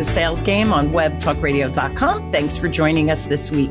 the 0.00 0.04
sales 0.04 0.42
game 0.42 0.72
on 0.72 0.88
webtalkradio.com. 0.92 2.32
Thanks 2.32 2.56
for 2.56 2.68
joining 2.68 3.10
us 3.10 3.26
this 3.26 3.50
week. 3.50 3.70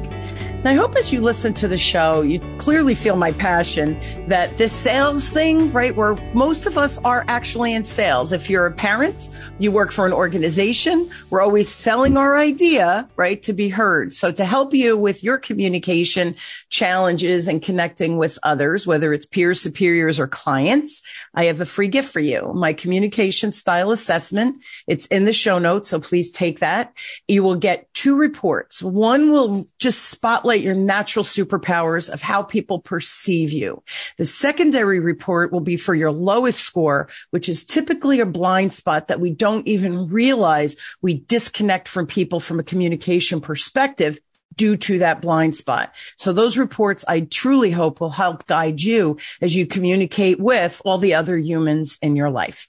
Now, 0.61 0.71
I 0.71 0.73
hope 0.73 0.97
as 0.97 1.13
you 1.13 1.21
listen 1.21 1.53
to 1.53 1.69
the 1.69 1.77
show, 1.77 2.19
you 2.19 2.41
clearly 2.57 2.93
feel 2.93 3.15
my 3.15 3.31
passion 3.31 3.97
that 4.27 4.57
this 4.57 4.73
sales 4.73 5.29
thing, 5.29 5.71
right, 5.71 5.95
where 5.95 6.17
most 6.33 6.65
of 6.65 6.77
us 6.77 6.97
are 7.05 7.23
actually 7.29 7.73
in 7.73 7.85
sales. 7.85 8.33
If 8.33 8.49
you're 8.49 8.65
a 8.65 8.71
parent, 8.73 9.29
you 9.59 9.71
work 9.71 9.93
for 9.93 10.05
an 10.05 10.11
organization, 10.11 11.09
we're 11.29 11.41
always 11.41 11.69
selling 11.69 12.17
our 12.17 12.37
idea, 12.37 13.07
right, 13.15 13.41
to 13.43 13.53
be 13.53 13.69
heard. 13.69 14.13
So 14.13 14.33
to 14.33 14.43
help 14.43 14.73
you 14.73 14.97
with 14.97 15.23
your 15.23 15.37
communication 15.37 16.35
challenges 16.69 17.47
and 17.47 17.61
connecting 17.61 18.17
with 18.17 18.37
others, 18.43 18.85
whether 18.85 19.13
it's 19.13 19.25
peers, 19.25 19.61
superiors, 19.61 20.19
or 20.19 20.27
clients, 20.27 21.01
I 21.35 21.45
have 21.45 21.61
a 21.61 21.65
free 21.65 21.87
gift 21.87 22.11
for 22.11 22.19
you. 22.19 22.51
My 22.53 22.73
communication 22.73 23.53
style 23.53 23.91
assessment. 23.91 24.61
It's 24.87 25.05
in 25.05 25.23
the 25.23 25.31
show 25.31 25.57
notes. 25.57 25.87
So 25.87 26.01
please 26.01 26.33
take 26.33 26.59
that. 26.59 26.91
You 27.29 27.43
will 27.43 27.55
get 27.55 27.93
two 27.93 28.17
reports. 28.17 28.83
One 28.83 29.31
will 29.31 29.65
just 29.77 30.09
spotlight 30.09 30.48
spotlight 30.49 30.65
your 30.65 30.73
natural 30.73 31.23
superpowers 31.23 32.09
of 32.09 32.23
how 32.23 32.41
people 32.41 32.79
perceive 32.79 33.51
you. 33.51 33.83
The 34.17 34.25
secondary 34.25 34.99
report 34.99 35.51
will 35.51 35.59
be 35.59 35.77
for 35.77 35.93
your 35.93 36.11
lowest 36.11 36.61
score, 36.61 37.07
which 37.29 37.47
is 37.47 37.63
typically 37.63 38.19
a 38.19 38.25
blind 38.25 38.73
spot 38.73 39.09
that 39.09 39.19
we 39.19 39.29
don't 39.29 39.67
even 39.67 40.07
realize 40.07 40.75
we 41.03 41.19
disconnect 41.19 41.87
from 41.87 42.07
people 42.07 42.39
from 42.39 42.59
a 42.59 42.63
communication 42.63 43.41
perspective 43.41 44.17
due 44.55 44.75
to 44.75 44.97
that 44.97 45.21
blind 45.21 45.55
spot. 45.55 45.93
So 46.17 46.33
those 46.33 46.57
reports 46.57 47.05
I 47.07 47.21
truly 47.21 47.69
hope 47.69 48.01
will 48.01 48.09
help 48.09 48.47
guide 48.47 48.81
you 48.81 49.19
as 49.41 49.55
you 49.55 49.67
communicate 49.67 50.39
with 50.39 50.81
all 50.83 50.97
the 50.97 51.13
other 51.13 51.37
humans 51.37 51.99
in 52.01 52.15
your 52.15 52.31
life. 52.31 52.67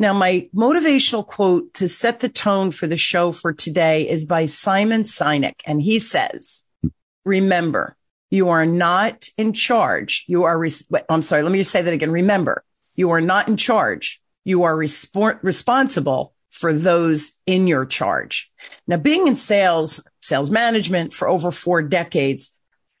Now, 0.00 0.12
my 0.12 0.48
motivational 0.52 1.24
quote 1.24 1.72
to 1.74 1.86
set 1.86 2.18
the 2.18 2.28
tone 2.28 2.72
for 2.72 2.88
the 2.88 2.96
show 2.96 3.30
for 3.30 3.52
today 3.52 4.08
is 4.08 4.26
by 4.26 4.46
Simon 4.46 5.04
Sinek. 5.04 5.60
And 5.64 5.80
he 5.80 6.00
says, 6.00 6.64
remember, 7.24 7.96
you 8.30 8.48
are 8.48 8.66
not 8.66 9.28
in 9.36 9.52
charge. 9.52 10.24
You 10.26 10.44
are, 10.44 10.58
res- 10.58 10.90
I'm 11.08 11.22
sorry, 11.22 11.42
let 11.42 11.52
me 11.52 11.62
say 11.62 11.82
that 11.82 11.92
again. 11.92 12.10
Remember, 12.10 12.64
you 12.94 13.10
are 13.10 13.20
not 13.20 13.48
in 13.48 13.56
charge. 13.56 14.22
You 14.44 14.62
are 14.64 14.74
resp- 14.74 15.38
responsible 15.42 16.34
for 16.50 16.72
those 16.72 17.32
in 17.46 17.66
your 17.66 17.86
charge. 17.86 18.50
Now, 18.86 18.96
being 18.96 19.26
in 19.26 19.36
sales, 19.36 20.02
sales 20.20 20.50
management 20.50 21.12
for 21.12 21.28
over 21.28 21.50
four 21.50 21.82
decades, 21.82 22.50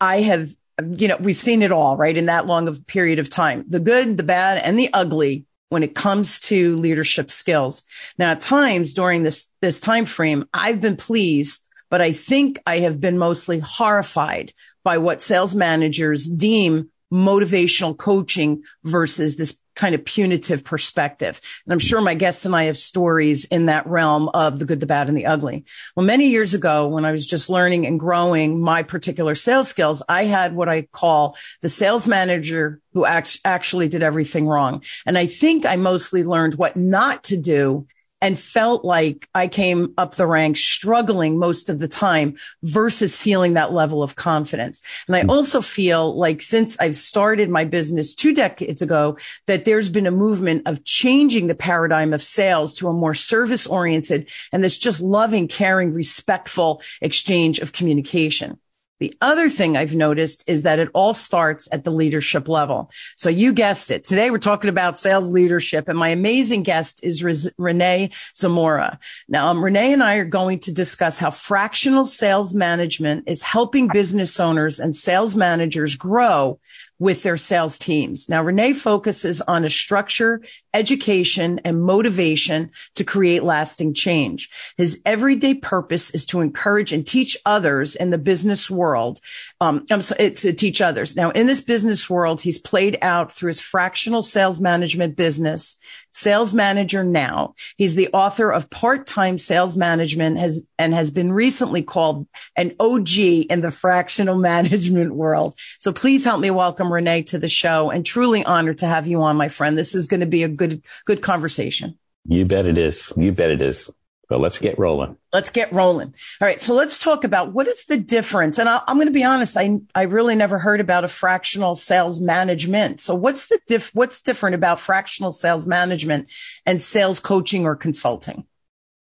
I 0.00 0.22
have, 0.22 0.50
you 0.98 1.08
know, 1.08 1.18
we've 1.18 1.40
seen 1.40 1.62
it 1.62 1.72
all, 1.72 1.96
right? 1.96 2.16
In 2.16 2.26
that 2.26 2.46
long 2.46 2.68
of 2.68 2.86
period 2.86 3.18
of 3.18 3.28
time, 3.28 3.64
the 3.68 3.80
good, 3.80 4.16
the 4.16 4.22
bad, 4.22 4.58
and 4.58 4.78
the 4.78 4.92
ugly 4.92 5.44
when 5.68 5.82
it 5.82 5.94
comes 5.94 6.40
to 6.40 6.76
leadership 6.76 7.30
skills. 7.30 7.82
Now, 8.18 8.32
at 8.32 8.42
times 8.42 8.92
during 8.92 9.22
this, 9.22 9.48
this 9.62 9.80
time 9.80 10.04
frame, 10.04 10.44
I've 10.52 10.80
been 10.80 10.96
pleased 10.96 11.62
but 11.92 12.00
I 12.00 12.12
think 12.12 12.58
I 12.66 12.78
have 12.78 13.02
been 13.02 13.18
mostly 13.18 13.58
horrified 13.58 14.54
by 14.82 14.96
what 14.96 15.20
sales 15.20 15.54
managers 15.54 16.26
deem 16.26 16.88
motivational 17.12 17.94
coaching 17.94 18.62
versus 18.82 19.36
this 19.36 19.58
kind 19.74 19.94
of 19.94 20.02
punitive 20.02 20.64
perspective. 20.64 21.38
And 21.66 21.72
I'm 21.74 21.78
sure 21.78 22.00
my 22.00 22.14
guests 22.14 22.46
and 22.46 22.56
I 22.56 22.64
have 22.64 22.78
stories 22.78 23.44
in 23.44 23.66
that 23.66 23.86
realm 23.86 24.30
of 24.30 24.58
the 24.58 24.64
good, 24.64 24.80
the 24.80 24.86
bad, 24.86 25.08
and 25.08 25.16
the 25.18 25.26
ugly. 25.26 25.66
Well, 25.94 26.06
many 26.06 26.28
years 26.28 26.54
ago, 26.54 26.88
when 26.88 27.04
I 27.04 27.12
was 27.12 27.26
just 27.26 27.50
learning 27.50 27.86
and 27.86 28.00
growing 28.00 28.58
my 28.58 28.82
particular 28.82 29.34
sales 29.34 29.68
skills, 29.68 30.02
I 30.08 30.24
had 30.24 30.56
what 30.56 30.70
I 30.70 30.82
call 30.92 31.36
the 31.60 31.68
sales 31.68 32.08
manager 32.08 32.80
who 32.94 33.04
actually 33.04 33.88
did 33.88 34.02
everything 34.02 34.46
wrong. 34.46 34.82
And 35.04 35.18
I 35.18 35.26
think 35.26 35.66
I 35.66 35.76
mostly 35.76 36.24
learned 36.24 36.54
what 36.54 36.74
not 36.74 37.24
to 37.24 37.36
do 37.36 37.86
and 38.22 38.38
felt 38.38 38.84
like 38.84 39.28
I 39.34 39.48
came 39.48 39.92
up 39.98 40.14
the 40.14 40.28
ranks 40.28 40.60
struggling 40.60 41.38
most 41.38 41.68
of 41.68 41.80
the 41.80 41.88
time 41.88 42.36
versus 42.62 43.18
feeling 43.18 43.54
that 43.54 43.72
level 43.72 44.02
of 44.02 44.14
confidence. 44.14 44.80
And 45.08 45.16
I 45.16 45.22
hmm. 45.22 45.30
also 45.30 45.60
feel 45.60 46.16
like 46.16 46.40
since 46.40 46.78
I've 46.78 46.96
started 46.96 47.50
my 47.50 47.64
business 47.64 48.14
two 48.14 48.32
decades 48.32 48.80
ago, 48.80 49.18
that 49.48 49.64
there's 49.64 49.90
been 49.90 50.06
a 50.06 50.12
movement 50.12 50.62
of 50.66 50.84
changing 50.84 51.48
the 51.48 51.56
paradigm 51.56 52.12
of 52.12 52.22
sales 52.22 52.74
to 52.76 52.88
a 52.88 52.92
more 52.92 53.14
service 53.14 53.66
oriented 53.66 54.30
and 54.52 54.62
this 54.62 54.78
just 54.78 55.02
loving, 55.02 55.48
caring, 55.48 55.92
respectful 55.92 56.80
exchange 57.00 57.58
of 57.58 57.72
communication. 57.72 58.58
The 59.02 59.12
other 59.20 59.50
thing 59.50 59.76
I've 59.76 59.96
noticed 59.96 60.44
is 60.46 60.62
that 60.62 60.78
it 60.78 60.88
all 60.94 61.12
starts 61.12 61.68
at 61.72 61.82
the 61.82 61.90
leadership 61.90 62.48
level. 62.48 62.88
So 63.16 63.30
you 63.30 63.52
guessed 63.52 63.90
it. 63.90 64.04
Today 64.04 64.30
we're 64.30 64.38
talking 64.38 64.70
about 64.70 64.96
sales 64.96 65.28
leadership 65.28 65.88
and 65.88 65.98
my 65.98 66.10
amazing 66.10 66.62
guest 66.62 67.00
is 67.02 67.52
Rene 67.58 68.10
Zamora. 68.36 69.00
Now, 69.26 69.48
um, 69.48 69.64
Rene 69.64 69.92
and 69.92 70.04
I 70.04 70.18
are 70.18 70.24
going 70.24 70.60
to 70.60 70.72
discuss 70.72 71.18
how 71.18 71.30
fractional 71.30 72.04
sales 72.04 72.54
management 72.54 73.24
is 73.26 73.42
helping 73.42 73.88
business 73.88 74.38
owners 74.38 74.78
and 74.78 74.94
sales 74.94 75.34
managers 75.34 75.96
grow 75.96 76.60
with 77.00 77.24
their 77.24 77.36
sales 77.36 77.78
teams. 77.78 78.28
Now, 78.28 78.44
Rene 78.44 78.74
focuses 78.74 79.40
on 79.40 79.64
a 79.64 79.68
structure, 79.68 80.40
education, 80.74 81.60
and 81.64 81.82
motivation 81.82 82.70
to 82.94 83.04
create 83.04 83.42
lasting 83.42 83.94
change. 83.94 84.48
His 84.76 85.00
everyday 85.04 85.54
purpose 85.54 86.10
is 86.10 86.24
to 86.26 86.40
encourage 86.40 86.92
and 86.92 87.06
teach 87.06 87.36
others 87.44 87.94
in 87.94 88.10
the 88.10 88.18
business 88.18 88.70
world. 88.70 89.20
Um, 89.60 89.86
to 89.86 90.52
teach 90.52 90.80
others. 90.80 91.14
Now, 91.14 91.30
in 91.30 91.46
this 91.46 91.60
business 91.60 92.10
world, 92.10 92.40
he's 92.40 92.58
played 92.58 92.98
out 93.00 93.32
through 93.32 93.48
his 93.48 93.60
fractional 93.60 94.22
sales 94.22 94.60
management 94.60 95.16
business, 95.16 95.78
sales 96.10 96.52
manager 96.52 97.04
now. 97.04 97.54
He's 97.76 97.94
the 97.94 98.08
author 98.12 98.50
of 98.50 98.70
part-time 98.70 99.38
sales 99.38 99.76
management 99.76 100.38
has, 100.38 100.66
and 100.78 100.94
has 100.94 101.10
been 101.10 101.32
recently 101.32 101.82
called 101.82 102.26
an 102.56 102.74
OG 102.80 103.18
in 103.18 103.60
the 103.60 103.70
fractional 103.70 104.36
management 104.52 105.14
world. 105.14 105.54
So 105.78 105.92
please 105.92 106.24
help 106.24 106.40
me 106.40 106.50
welcome 106.50 106.92
Rene 106.92 107.22
to 107.24 107.38
the 107.38 107.48
show 107.48 107.90
and 107.90 108.04
truly 108.04 108.44
honored 108.44 108.78
to 108.78 108.86
have 108.86 109.06
you 109.06 109.22
on, 109.22 109.36
my 109.36 109.48
friend. 109.48 109.76
This 109.78 109.94
is 109.94 110.06
going 110.06 110.20
to 110.20 110.26
be 110.26 110.42
a 110.42 110.48
good, 110.68 110.82
good 111.04 111.22
conversation. 111.22 111.98
You 112.24 112.46
bet 112.46 112.66
it 112.66 112.78
is. 112.78 113.12
You 113.16 113.32
bet 113.32 113.50
it 113.50 113.60
is. 113.60 113.90
But 114.28 114.40
let's 114.40 114.58
get 114.58 114.78
rolling. 114.78 115.16
Let's 115.32 115.50
get 115.50 115.70
rolling. 115.72 116.14
All 116.40 116.48
right. 116.48 116.62
So 116.62 116.72
let's 116.72 116.98
talk 116.98 117.24
about 117.24 117.52
what 117.52 117.66
is 117.66 117.84
the 117.84 117.98
difference. 117.98 118.58
And 118.58 118.68
I, 118.68 118.80
am 118.86 118.96
going 118.96 119.08
to 119.08 119.12
be 119.12 119.24
honest. 119.24 119.56
I, 119.58 119.78
I 119.94 120.02
really 120.02 120.34
never 120.34 120.58
heard 120.58 120.80
about 120.80 121.04
a 121.04 121.08
fractional 121.08 121.74
sales 121.74 122.20
management. 122.20 123.00
So 123.00 123.14
what's 123.14 123.48
the 123.48 123.60
diff, 123.66 123.90
what's 123.92 124.22
different 124.22 124.54
about 124.54 124.80
fractional 124.80 125.32
sales 125.32 125.66
management 125.66 126.30
and 126.64 126.80
sales 126.80 127.20
coaching 127.20 127.66
or 127.66 127.76
consulting? 127.76 128.46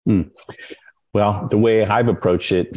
Hmm. 0.05 0.23
Well, 1.15 1.47
the 1.49 1.59
way 1.59 1.85
I've 1.85 2.09
approached 2.09 2.53
it, 2.53 2.77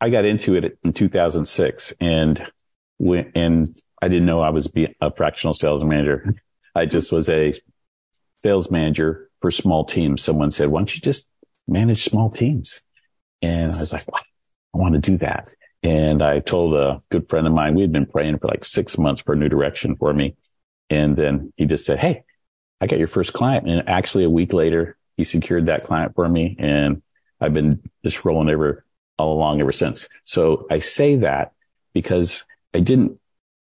I 0.00 0.10
got 0.10 0.24
into 0.24 0.54
it 0.54 0.78
in 0.82 0.92
2006 0.92 1.92
and 2.00 2.50
when, 2.98 3.30
and 3.36 3.80
I 4.02 4.08
didn't 4.08 4.26
know 4.26 4.40
I 4.40 4.50
was 4.50 4.68
a 5.00 5.14
fractional 5.14 5.54
sales 5.54 5.84
manager. 5.84 6.34
I 6.74 6.86
just 6.86 7.12
was 7.12 7.28
a 7.28 7.52
sales 8.44 8.70
manager 8.70 9.30
for 9.40 9.50
small 9.50 9.84
teams. 9.84 10.22
Someone 10.22 10.50
said, 10.50 10.68
why 10.68 10.80
don't 10.80 10.94
you 10.94 11.00
just 11.00 11.26
manage 11.66 12.04
small 12.04 12.30
teams. 12.30 12.82
And 13.40 13.72
I 13.72 13.78
was 13.78 13.92
like, 13.92 14.06
I 14.08 14.78
want 14.78 14.94
to 14.94 15.00
do 15.00 15.16
that. 15.18 15.52
And 15.82 16.22
I 16.22 16.40
told 16.40 16.74
a 16.74 17.00
good 17.10 17.28
friend 17.28 17.46
of 17.46 17.54
mine, 17.54 17.74
we 17.74 17.82
had 17.82 17.92
been 17.92 18.06
praying 18.06 18.38
for 18.38 18.48
like 18.48 18.64
six 18.64 18.98
months 18.98 19.22
for 19.22 19.32
a 19.32 19.36
new 19.36 19.48
direction 19.48 19.96
for 19.96 20.12
me. 20.12 20.36
And 20.90 21.16
then 21.16 21.52
he 21.56 21.64
just 21.64 21.86
said, 21.86 21.98
Hey, 21.98 22.24
I 22.80 22.86
got 22.86 22.98
your 22.98 23.08
first 23.08 23.32
client. 23.32 23.68
And 23.68 23.88
actually 23.88 24.24
a 24.24 24.30
week 24.30 24.52
later, 24.52 24.96
he 25.16 25.24
secured 25.24 25.66
that 25.66 25.84
client 25.84 26.14
for 26.14 26.28
me. 26.28 26.56
And 26.58 27.02
I've 27.40 27.54
been 27.54 27.82
just 28.04 28.24
rolling 28.24 28.50
ever 28.50 28.84
all 29.18 29.34
along 29.34 29.60
ever 29.60 29.72
since. 29.72 30.08
So 30.24 30.66
I 30.70 30.80
say 30.80 31.16
that 31.16 31.52
because 31.94 32.44
I 32.74 32.80
didn't, 32.80 33.18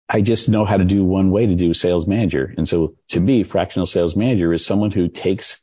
I 0.08 0.20
just 0.20 0.48
know 0.48 0.64
how 0.64 0.76
to 0.76 0.84
do 0.84 1.04
one 1.04 1.30
way 1.30 1.46
to 1.46 1.54
do 1.54 1.72
sales 1.72 2.06
manager. 2.06 2.54
And 2.56 2.68
so 2.68 2.94
to 3.08 3.20
me, 3.20 3.42
fractional 3.42 3.86
sales 3.86 4.16
manager 4.16 4.52
is 4.52 4.64
someone 4.64 4.90
who 4.90 5.08
takes 5.08 5.62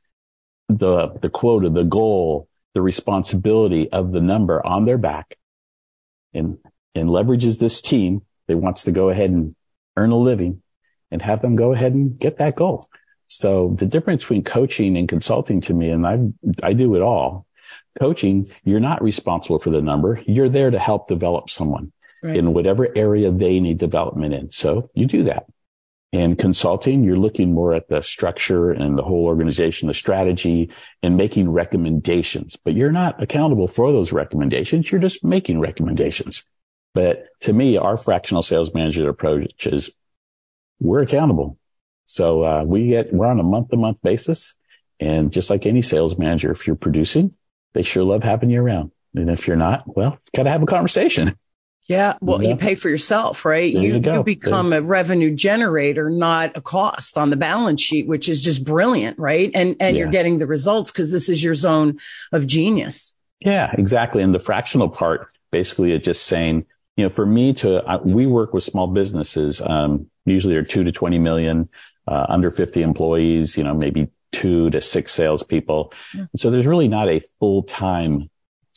the, 0.67 1.09
the 1.21 1.29
quota, 1.29 1.69
the 1.69 1.83
goal, 1.83 2.47
the 2.73 2.81
responsibility 2.81 3.91
of 3.91 4.11
the 4.11 4.21
number 4.21 4.65
on 4.65 4.85
their 4.85 4.97
back 4.97 5.37
and, 6.33 6.57
and 6.95 7.09
leverages 7.09 7.59
this 7.59 7.81
team 7.81 8.21
that 8.47 8.57
wants 8.57 8.83
to 8.83 8.91
go 8.91 9.09
ahead 9.09 9.29
and 9.29 9.55
earn 9.95 10.11
a 10.11 10.17
living 10.17 10.61
and 11.11 11.21
have 11.21 11.41
them 11.41 11.55
go 11.55 11.73
ahead 11.73 11.93
and 11.93 12.17
get 12.17 12.37
that 12.37 12.55
goal. 12.55 12.89
So 13.27 13.75
the 13.77 13.85
difference 13.85 14.23
between 14.23 14.43
coaching 14.43 14.97
and 14.97 15.07
consulting 15.07 15.61
to 15.61 15.73
me, 15.73 15.89
and 15.89 16.07
I, 16.07 16.19
I 16.63 16.73
do 16.73 16.95
it 16.95 17.01
all. 17.01 17.45
Coaching, 17.99 18.47
you're 18.63 18.79
not 18.79 19.03
responsible 19.03 19.59
for 19.59 19.69
the 19.69 19.81
number. 19.81 20.21
You're 20.25 20.49
there 20.49 20.71
to 20.71 20.79
help 20.79 21.07
develop 21.07 21.49
someone 21.49 21.91
right. 22.21 22.35
in 22.35 22.53
whatever 22.53 22.87
area 22.95 23.31
they 23.31 23.59
need 23.59 23.77
development 23.77 24.33
in. 24.33 24.51
So 24.51 24.89
you 24.93 25.05
do 25.05 25.23
that. 25.23 25.45
In 26.11 26.35
consulting, 26.35 27.05
you're 27.05 27.17
looking 27.17 27.53
more 27.53 27.73
at 27.73 27.87
the 27.87 28.01
structure 28.01 28.71
and 28.71 28.97
the 28.97 29.03
whole 29.03 29.25
organization, 29.25 29.87
the 29.87 29.93
strategy 29.93 30.69
and 31.01 31.15
making 31.15 31.49
recommendations, 31.49 32.57
but 32.65 32.73
you're 32.73 32.91
not 32.91 33.21
accountable 33.23 33.67
for 33.67 33.93
those 33.93 34.11
recommendations. 34.11 34.91
You're 34.91 34.99
just 34.99 35.23
making 35.23 35.61
recommendations. 35.61 36.43
But 36.93 37.27
to 37.41 37.53
me, 37.53 37.77
our 37.77 37.95
fractional 37.95 38.41
sales 38.41 38.73
manager 38.73 39.07
approach 39.07 39.65
is 39.67 39.89
we're 40.81 41.01
accountable. 41.01 41.57
So, 42.03 42.43
uh, 42.43 42.63
we 42.65 42.87
get, 42.87 43.13
we're 43.13 43.27
on 43.27 43.39
a 43.39 43.43
month 43.43 43.69
to 43.69 43.77
month 43.77 44.01
basis. 44.01 44.55
And 44.99 45.31
just 45.31 45.49
like 45.49 45.65
any 45.65 45.81
sales 45.81 46.17
manager, 46.17 46.51
if 46.51 46.67
you're 46.67 46.75
producing, 46.75 47.33
they 47.73 47.83
sure 47.83 48.03
love 48.03 48.21
having 48.21 48.49
you 48.49 48.61
around. 48.61 48.91
And 49.15 49.29
if 49.29 49.47
you're 49.47 49.55
not, 49.55 49.83
well, 49.95 50.17
got 50.35 50.43
to 50.43 50.49
have 50.49 50.63
a 50.63 50.67
conversation. 50.67 51.37
Yeah. 51.87 52.17
Well, 52.21 52.41
yeah. 52.41 52.49
you 52.49 52.55
pay 52.55 52.75
for 52.75 52.89
yourself, 52.89 53.43
right? 53.43 53.73
There 53.73 53.83
you, 53.83 53.95
you, 53.95 54.13
you 54.13 54.23
become 54.23 54.71
a 54.71 54.81
revenue 54.81 55.33
generator, 55.33 56.09
not 56.09 56.55
a 56.55 56.61
cost 56.61 57.17
on 57.17 57.29
the 57.29 57.35
balance 57.35 57.81
sheet, 57.81 58.07
which 58.07 58.29
is 58.29 58.41
just 58.41 58.63
brilliant, 58.63 59.17
right? 59.19 59.51
And, 59.53 59.75
and 59.79 59.95
yeah. 59.95 60.03
you're 60.03 60.11
getting 60.11 60.37
the 60.37 60.47
results 60.47 60.91
because 60.91 61.11
this 61.11 61.27
is 61.27 61.43
your 61.43 61.55
zone 61.55 61.99
of 62.31 62.47
genius. 62.47 63.15
Yeah, 63.39 63.73
exactly. 63.77 64.21
And 64.21 64.33
the 64.33 64.39
fractional 64.39 64.89
part, 64.89 65.27
basically, 65.51 65.93
it's 65.93 66.05
just 66.05 66.23
saying, 66.23 66.65
you 66.95 67.05
know, 67.05 67.09
for 67.09 67.25
me 67.25 67.53
to, 67.53 67.99
we 68.03 68.27
work 68.27 68.53
with 68.53 68.63
small 68.63 68.87
businesses, 68.87 69.61
um, 69.61 70.09
usually 70.25 70.55
are 70.55 70.63
two 70.63 70.83
to 70.83 70.91
20 70.91 71.17
million, 71.19 71.67
uh, 72.07 72.25
under 72.29 72.51
50 72.51 72.81
employees, 72.81 73.57
you 73.57 73.63
know, 73.63 73.73
maybe 73.73 74.09
two 74.31 74.69
to 74.69 74.81
six 74.81 75.11
salespeople. 75.11 75.93
Yeah. 76.13 76.25
So 76.35 76.51
there's 76.51 76.67
really 76.67 76.87
not 76.87 77.09
a 77.09 77.21
full 77.39 77.63
time 77.63 78.29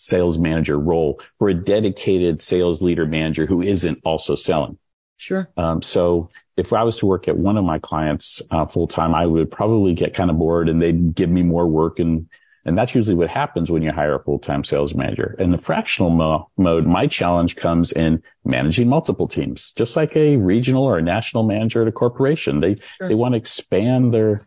sales 0.04 0.38
manager 0.38 0.78
role 0.78 1.20
for 1.38 1.48
a 1.48 1.54
dedicated 1.54 2.42
sales 2.42 2.82
leader 2.82 3.06
manager 3.06 3.46
who 3.46 3.62
isn't 3.62 3.98
also 4.04 4.34
selling. 4.34 4.78
Sure. 5.16 5.48
Um, 5.56 5.80
so 5.80 6.28
if 6.56 6.72
I 6.72 6.84
was 6.84 6.96
to 6.98 7.06
work 7.06 7.28
at 7.28 7.36
one 7.36 7.56
of 7.56 7.64
my 7.64 7.78
clients 7.78 8.42
uh, 8.50 8.66
full 8.66 8.86
time, 8.86 9.14
I 9.14 9.26
would 9.26 9.50
probably 9.50 9.94
get 9.94 10.14
kind 10.14 10.30
of 10.30 10.38
bored 10.38 10.68
and 10.68 10.80
they'd 10.80 11.14
give 11.14 11.30
me 11.30 11.42
more 11.42 11.66
work. 11.66 11.98
And, 11.98 12.28
and 12.64 12.76
that's 12.76 12.94
usually 12.94 13.16
what 13.16 13.30
happens 13.30 13.70
when 13.70 13.82
you 13.82 13.92
hire 13.92 14.16
a 14.16 14.22
full 14.22 14.38
time 14.38 14.64
sales 14.64 14.94
manager. 14.94 15.36
In 15.38 15.50
the 15.50 15.58
fractional 15.58 16.10
mo- 16.10 16.50
mode, 16.56 16.86
my 16.86 17.06
challenge 17.06 17.56
comes 17.56 17.92
in 17.92 18.22
managing 18.44 18.88
multiple 18.88 19.28
teams, 19.28 19.72
just 19.72 19.96
like 19.96 20.16
a 20.16 20.36
regional 20.36 20.84
or 20.84 20.98
a 20.98 21.02
national 21.02 21.44
manager 21.44 21.82
at 21.82 21.88
a 21.88 21.92
corporation. 21.92 22.60
They, 22.60 22.76
sure. 22.98 23.08
they 23.08 23.14
want 23.14 23.32
to 23.34 23.38
expand 23.38 24.12
their 24.12 24.42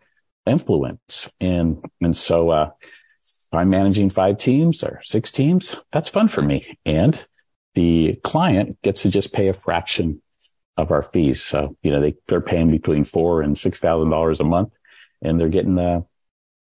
influence. 0.46 1.30
And, 1.40 1.84
and 2.00 2.16
so, 2.16 2.50
uh, 2.50 2.70
I'm 3.52 3.70
managing 3.70 4.10
five 4.10 4.38
teams 4.38 4.84
or 4.84 5.00
six 5.02 5.30
teams. 5.30 5.76
That's 5.92 6.08
fun 6.08 6.28
for 6.28 6.42
me. 6.42 6.78
And 6.84 7.18
the 7.74 8.20
client 8.24 8.80
gets 8.82 9.02
to 9.02 9.08
just 9.08 9.32
pay 9.32 9.48
a 9.48 9.54
fraction 9.54 10.20
of 10.76 10.90
our 10.90 11.02
fees. 11.02 11.42
So, 11.42 11.76
you 11.82 11.90
know, 11.90 12.00
they, 12.00 12.14
they're 12.28 12.40
paying 12.40 12.70
between 12.70 13.04
four 13.04 13.42
and 13.42 13.56
$6,000 13.56 14.40
a 14.40 14.44
month 14.44 14.72
and 15.22 15.40
they're 15.40 15.48
getting 15.48 15.78
a 15.78 16.04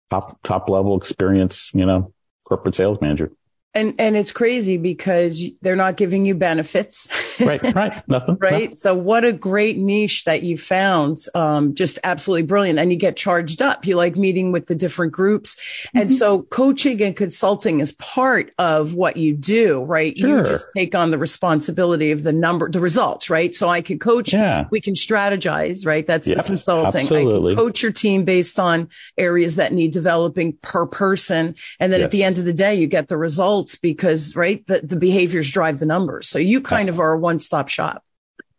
top, 0.09 0.41
top 0.43 0.69
level 0.69 0.97
experience, 0.97 1.71
you 1.73 1.85
know, 1.85 2.13
corporate 2.45 2.75
sales 2.75 2.99
manager. 3.01 3.31
And 3.73 3.95
and 3.99 4.17
it's 4.17 4.33
crazy 4.33 4.75
because 4.75 5.41
they're 5.61 5.77
not 5.77 5.95
giving 5.95 6.25
you 6.25 6.35
benefits. 6.35 7.07
right, 7.39 7.63
right, 7.73 8.01
nothing. 8.09 8.37
right. 8.41 8.75
So 8.75 8.93
what 8.93 9.23
a 9.23 9.31
great 9.31 9.77
niche 9.77 10.25
that 10.25 10.43
you 10.43 10.57
found. 10.57 11.19
Um, 11.35 11.73
just 11.73 11.97
absolutely 12.03 12.43
brilliant. 12.43 12.79
And 12.79 12.91
you 12.91 12.97
get 12.97 13.15
charged 13.15 13.61
up. 13.61 13.85
You 13.85 13.95
like 13.95 14.17
meeting 14.17 14.51
with 14.51 14.67
the 14.67 14.75
different 14.75 15.13
groups. 15.13 15.55
Mm-hmm. 15.55 15.97
And 15.99 16.11
so 16.11 16.41
coaching 16.41 17.01
and 17.01 17.15
consulting 17.15 17.79
is 17.79 17.93
part 17.93 18.53
of 18.57 18.93
what 18.93 19.15
you 19.15 19.33
do, 19.33 19.83
right? 19.83 20.17
Sure. 20.17 20.39
You 20.39 20.43
just 20.43 20.67
take 20.75 20.93
on 20.93 21.11
the 21.11 21.17
responsibility 21.17 22.11
of 22.11 22.23
the 22.23 22.33
number, 22.33 22.69
the 22.69 22.81
results, 22.81 23.29
right? 23.29 23.55
So 23.55 23.69
I 23.69 23.81
can 23.81 23.99
coach. 23.99 24.33
Yeah. 24.33 24.67
We 24.69 24.81
can 24.81 24.95
strategize, 24.95 25.85
right? 25.85 26.05
That's 26.05 26.27
yep, 26.27 26.39
the 26.39 26.43
consulting. 26.43 27.01
Absolutely. 27.03 27.53
I 27.53 27.55
can 27.55 27.63
coach 27.63 27.81
your 27.81 27.93
team 27.93 28.25
based 28.25 28.59
on 28.59 28.89
areas 29.17 29.55
that 29.55 29.71
need 29.71 29.93
developing 29.93 30.57
per 30.61 30.85
person. 30.85 31.55
And 31.79 31.93
then 31.93 32.01
yes. 32.01 32.05
at 32.07 32.11
the 32.11 32.25
end 32.25 32.37
of 32.37 32.43
the 32.43 32.53
day, 32.53 32.75
you 32.75 32.87
get 32.87 33.07
the 33.07 33.17
results 33.17 33.60
results 33.61 33.75
because, 33.77 34.35
right, 34.35 34.65
the, 34.67 34.81
the 34.81 34.95
behaviors 34.95 35.51
drive 35.51 35.79
the 35.79 35.85
numbers. 35.85 36.27
So 36.27 36.39
you 36.39 36.61
kind 36.61 36.89
of 36.89 36.99
are 36.99 37.13
a 37.13 37.19
one 37.19 37.39
stop 37.39 37.69
shop. 37.69 38.03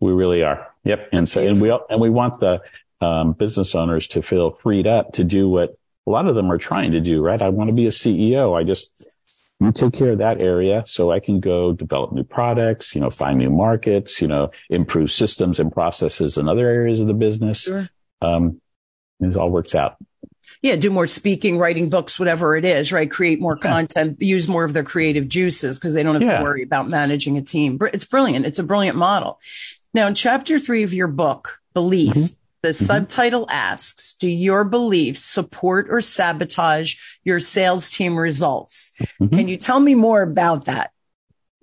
We 0.00 0.12
really 0.12 0.43
are. 0.43 0.69
Yep. 0.84 1.08
And 1.12 1.28
so, 1.28 1.40
and 1.40 1.60
we, 1.60 1.70
and 1.90 2.00
we 2.00 2.10
want 2.10 2.40
the 2.40 2.60
um, 3.00 3.32
business 3.32 3.75
owners 3.75 4.08
to 4.08 4.22
feel 4.22 4.50
freed 4.50 4.87
up 4.87 5.12
to 5.12 5.25
do 5.25 5.49
what 5.49 5.76
a 6.06 6.10
lot 6.10 6.26
of 6.26 6.34
them 6.34 6.50
are 6.50 6.58
trying 6.58 6.93
to 6.93 7.00
do, 7.00 7.22
right? 7.22 7.40
I 7.40 7.49
want 7.50 7.69
to 7.69 7.75
be 7.75 7.87
a 7.87 7.90
CEO. 7.90 8.58
I 8.58 8.64
just 8.64 8.90
want 9.60 9.76
to 9.76 9.84
take 9.84 9.99
care 9.99 10.10
of 10.10 10.19
that 10.19 10.40
area 10.40 10.82
so 10.87 11.12
I 11.12 11.20
can 11.20 11.38
go 11.38 11.72
develop 11.72 12.12
new 12.12 12.25
products, 12.25 12.94
you 12.94 13.00
know, 13.00 13.10
find 13.10 13.38
new 13.38 13.50
markets, 13.50 14.20
you 14.20 14.26
know, 14.26 14.49
improve 14.70 15.12
systems 15.12 15.60
and 15.60 15.70
processes 15.70 16.37
in 16.37 16.49
other 16.49 16.69
areas 16.69 17.00
of 17.00 17.06
the 17.06 17.14
business. 17.14 17.62
Sure. 17.62 17.88
Um, 18.20 18.60
it 19.20 19.37
all 19.37 19.50
works 19.50 19.76
out 19.76 19.96
yeah, 20.62 20.76
do 20.76 20.91
more 20.91 21.09
speaking, 21.09 21.59
writing 21.59 21.91
books, 21.91 22.20
whatever 22.20 22.56
it 22.56 22.64
is, 22.64 22.93
right? 22.93 23.11
Create 23.11 23.41
more 23.41 23.59
yeah. 23.61 23.70
content, 23.70 24.23
use 24.23 24.47
more 24.47 24.62
of 24.62 24.73
their 24.73 24.85
creative 24.85 25.29
juices 25.29 25.79
because 25.79 25.93
they 25.93 26.05
don't 26.05 26.14
have 26.14 26.23
yeah. 26.23 26.38
to 26.38 26.44
worry 26.44 26.62
about 26.62 26.88
managing 26.88 27.37
a 27.37 27.43
team. 27.43 27.79
It's 27.93 28.05
brilliant. 28.05 28.47
It's 28.47 28.61
a 28.61 28.64
brilliant 28.64 28.97
model. 28.97 29.41
Now, 29.93 30.06
in 30.06 30.14
chapter 30.14 30.61
three 30.61 30.85
of 30.85 30.94
your 30.94 31.09
book, 31.09 31.61
Beliefs, 31.75 32.35
mm-hmm. 32.35 32.41
the 32.62 32.69
mm-hmm. 32.69 32.85
subtitle 32.85 33.47
asks, 33.50 34.14
do 34.14 34.29
your 34.29 34.62
beliefs 34.62 35.25
support 35.25 35.88
or 35.91 36.00
sabotage 36.00 36.94
your 37.25 37.41
sales 37.41 37.91
team 37.91 38.17
results? 38.17 38.93
Mm-hmm. 39.20 39.37
Can 39.37 39.49
you 39.49 39.56
tell 39.56 39.81
me 39.81 39.97
more 39.97 40.23
about 40.23 40.67
that? 40.67 40.93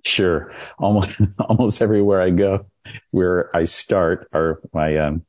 Sure. 0.04 0.52
Almost, 0.78 1.18
almost 1.38 1.80
everywhere 1.80 2.20
I 2.20 2.30
go, 2.30 2.66
where 3.12 3.54
I 3.56 3.64
start, 3.64 4.28
or 4.32 4.60
my, 4.74 4.96
um, 4.98 5.24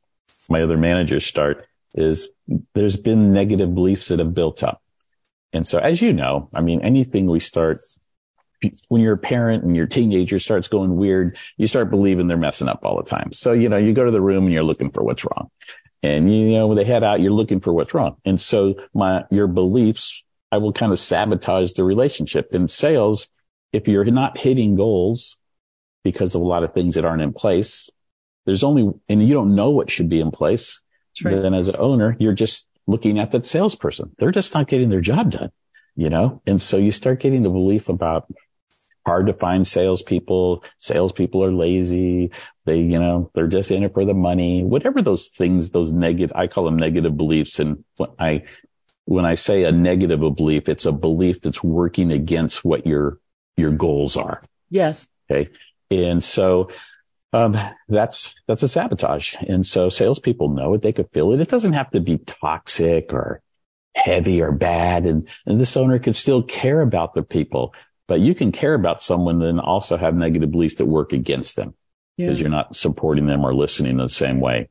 my 0.50 0.62
other 0.62 0.76
managers 0.76 1.24
start, 1.24 1.66
is 1.94 2.28
there's 2.74 2.96
been 2.96 3.32
negative 3.32 3.74
beliefs 3.74 4.08
that 4.08 4.18
have 4.18 4.34
built 4.34 4.62
up. 4.62 4.82
And 5.52 5.66
so, 5.66 5.78
as 5.78 6.00
you 6.00 6.12
know, 6.12 6.48
I 6.54 6.62
mean, 6.62 6.80
anything 6.80 7.26
we 7.26 7.40
start, 7.40 7.78
when 8.88 9.02
you're 9.02 9.14
a 9.14 9.18
parent 9.18 9.64
and 9.64 9.76
your 9.76 9.86
teenager 9.86 10.38
starts 10.38 10.68
going 10.68 10.96
weird, 10.96 11.36
you 11.56 11.66
start 11.66 11.90
believing 11.90 12.26
they're 12.26 12.38
messing 12.38 12.68
up 12.68 12.80
all 12.84 12.96
the 12.96 13.08
time. 13.08 13.32
So, 13.32 13.52
you 13.52 13.68
know, 13.68 13.76
you 13.76 13.92
go 13.92 14.04
to 14.04 14.10
the 14.10 14.22
room 14.22 14.44
and 14.44 14.52
you're 14.52 14.62
looking 14.62 14.90
for 14.90 15.02
what's 15.02 15.24
wrong. 15.24 15.50
And, 16.02 16.32
you 16.32 16.52
know, 16.52 16.66
when 16.66 16.76
they 16.76 16.84
head 16.84 17.04
out, 17.04 17.20
you're 17.20 17.32
looking 17.32 17.60
for 17.60 17.72
what's 17.72 17.94
wrong. 17.94 18.16
And 18.24 18.40
so 18.40 18.74
my, 18.94 19.24
your 19.30 19.46
beliefs, 19.46 20.24
I 20.50 20.58
will 20.58 20.72
kind 20.72 20.92
of 20.92 20.98
sabotage 20.98 21.72
the 21.72 21.84
relationship 21.84 22.48
in 22.52 22.66
sales. 22.68 23.28
If 23.72 23.88
you're 23.88 24.04
not 24.04 24.38
hitting 24.38 24.74
goals 24.74 25.38
because 26.02 26.34
of 26.34 26.40
a 26.40 26.46
lot 26.46 26.64
of 26.64 26.74
things 26.74 26.94
that 26.94 27.04
aren't 27.04 27.22
in 27.22 27.32
place, 27.32 27.88
there's 28.46 28.64
only, 28.64 28.90
and 29.08 29.22
you 29.22 29.32
don't 29.32 29.54
know 29.54 29.70
what 29.70 29.90
should 29.90 30.08
be 30.08 30.20
in 30.20 30.30
place 30.30 30.81
right. 31.24 31.40
then 31.40 31.54
as 31.54 31.68
an 31.68 31.76
owner, 31.78 32.16
you're 32.18 32.32
just 32.32 32.68
looking 32.86 33.18
at 33.18 33.30
the 33.30 33.42
salesperson. 33.42 34.14
They're 34.18 34.32
just 34.32 34.54
not 34.54 34.68
getting 34.68 34.90
their 34.90 35.00
job 35.00 35.30
done, 35.30 35.50
you 35.94 36.10
know? 36.10 36.42
And 36.46 36.60
so 36.60 36.76
you 36.76 36.92
start 36.92 37.20
getting 37.20 37.42
the 37.42 37.50
belief 37.50 37.88
about 37.88 38.32
hard 39.04 39.26
to 39.26 39.32
find 39.32 39.66
salespeople. 39.66 40.64
Salespeople 40.78 41.44
are 41.44 41.52
lazy. 41.52 42.30
They, 42.64 42.78
you 42.78 42.98
know, 42.98 43.30
they're 43.34 43.48
just 43.48 43.70
in 43.70 43.82
it 43.82 43.94
for 43.94 44.04
the 44.04 44.14
money, 44.14 44.62
whatever 44.62 45.02
those 45.02 45.28
things, 45.28 45.70
those 45.70 45.92
negative, 45.92 46.32
I 46.34 46.46
call 46.46 46.64
them 46.64 46.78
negative 46.78 47.16
beliefs. 47.16 47.58
And 47.58 47.84
when 47.96 48.10
I, 48.18 48.44
when 49.04 49.24
I 49.24 49.34
say 49.34 49.64
a 49.64 49.72
negative 49.72 50.20
belief, 50.20 50.68
it's 50.68 50.86
a 50.86 50.92
belief 50.92 51.40
that's 51.40 51.62
working 51.62 52.12
against 52.12 52.64
what 52.64 52.86
your, 52.86 53.18
your 53.56 53.72
goals 53.72 54.16
are. 54.16 54.42
Yes. 54.70 55.08
Okay. 55.30 55.50
And 55.90 56.22
so 56.22 56.70
um, 57.32 57.56
that's 57.88 58.34
that's 58.46 58.62
a 58.62 58.68
sabotage. 58.68 59.34
And 59.48 59.66
so 59.66 59.88
salespeople 59.88 60.48
know 60.50 60.74
it; 60.74 60.82
they 60.82 60.92
could 60.92 61.10
feel 61.12 61.32
it. 61.32 61.40
It 61.40 61.48
doesn't 61.48 61.72
have 61.72 61.90
to 61.92 62.00
be 62.00 62.18
toxic 62.18 63.12
or 63.12 63.40
heavy 63.94 64.40
or 64.40 64.52
bad, 64.52 65.06
and 65.06 65.26
and 65.46 65.60
this 65.60 65.76
owner 65.76 65.98
could 65.98 66.16
still 66.16 66.42
care 66.42 66.80
about 66.80 67.14
the 67.14 67.22
people. 67.22 67.74
But 68.08 68.20
you 68.20 68.34
can 68.34 68.52
care 68.52 68.74
about 68.74 69.00
someone 69.00 69.40
and 69.42 69.60
also 69.60 69.96
have 69.96 70.14
negative 70.14 70.50
beliefs 70.50 70.74
that 70.76 70.86
work 70.86 71.12
against 71.12 71.56
them 71.56 71.74
because 72.16 72.38
yeah. 72.38 72.42
you're 72.42 72.50
not 72.50 72.76
supporting 72.76 73.26
them 73.26 73.44
or 73.44 73.54
listening 73.54 73.96
the 73.96 74.08
same 74.08 74.40
way. 74.40 74.68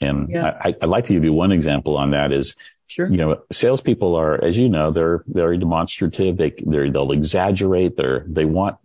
And 0.00 0.28
yeah. 0.28 0.56
I, 0.60 0.74
would 0.80 0.90
like 0.90 1.06
to 1.06 1.14
give 1.14 1.24
you 1.24 1.32
one 1.32 1.52
example 1.52 1.96
on 1.96 2.10
that 2.10 2.32
is, 2.32 2.54
sure. 2.86 3.08
you 3.08 3.16
know, 3.16 3.42
salespeople 3.50 4.14
are, 4.14 4.42
as 4.42 4.58
you 4.58 4.68
know, 4.68 4.90
they're 4.90 5.24
very 5.26 5.58
demonstrative. 5.58 6.36
They, 6.36 6.50
they'll 6.50 7.12
exaggerate. 7.12 7.96
They're, 7.96 8.24
they 8.28 8.44
want 8.44 8.76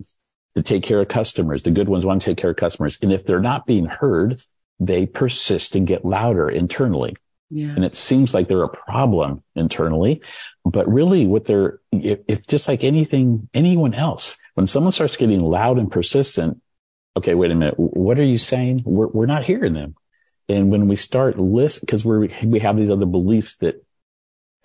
to 0.55 0.61
take 0.61 0.83
care 0.83 0.99
of 0.99 1.07
customers. 1.07 1.63
The 1.63 1.71
good 1.71 1.89
ones 1.89 2.05
want 2.05 2.21
to 2.21 2.25
take 2.25 2.37
care 2.37 2.51
of 2.51 2.57
customers. 2.57 2.97
And 3.01 3.13
if 3.13 3.25
they're 3.25 3.39
not 3.39 3.65
being 3.65 3.85
heard, 3.85 4.41
they 4.79 5.05
persist 5.05 5.75
and 5.75 5.87
get 5.87 6.03
louder 6.03 6.49
internally. 6.49 7.15
Yeah. 7.49 7.73
And 7.75 7.83
it 7.83 7.95
seems 7.95 8.33
like 8.33 8.47
they're 8.47 8.63
a 8.63 8.69
problem 8.69 9.43
internally, 9.55 10.21
but 10.63 10.91
really 10.91 11.27
what 11.27 11.45
they're, 11.45 11.79
if, 11.91 12.19
if, 12.27 12.47
just 12.47 12.67
like 12.67 12.83
anything, 12.83 13.49
anyone 13.53 13.93
else, 13.93 14.37
when 14.53 14.67
someone 14.67 14.93
starts 14.93 15.17
getting 15.17 15.41
loud 15.41 15.77
and 15.77 15.91
persistent, 15.91 16.61
okay, 17.17 17.35
wait 17.35 17.51
a 17.51 17.55
minute. 17.55 17.75
What 17.77 18.17
are 18.19 18.23
you 18.23 18.37
saying? 18.37 18.83
We're, 18.85 19.07
we're 19.07 19.25
not 19.25 19.43
hearing 19.43 19.73
them. 19.73 19.95
And 20.47 20.71
when 20.71 20.87
we 20.87 20.95
start 20.95 21.37
list, 21.37 21.85
cause 21.87 22.05
we're, 22.05 22.29
we 22.43 22.59
have 22.59 22.77
these 22.77 22.89
other 22.89 23.05
beliefs 23.05 23.57
that, 23.57 23.83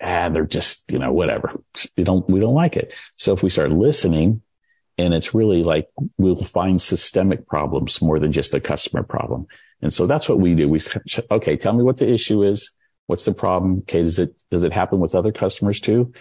ah, 0.01 0.29
they're 0.29 0.45
just, 0.45 0.83
you 0.89 0.99
know, 0.99 1.11
whatever. 1.11 1.61
We 1.97 2.05
don't, 2.05 2.27
we 2.29 2.39
don't 2.39 2.55
like 2.55 2.77
it. 2.77 2.93
So 3.17 3.33
if 3.33 3.43
we 3.43 3.49
start 3.49 3.71
listening, 3.71 4.41
and 4.97 5.13
it's 5.13 5.33
really 5.33 5.63
like 5.63 5.87
we'll 6.17 6.35
find 6.35 6.81
systemic 6.81 7.47
problems 7.47 8.01
more 8.01 8.19
than 8.19 8.31
just 8.31 8.53
a 8.53 8.59
customer 8.59 9.03
problem. 9.03 9.47
And 9.81 9.93
so 9.93 10.07
that's 10.07 10.27
what 10.27 10.39
we 10.39 10.55
do. 10.55 10.67
We, 10.69 10.81
okay, 11.29 11.55
tell 11.55 11.73
me 11.73 11.83
what 11.83 11.97
the 11.97 12.09
issue 12.09 12.43
is. 12.43 12.71
What's 13.05 13.25
the 13.25 13.33
problem? 13.33 13.79
Okay. 13.79 14.01
Does 14.01 14.19
it, 14.19 14.35
does 14.49 14.63
it 14.63 14.73
happen 14.73 14.99
with 14.99 15.15
other 15.15 15.31
customers 15.31 15.79
too? 15.79 16.13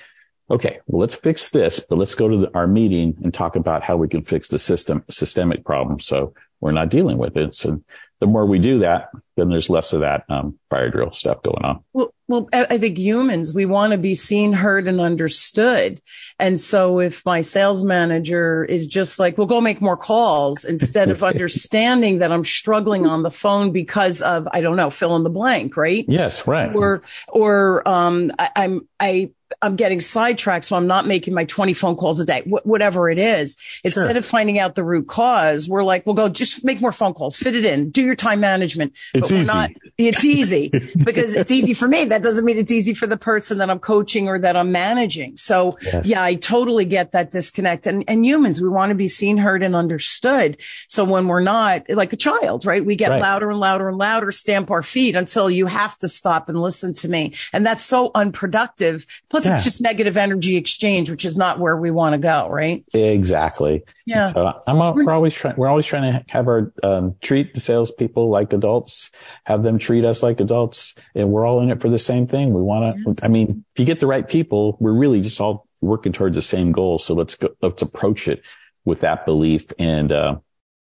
Okay. 0.51 0.79
Well, 0.87 1.01
let's 1.01 1.15
fix 1.15 1.49
this, 1.49 1.81
but 1.81 1.97
let's 1.99 2.15
go 2.15 2.29
to 2.29 2.37
the, 2.37 2.55
our 2.55 2.67
meeting 2.67 3.17
and 3.25 3.33
talk 3.33 3.57
about 3.57 3.83
how 3.83 3.97
we 3.97 4.09
can 4.09 4.23
fix 4.23 4.49
the 4.49 4.59
system, 4.59 5.05
systemic 5.11 5.65
problem. 5.65 5.99
So 5.99 6.35
we're 6.61 6.73
not 6.73 6.91
dealing 6.91 7.19
with 7.19 7.37
it. 7.37 7.55
So 7.55 7.83
the 8.21 8.27
more 8.27 8.47
we 8.47 8.59
do 8.59 8.79
that, 8.79 9.11
then 9.37 9.51
there's 9.51 9.69
less 9.69 9.93
of 9.93 10.01
that 10.01 10.25
um, 10.29 10.59
fire 10.71 10.91
drill 10.91 11.13
stuff 11.13 11.43
going 11.43 11.63
on. 11.65 11.85
Well, 11.93 12.13
well, 12.29 12.49
I 12.53 12.79
think 12.79 12.99
humans, 12.99 13.55
we 13.55 13.67
want 13.67 13.93
to 13.93 13.99
be 13.99 14.15
seen, 14.17 14.53
heard, 14.53 14.89
and 14.89 15.01
understood. 15.01 16.01
And 16.41 16.61
so 16.61 16.99
if 16.99 17.25
my 17.25 17.43
sales 17.43 17.85
manager 17.85 18.65
is 18.65 18.87
just 18.89 19.21
like, 19.21 19.39
well, 19.39 19.47
go 19.47 19.61
make 19.61 19.81
more 19.81 19.97
calls 19.97 20.65
instead 20.65 21.09
of 21.11 21.23
understanding 21.23 22.19
that 22.19 22.33
I'm 22.33 22.43
struggling 22.43 23.07
on 23.07 23.23
the 23.23 23.31
phone 23.31 23.71
because 23.71 24.23
of, 24.23 24.49
I 24.51 24.61
don't 24.61 24.77
know, 24.77 24.91
fill 24.91 25.15
in 25.15 25.23
the 25.23 25.31
blank, 25.31 25.77
right? 25.77 26.05
Yes, 26.09 26.49
right. 26.49 26.75
Or, 26.75 27.03
or, 27.29 27.87
um, 27.89 28.33
I, 28.41 28.51
I'm, 28.57 28.89
I, 28.99 29.31
I'm 29.63 29.77
getting 29.77 30.01
sidetracked, 30.01 30.65
so 30.65 30.77
I'm 30.77 30.87
not 30.87 31.07
making 31.07 31.35
my 31.35 31.45
20 31.45 31.73
phone 31.73 31.97
calls 31.97 32.21
a 32.21 32.25
day, 32.25 32.43
wh- 32.43 32.67
whatever 32.67 33.09
it 33.09 33.19
is. 33.19 33.57
Instead 33.85 34.11
sure. 34.11 34.19
of 34.19 34.25
finding 34.25 34.59
out 34.59 34.75
the 34.75 34.85
root 34.85 35.07
cause, 35.09 35.69
we're 35.69 35.85
like, 35.85 36.05
well, 36.05 36.15
go 36.15 36.29
just 36.29 36.65
make 36.65 36.81
more 36.81 36.93
phone 36.93 37.15
calls, 37.15 37.37
fit 37.37 37.55
it 37.55 37.65
in, 37.65 37.91
do 37.91 38.03
your 38.03 38.17
time 38.17 38.41
management. 38.41 38.93
It's 39.15 39.31
easy. 39.31 39.45
Not, 39.45 39.71
it's 39.99 40.25
easy 40.25 40.69
because 41.05 41.35
it's 41.35 41.51
easy 41.51 41.75
for 41.75 41.89
me. 41.89 42.05
That 42.05 42.23
doesn't 42.23 42.45
mean 42.45 42.59
it's 42.59 42.73
easy 42.73 42.95
for 42.95 43.07
the 43.07 43.17
person 43.17 43.59
that 43.59 43.71
I'm 43.71 43.79
coaching 43.79 44.29
or 44.29 44.39
that 44.39 44.57
I'm 44.57 44.73
managing. 44.73 45.37
So 45.37 45.77
yes. 45.83 46.07
yeah, 46.07 46.23
I 46.23 46.35
totally 46.35 46.85
get 46.85 47.13
that 47.13 47.31
disconnect. 47.31 47.87
And, 47.87 48.05
and 48.09 48.25
humans, 48.25 48.61
we 48.61 48.69
want 48.69 48.91
to 48.91 48.95
be 48.95 49.09
seen, 49.09 49.37
heard 49.37 49.63
and 49.63 49.77
understood. 49.77 50.59
So 50.89 51.05
when 51.05 51.29
we're 51.29 51.41
not 51.41 51.89
like 51.89 52.13
a 52.13 52.17
child, 52.17 52.67
right? 52.67 52.85
We 52.85 52.97
get 52.97 53.11
right. 53.11 53.23
louder 53.23 53.51
and 53.51 53.61
louder 53.61 53.89
and 53.89 53.99
louder, 53.99 54.31
stamp 54.31 54.71
our 54.71 54.83
feet 54.83 55.15
until 55.15 55.51
you 55.51 55.67
have 55.67 55.99
to 56.01 56.09
stop 56.09 56.49
and 56.49 56.61
listen 56.61 56.95
to 56.95 57.09
me. 57.09 57.35
And 57.53 57.67
that's 57.67 57.85
so 57.85 58.11
unproductive. 58.15 59.07
Plus 59.29 59.36
yeah. 59.45 59.55
it's 59.55 59.65
just 59.65 59.81
negative 59.81 60.17
energy 60.17 60.57
exchange, 60.57 61.11
which 61.11 61.25
is 61.25 61.37
not 61.37 61.59
where 61.59 61.77
we 61.77 61.91
want 61.91 62.15
to 62.15 62.19
go, 62.19 62.49
right? 62.49 62.85
Exactly. 62.95 63.85
Yeah. 64.07 64.33
So 64.33 64.61
I'm 64.67 64.79
we're 64.95 65.13
always 65.13 65.35
trying, 65.35 65.57
we're 65.57 65.69
always 65.69 65.87
trying 65.87 66.13
to 66.13 66.25
have 66.29 66.49
our, 66.49 66.73
um, 66.83 67.17
treat 67.21 67.55
the 67.55 67.61
salespeople 67.61 68.31
like 68.31 68.53
adults, 68.53 69.11
have 69.45 69.63
them 69.63 69.79
treat 69.79 70.05
us 70.05 70.23
like 70.23 70.41
adults. 70.41 70.95
And 71.15 71.31
we're 71.31 71.45
all 71.45 71.61
in 71.61 71.71
it 71.71 71.81
for 71.81 71.89
the 71.89 71.99
same 71.99 72.27
thing. 72.27 72.55
We 72.55 72.63
want 72.63 72.97
to, 72.97 73.03
yeah. 73.07 73.15
I 73.23 73.29
mean, 73.29 73.65
if 73.75 73.79
you 73.81 73.85
get 73.85 74.01
the 74.01 74.07
right 74.07 74.27
people, 74.27 74.77
we're 74.81 74.93
really 74.93 75.21
just 75.21 75.41
all 75.41 75.67
working 75.81 76.13
towards 76.13 76.35
the 76.35 76.43
same 76.43 76.73
goal. 76.73 76.99
So 76.99 77.15
let's 77.15 77.35
go, 77.35 77.49
let's 77.61 77.83
approach 77.83 78.29
it 78.29 78.43
with 78.85 79.01
that 79.01 79.27
belief. 79.27 79.67
And, 79.79 80.13
uh, 80.13 80.37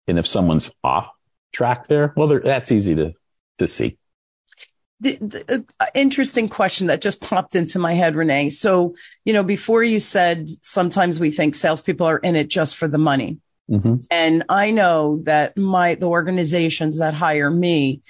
and 0.07 0.17
if 0.17 0.25
someone's 0.25 0.71
off 0.83 1.09
track 1.53 1.87
there, 1.87 2.13
well, 2.15 2.27
that's 2.27 2.71
easy 2.71 2.95
to, 2.95 3.13
to 3.59 3.67
see 3.67 3.97
the, 5.01 5.17
the 5.17 5.65
uh, 5.79 5.87
interesting 5.95 6.47
question 6.47 6.87
that 6.87 7.01
just 7.01 7.21
popped 7.21 7.55
into 7.55 7.79
my 7.79 7.93
head, 7.93 8.15
Rene. 8.15 8.51
So, 8.51 8.95
you 9.25 9.33
know, 9.33 9.43
before 9.43 9.83
you 9.83 9.99
said 9.99 10.49
sometimes 10.61 11.19
we 11.19 11.31
think 11.31 11.55
salespeople 11.55 12.05
are 12.05 12.19
in 12.19 12.35
it 12.35 12.47
just 12.47 12.77
for 12.77 12.87
the 12.87 12.99
money. 12.99 13.39
Mm-hmm. 13.69 13.95
And 14.11 14.43
I 14.47 14.71
know 14.71 15.17
that 15.23 15.57
my, 15.57 15.95
the 15.95 16.07
organizations 16.07 16.99
that 16.99 17.15
hire 17.15 17.49
me, 17.49 18.01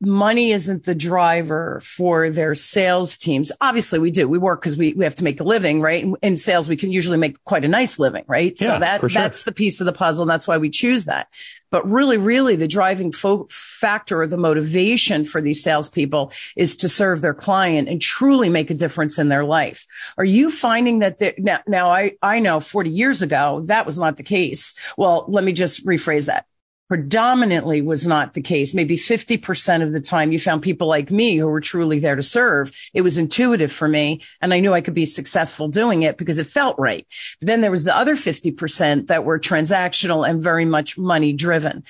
money 0.00 0.50
isn't 0.50 0.84
the 0.84 0.94
driver 0.94 1.80
for 1.84 2.30
their 2.30 2.54
sales 2.54 3.16
teams. 3.16 3.52
Obviously 3.60 3.98
we 3.98 4.10
do. 4.10 4.26
We 4.26 4.38
work 4.38 4.62
because 4.62 4.76
we, 4.76 4.94
we 4.94 5.04
have 5.04 5.14
to 5.16 5.24
make 5.24 5.40
a 5.40 5.44
living, 5.44 5.80
right? 5.80 6.02
In, 6.02 6.16
in, 6.22 6.36
sales, 6.36 6.68
we 6.68 6.76
can 6.76 6.90
usually 6.90 7.18
make 7.18 7.42
quite 7.44 7.64
a 7.64 7.68
nice 7.68 7.98
living, 7.98 8.24
right? 8.26 8.58
Yeah, 8.58 8.74
so 8.74 8.80
that, 8.80 9.00
sure. 9.00 9.08
that's 9.10 9.44
the 9.44 9.52
piece 9.52 9.80
of 9.80 9.84
the 9.84 9.92
puzzle. 9.92 10.22
And 10.22 10.30
that's 10.30 10.48
why 10.48 10.56
we 10.56 10.70
choose 10.70 11.04
that. 11.04 11.28
But 11.70 11.88
really, 11.88 12.16
really 12.16 12.56
the 12.56 12.68
driving 12.68 13.12
fo- 13.12 13.46
factor 13.50 14.20
or 14.20 14.26
the 14.26 14.36
motivation 14.36 15.24
for 15.24 15.40
these 15.40 15.62
salespeople 15.62 16.32
is 16.56 16.76
to 16.76 16.88
serve 16.88 17.20
their 17.20 17.34
client 17.34 17.88
and 17.88 18.00
truly 18.00 18.48
make 18.48 18.70
a 18.70 18.74
difference 18.74 19.18
in 19.18 19.28
their 19.28 19.44
life. 19.44 19.86
Are 20.18 20.24
you 20.24 20.50
finding 20.50 20.98
that 21.00 21.20
now, 21.38 21.60
now 21.66 21.90
I, 21.90 22.16
I 22.22 22.40
know 22.40 22.60
40 22.60 22.90
years 22.90 23.22
ago, 23.22 23.62
that 23.66 23.86
was 23.86 23.98
not 23.98 24.16
the 24.16 24.22
case. 24.22 24.74
Well, 24.96 25.24
let 25.28 25.44
me 25.44 25.52
just 25.52 25.86
rephrase 25.86 26.26
that 26.26 26.46
predominantly 26.90 27.80
was 27.80 28.04
not 28.04 28.34
the 28.34 28.42
case. 28.42 28.74
Maybe 28.74 28.96
50% 28.96 29.80
of 29.84 29.92
the 29.92 30.00
time 30.00 30.32
you 30.32 30.40
found 30.40 30.60
people 30.60 30.88
like 30.88 31.12
me 31.12 31.36
who 31.36 31.46
were 31.46 31.60
truly 31.60 32.00
there 32.00 32.16
to 32.16 32.22
serve. 32.22 32.72
It 32.92 33.02
was 33.02 33.16
intuitive 33.16 33.70
for 33.70 33.86
me 33.86 34.22
and 34.40 34.52
I 34.52 34.58
knew 34.58 34.72
I 34.72 34.80
could 34.80 34.92
be 34.92 35.06
successful 35.06 35.68
doing 35.68 36.02
it 36.02 36.18
because 36.18 36.38
it 36.38 36.48
felt 36.48 36.76
right. 36.80 37.06
But 37.38 37.46
then 37.46 37.60
there 37.60 37.70
was 37.70 37.84
the 37.84 37.96
other 37.96 38.16
50% 38.16 39.06
that 39.06 39.24
were 39.24 39.38
transactional 39.38 40.28
and 40.28 40.42
very 40.42 40.64
much 40.64 40.98
money 40.98 41.32
driven. 41.32 41.84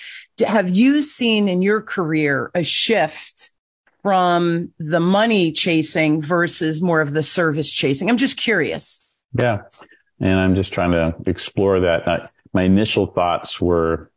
Have 0.47 0.69
you 0.69 1.01
seen 1.01 1.49
in 1.49 1.63
your 1.63 1.81
career 1.81 2.51
a 2.55 2.63
shift 2.63 3.53
from 4.03 4.75
the 4.79 5.01
money 5.01 5.51
chasing 5.51 6.21
versus 6.21 6.83
more 6.83 7.01
of 7.01 7.15
the 7.15 7.23
service 7.23 7.73
chasing? 7.73 8.11
I'm 8.11 8.19
just 8.19 8.37
curious. 8.37 9.03
Yeah. 9.33 9.63
And 10.21 10.39
I'm 10.39 10.55
just 10.55 10.75
trying 10.75 10.91
to 10.91 11.17
explore 11.25 11.81
that. 11.81 12.31
my 12.53 12.65
initial 12.65 13.07
thoughts 13.07 13.63
were 13.63 14.11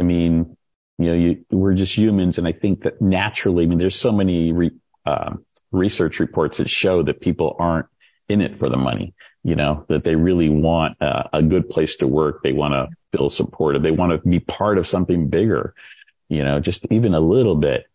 I 0.00 0.02
mean, 0.02 0.56
you 0.98 1.06
know, 1.06 1.14
you, 1.14 1.44
we're 1.50 1.74
just 1.74 1.96
humans. 1.96 2.38
And 2.38 2.48
I 2.48 2.52
think 2.52 2.82
that 2.82 3.00
naturally, 3.00 3.64
I 3.64 3.66
mean, 3.66 3.78
there's 3.78 3.98
so 3.98 4.12
many 4.12 4.52
re, 4.52 4.70
uh, 5.04 5.34
research 5.72 6.18
reports 6.18 6.56
that 6.56 6.70
show 6.70 7.02
that 7.02 7.20
people 7.20 7.54
aren't 7.58 7.86
in 8.28 8.40
it 8.40 8.56
for 8.56 8.68
the 8.68 8.76
money, 8.76 9.14
you 9.44 9.54
know, 9.56 9.84
that 9.88 10.04
they 10.04 10.14
really 10.14 10.48
want 10.48 10.96
a, 11.00 11.42
good 11.42 11.68
place 11.68 11.96
to 11.96 12.06
work. 12.06 12.42
They 12.42 12.52
want 12.52 12.78
to 12.78 12.88
feel 13.12 13.28
supported. 13.28 13.82
They 13.82 13.90
want 13.90 14.12
to 14.12 14.28
be 14.28 14.40
part 14.40 14.78
of 14.78 14.86
something 14.86 15.28
bigger, 15.28 15.74
you 16.28 16.44
know, 16.44 16.60
just 16.60 16.86
even 16.90 17.14
a 17.14 17.20
little 17.20 17.56
bit. 17.56 17.86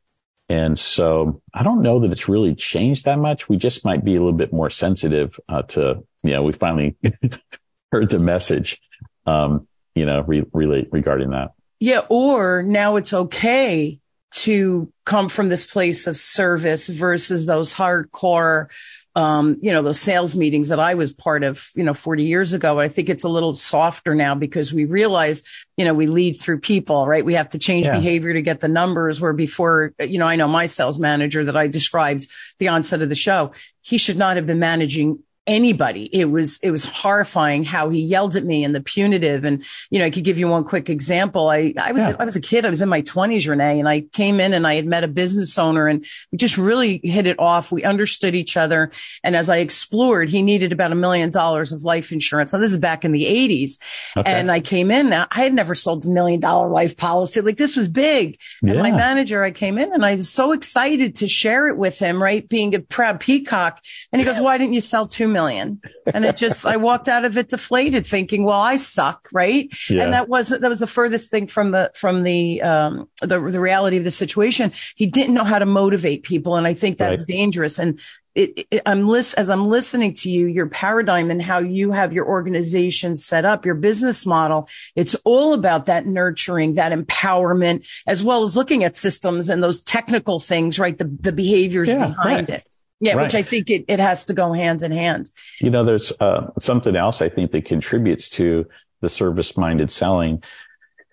And 0.48 0.78
so 0.78 1.42
I 1.54 1.64
don't 1.64 1.82
know 1.82 2.00
that 2.02 2.12
it's 2.12 2.30
really 2.30 2.54
changed 2.54 3.06
that 3.06 3.18
much. 3.18 3.50
We 3.50 3.58
just 3.58 3.84
might 3.84 4.04
be 4.04 4.16
a 4.16 4.20
little 4.20 4.34
bit 4.34 4.54
more 4.54 4.70
sensitive 4.70 5.40
uh, 5.50 5.64
to, 5.64 6.04
you 6.24 6.32
know, 6.32 6.44
we 6.44 6.52
finally 6.52 6.98
heard 7.92 8.10
the 8.10 8.20
message, 8.20 8.80
um, 9.26 9.68
you 9.96 10.06
know, 10.06 10.22
re- 10.22 10.46
really 10.54 10.88
regarding 10.92 11.32
that. 11.32 11.54
Yeah. 11.80 12.02
Or 12.10 12.64
now 12.64 12.96
it's 12.96 13.14
okay 13.14 14.00
to 14.32 14.92
come 15.06 15.30
from 15.30 15.50
this 15.50 15.66
place 15.66 16.08
of 16.08 16.18
service 16.18 16.90
versus 16.90 17.46
those 17.46 17.74
hardcore, 17.74 18.68
um, 19.16 19.58
you 19.62 19.72
know, 19.72 19.82
those 19.82 20.00
sales 20.00 20.36
meetings 20.36 20.70
that 20.70 20.80
I 20.80 20.96
was 20.96 21.14
part 21.14 21.44
of, 21.44 21.70
you 21.74 21.84
know, 21.84 21.94
40 21.94 22.24
years 22.24 22.52
ago. 22.52 22.80
I 22.80 22.90
think 22.90 23.08
it's 23.08 23.24
a 23.24 23.30
little 23.30 23.54
softer 23.54 24.14
now 24.14 24.36
because 24.36 24.74
we 24.74 24.84
realize, 24.84 25.44
you 25.78 25.86
know, 25.86 25.94
we 25.94 26.08
lead 26.08 26.34
through 26.34 26.60
people, 26.60 27.08
right? 27.08 27.24
We 27.24 27.36
have 27.36 27.50
to 27.52 27.60
change 27.60 27.86
yeah. 27.86 27.96
behavior 27.96 28.34
to 28.34 28.42
get 28.42 28.60
the 28.60 28.68
numbers 28.68 29.22
where 29.22 29.32
before, 29.32 29.94
you 30.02 30.20
know, 30.20 30.28
I 30.28 30.36
know 30.36 30.50
my 30.50 30.66
sales 30.66 31.00
manager 31.00 31.46
that 31.46 31.56
I 31.56 31.68
described 31.68 32.28
the 32.60 32.68
onset 32.68 33.02
of 33.02 33.08
the 33.08 33.16
show. 33.16 33.54
He 33.82 33.98
should 33.98 34.18
not 34.18 34.36
have 34.36 34.48
been 34.48 34.60
managing 34.60 35.20
anybody. 35.48 36.10
It 36.12 36.26
was, 36.26 36.60
it 36.60 36.72
was 36.72 36.86
horrifying 36.86 37.64
how 37.64 37.90
he 37.90 38.02
yelled 38.02 38.36
at 38.36 38.44
me 38.44 38.64
and 38.64 38.74
the 38.74 38.82
punitive. 38.82 39.46
And, 39.46 39.64
you 39.90 40.00
know, 40.00 40.06
I 40.06 40.10
could 40.10 40.24
give 40.24 40.40
you 40.40 40.48
one 40.48 40.64
quick 40.64 40.90
example. 40.90 41.50
I, 41.50 41.74
I 41.80 41.92
was, 41.92 42.02
yeah. 42.02 42.16
I 42.20 42.26
was 42.26 42.36
a 42.36 42.42
kid. 42.42 42.66
I 42.66 42.70
was 42.70 42.82
in 42.82 42.90
my 42.90 43.02
twenties, 43.02 43.48
Rene, 43.48 43.80
and 43.80 43.88
I 43.88 44.02
came 44.02 44.40
in 44.40 44.54
and 44.54 44.66
I 44.66 44.76
had 44.76 44.86
met 44.86 45.04
a 45.04 45.08
business 45.08 45.58
owner 45.58 45.88
and 45.88 46.06
we 46.32 46.38
just 46.38 46.58
really 46.58 47.00
hit 47.04 47.28
it 47.28 47.40
off. 47.40 47.72
We 47.72 47.84
understood 47.84 48.34
each 48.34 48.58
other. 48.58 48.92
And 49.24 49.36
as 49.36 49.50
I 49.50 49.58
explored, 49.58 50.30
he 50.30 50.42
needed 50.42 50.72
about 50.72 50.92
a 50.92 50.96
million 50.96 51.30
dollars 51.30 51.72
of 51.72 51.84
life 51.84 52.12
insurance. 52.12 52.52
Now 52.52 52.60
this 52.60 52.72
is 52.72 52.80
back 52.80 53.06
in 53.06 53.12
the 53.12 53.28
eighties. 53.28 53.80
Okay. 54.18 54.32
And 54.32 54.52
I 54.52 54.62
came 54.62 54.90
in. 54.90 55.10
Now 55.10 55.28
I 55.32 55.44
had 55.44 55.54
never 55.54 55.76
sold 55.76 56.06
a 56.06 56.10
million 56.10 56.40
dollar 56.40 56.70
life 56.70 56.98
policy. 56.98 57.42
Like 57.42 57.58
this 57.58 57.76
was 57.76 57.88
big. 57.88 58.40
Yeah. 58.62 58.72
And 58.72 58.82
my 58.82 58.92
manager, 58.92 59.44
I 59.44 59.52
came 59.52 59.78
in 59.78 59.94
and 59.94 60.06
I 60.06 60.16
was 60.16 60.30
so 60.30 60.54
excited 60.54 61.18
to 61.18 61.28
share 61.28 61.68
it 61.68 61.78
with 61.78 62.00
him, 62.00 62.22
right? 62.22 62.48
Being 62.50 62.74
a 62.74 62.80
proud 62.80 63.20
peacock. 63.20 63.82
And 64.12 64.20
he 64.20 64.26
goes, 64.26 64.40
why 64.40 64.58
didn't 64.58 64.74
you 64.74 64.82
sell 64.82 65.08
two 65.08 65.28
million. 65.36 65.82
And 66.14 66.24
it 66.24 66.38
just, 66.38 66.66
I 66.66 66.78
walked 66.78 67.08
out 67.08 67.26
of 67.26 67.38
it 67.38 67.50
deflated 67.50 68.08
thinking, 68.08 68.46
well, 68.46 68.60
I 68.60 68.78
suck. 68.78 69.28
Right. 69.34 69.70
Yeah. 69.90 70.04
And 70.04 70.14
that 70.14 70.30
was, 70.30 70.50
that 70.50 70.68
was 70.68 70.80
the 70.80 70.88
furthest 70.88 71.30
thing 71.30 71.48
from 71.48 71.72
the, 71.72 71.92
from 71.94 72.24
the, 72.24 72.62
um, 72.62 73.10
the, 73.22 73.40
the 73.40 73.60
reality 73.60 73.98
of 73.98 74.04
the 74.04 74.12
situation. 74.12 74.72
He 74.96 75.08
didn't 75.08 75.34
know 75.34 75.44
how 75.44 75.60
to 75.60 75.66
motivate 75.66 76.24
people. 76.24 76.56
And 76.56 76.66
I 76.66 76.74
think 76.74 76.98
that's 76.98 77.22
right. 77.22 77.28
dangerous. 77.28 77.80
And 77.80 78.00
it, 78.34 78.68
it, 78.70 78.82
I'm 78.86 79.08
list 79.08 79.36
as 79.38 79.50
I'm 79.50 79.70
listening 79.70 80.14
to 80.16 80.30
you, 80.30 80.48
your 80.48 80.68
paradigm 80.68 81.32
and 81.32 81.42
how 81.42 81.60
you 81.60 81.92
have 81.92 82.12
your 82.12 82.28
organization 82.28 83.16
set 83.18 83.46
up, 83.46 83.66
your 83.66 83.76
business 83.76 84.26
model. 84.26 84.68
It's 84.96 85.16
all 85.24 85.54
about 85.54 85.86
that 85.86 86.06
nurturing, 86.06 86.74
that 86.74 86.92
empowerment, 86.92 87.88
as 88.06 88.24
well 88.24 88.44
as 88.44 88.58
looking 88.58 88.84
at 88.84 88.98
systems 88.98 89.50
and 89.50 89.64
those 89.64 89.82
technical 89.82 90.40
things, 90.42 90.78
right? 90.78 90.98
The, 90.98 91.06
the 91.06 91.32
behaviors 91.32 91.88
yeah, 91.88 92.08
behind 92.08 92.50
right. 92.50 92.60
it. 92.60 92.68
Yeah, 93.00 93.14
right. 93.14 93.24
which 93.24 93.36
I 93.36 93.42
think 93.42 93.70
it, 93.70 93.86
it 93.88 94.00
has 94.00 94.26
to 94.26 94.34
go 94.34 94.54
hands 94.54 94.82
in 94.82 94.92
hand. 94.92 95.30
You 95.60 95.70
know, 95.70 95.84
there's 95.84 96.14
uh, 96.20 96.52
something 96.60 96.96
else 96.96 97.22
I 97.22 97.30
think 97.30 97.52
that 97.52 97.66
contributes 97.66 98.30
to 98.30 98.66
the 99.02 99.10
service 99.10 99.58
minded 99.58 99.92
selling. 99.92 100.42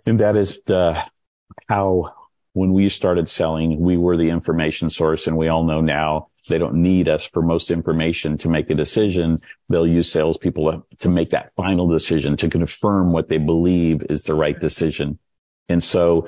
And 0.07 0.21
that 0.21 0.37
is 0.37 0.61
the, 0.67 1.03
how 1.69 2.15
when 2.53 2.73
we 2.73 2.89
started 2.89 3.29
selling, 3.29 3.81
we 3.81 3.97
were 3.97 4.17
the 4.17 4.31
information 4.31 4.91
source 4.91 5.27
and 5.27 5.37
we 5.37 5.49
all 5.49 5.65
know 5.65 5.81
now 5.81 6.29
they 6.49 6.59
don't 6.59 6.75
need 6.75 7.09
us 7.09 7.27
for 7.27 7.43
most 7.43 7.71
information 7.71 8.37
to 8.39 8.49
make 8.49 8.69
a 8.69 8.75
decision. 8.75 9.39
They'll 9.69 9.89
use 9.89 10.11
salespeople 10.11 10.87
to 10.99 11.09
make 11.09 11.31
that 11.31 11.53
final 11.55 11.89
decision 11.89 12.37
to 12.39 12.49
confirm 12.49 13.13
what 13.13 13.29
they 13.29 13.39
believe 13.39 14.03
is 14.11 14.25
the 14.25 14.35
right 14.35 14.59
decision. 14.59 15.19
And 15.69 15.83
so 15.83 16.27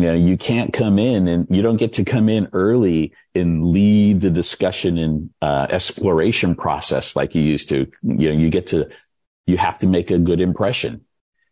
you 0.00 0.06
know, 0.06 0.14
you 0.14 0.38
can't 0.38 0.72
come 0.72 0.98
in 0.98 1.28
and 1.28 1.46
you 1.50 1.60
don't 1.60 1.76
get 1.76 1.92
to 1.94 2.04
come 2.04 2.30
in 2.30 2.48
early 2.54 3.12
and 3.34 3.66
lead 3.66 4.22
the 4.22 4.30
discussion 4.30 4.96
and 4.96 5.30
uh, 5.42 5.66
exploration 5.68 6.54
process 6.54 7.14
like 7.14 7.34
you 7.34 7.42
used 7.42 7.68
to. 7.68 7.86
You 8.02 8.30
know, 8.30 8.34
you 8.34 8.48
get 8.48 8.68
to, 8.68 8.88
you 9.46 9.58
have 9.58 9.78
to 9.80 9.86
make 9.86 10.10
a 10.10 10.18
good 10.18 10.40
impression. 10.40 11.04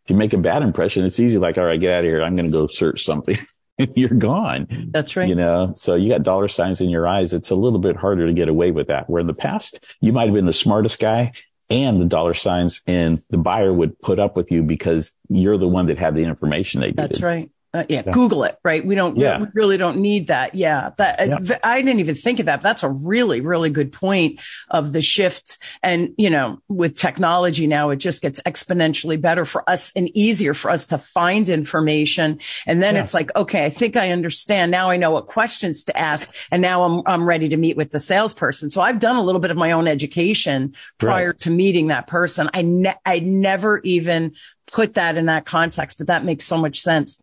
If 0.03 0.09
you 0.09 0.15
make 0.15 0.33
a 0.33 0.39
bad 0.39 0.63
impression, 0.63 1.05
it's 1.05 1.19
easy. 1.19 1.37
Like, 1.37 1.59
all 1.59 1.65
right, 1.65 1.79
get 1.79 1.93
out 1.93 1.99
of 1.99 2.05
here. 2.05 2.23
I'm 2.23 2.35
going 2.35 2.47
to 2.47 2.51
go 2.51 2.65
search 2.65 3.03
something. 3.03 3.37
you're 3.77 4.09
gone. 4.09 4.89
That's 4.89 5.15
right. 5.15 5.29
You 5.29 5.35
know, 5.35 5.75
so 5.77 5.93
you 5.93 6.09
got 6.09 6.23
dollar 6.23 6.47
signs 6.47 6.81
in 6.81 6.89
your 6.89 7.07
eyes. 7.07 7.33
It's 7.33 7.51
a 7.51 7.55
little 7.55 7.79
bit 7.79 7.97
harder 7.97 8.25
to 8.25 8.33
get 8.33 8.49
away 8.49 8.71
with 8.71 8.87
that. 8.87 9.07
Where 9.11 9.21
in 9.21 9.27
the 9.27 9.35
past, 9.35 9.79
you 10.01 10.11
might 10.11 10.25
have 10.25 10.33
been 10.33 10.47
the 10.47 10.53
smartest 10.53 10.99
guy 10.99 11.33
and 11.69 12.01
the 12.01 12.05
dollar 12.05 12.33
signs 12.33 12.81
and 12.87 13.19
the 13.29 13.37
buyer 13.37 13.71
would 13.71 13.99
put 14.01 14.19
up 14.19 14.35
with 14.35 14.51
you 14.51 14.63
because 14.63 15.13
you're 15.29 15.59
the 15.59 15.67
one 15.67 15.85
that 15.85 15.99
had 15.99 16.15
the 16.15 16.23
information 16.23 16.81
they 16.81 16.87
needed. 16.87 16.97
That's 16.97 17.21
right. 17.21 17.51
Uh, 17.71 17.83
yeah, 17.87 18.01
yeah, 18.03 18.11
Google 18.11 18.45
it, 18.45 18.57
right? 18.63 18.83
We 18.83 18.95
don't, 18.95 19.15
yeah. 19.15 19.39
we 19.39 19.45
really 19.53 19.77
don't 19.77 19.97
need 19.97 20.27
that. 20.27 20.55
Yeah. 20.55 20.89
That, 20.97 21.19
uh, 21.19 21.37
yeah. 21.39 21.59
I 21.63 21.79
didn't 21.83 21.99
even 21.99 22.15
think 22.15 22.39
of 22.39 22.47
that. 22.47 22.63
That's 22.63 22.81
a 22.81 22.89
really, 22.89 23.41
really 23.41 23.69
good 23.69 23.91
point 23.91 24.39
of 24.71 24.91
the 24.91 25.03
shift. 25.03 25.59
And, 25.83 26.15
you 26.17 26.31
know, 26.31 26.63
with 26.67 26.97
technology 26.97 27.67
now, 27.67 27.91
it 27.91 27.97
just 27.97 28.23
gets 28.23 28.39
exponentially 28.41 29.21
better 29.21 29.45
for 29.45 29.69
us 29.69 29.91
and 29.95 30.09
easier 30.17 30.55
for 30.55 30.71
us 30.71 30.87
to 30.87 30.97
find 30.97 31.47
information. 31.47 32.39
And 32.65 32.81
then 32.81 32.95
it's 32.95 33.13
like, 33.13 33.35
okay, 33.35 33.65
I 33.65 33.69
think 33.69 33.95
I 33.95 34.11
understand. 34.11 34.71
Now 34.71 34.89
I 34.89 34.97
know 34.97 35.11
what 35.11 35.27
questions 35.27 35.83
to 35.83 35.95
ask. 35.95 36.33
And 36.51 36.63
now 36.63 36.83
I'm, 36.83 37.03
I'm 37.05 37.23
ready 37.23 37.49
to 37.49 37.57
meet 37.57 37.77
with 37.77 37.91
the 37.91 37.99
salesperson. 37.99 38.71
So 38.71 38.81
I've 38.81 38.99
done 38.99 39.15
a 39.15 39.23
little 39.23 39.41
bit 39.41 39.51
of 39.51 39.57
my 39.57 39.73
own 39.73 39.87
education 39.87 40.73
prior 40.97 41.27
right. 41.27 41.37
to 41.39 41.51
meeting 41.51 41.87
that 41.87 42.07
person. 42.07 42.49
I, 42.51 42.63
ne- 42.63 42.97
I 43.05 43.19
never 43.19 43.79
even 43.83 44.33
put 44.71 44.95
that 44.95 45.17
in 45.17 45.27
that 45.27 45.45
context, 45.45 45.99
but 45.99 46.07
that 46.07 46.23
makes 46.23 46.45
so 46.45 46.57
much 46.57 46.81
sense. 46.81 47.21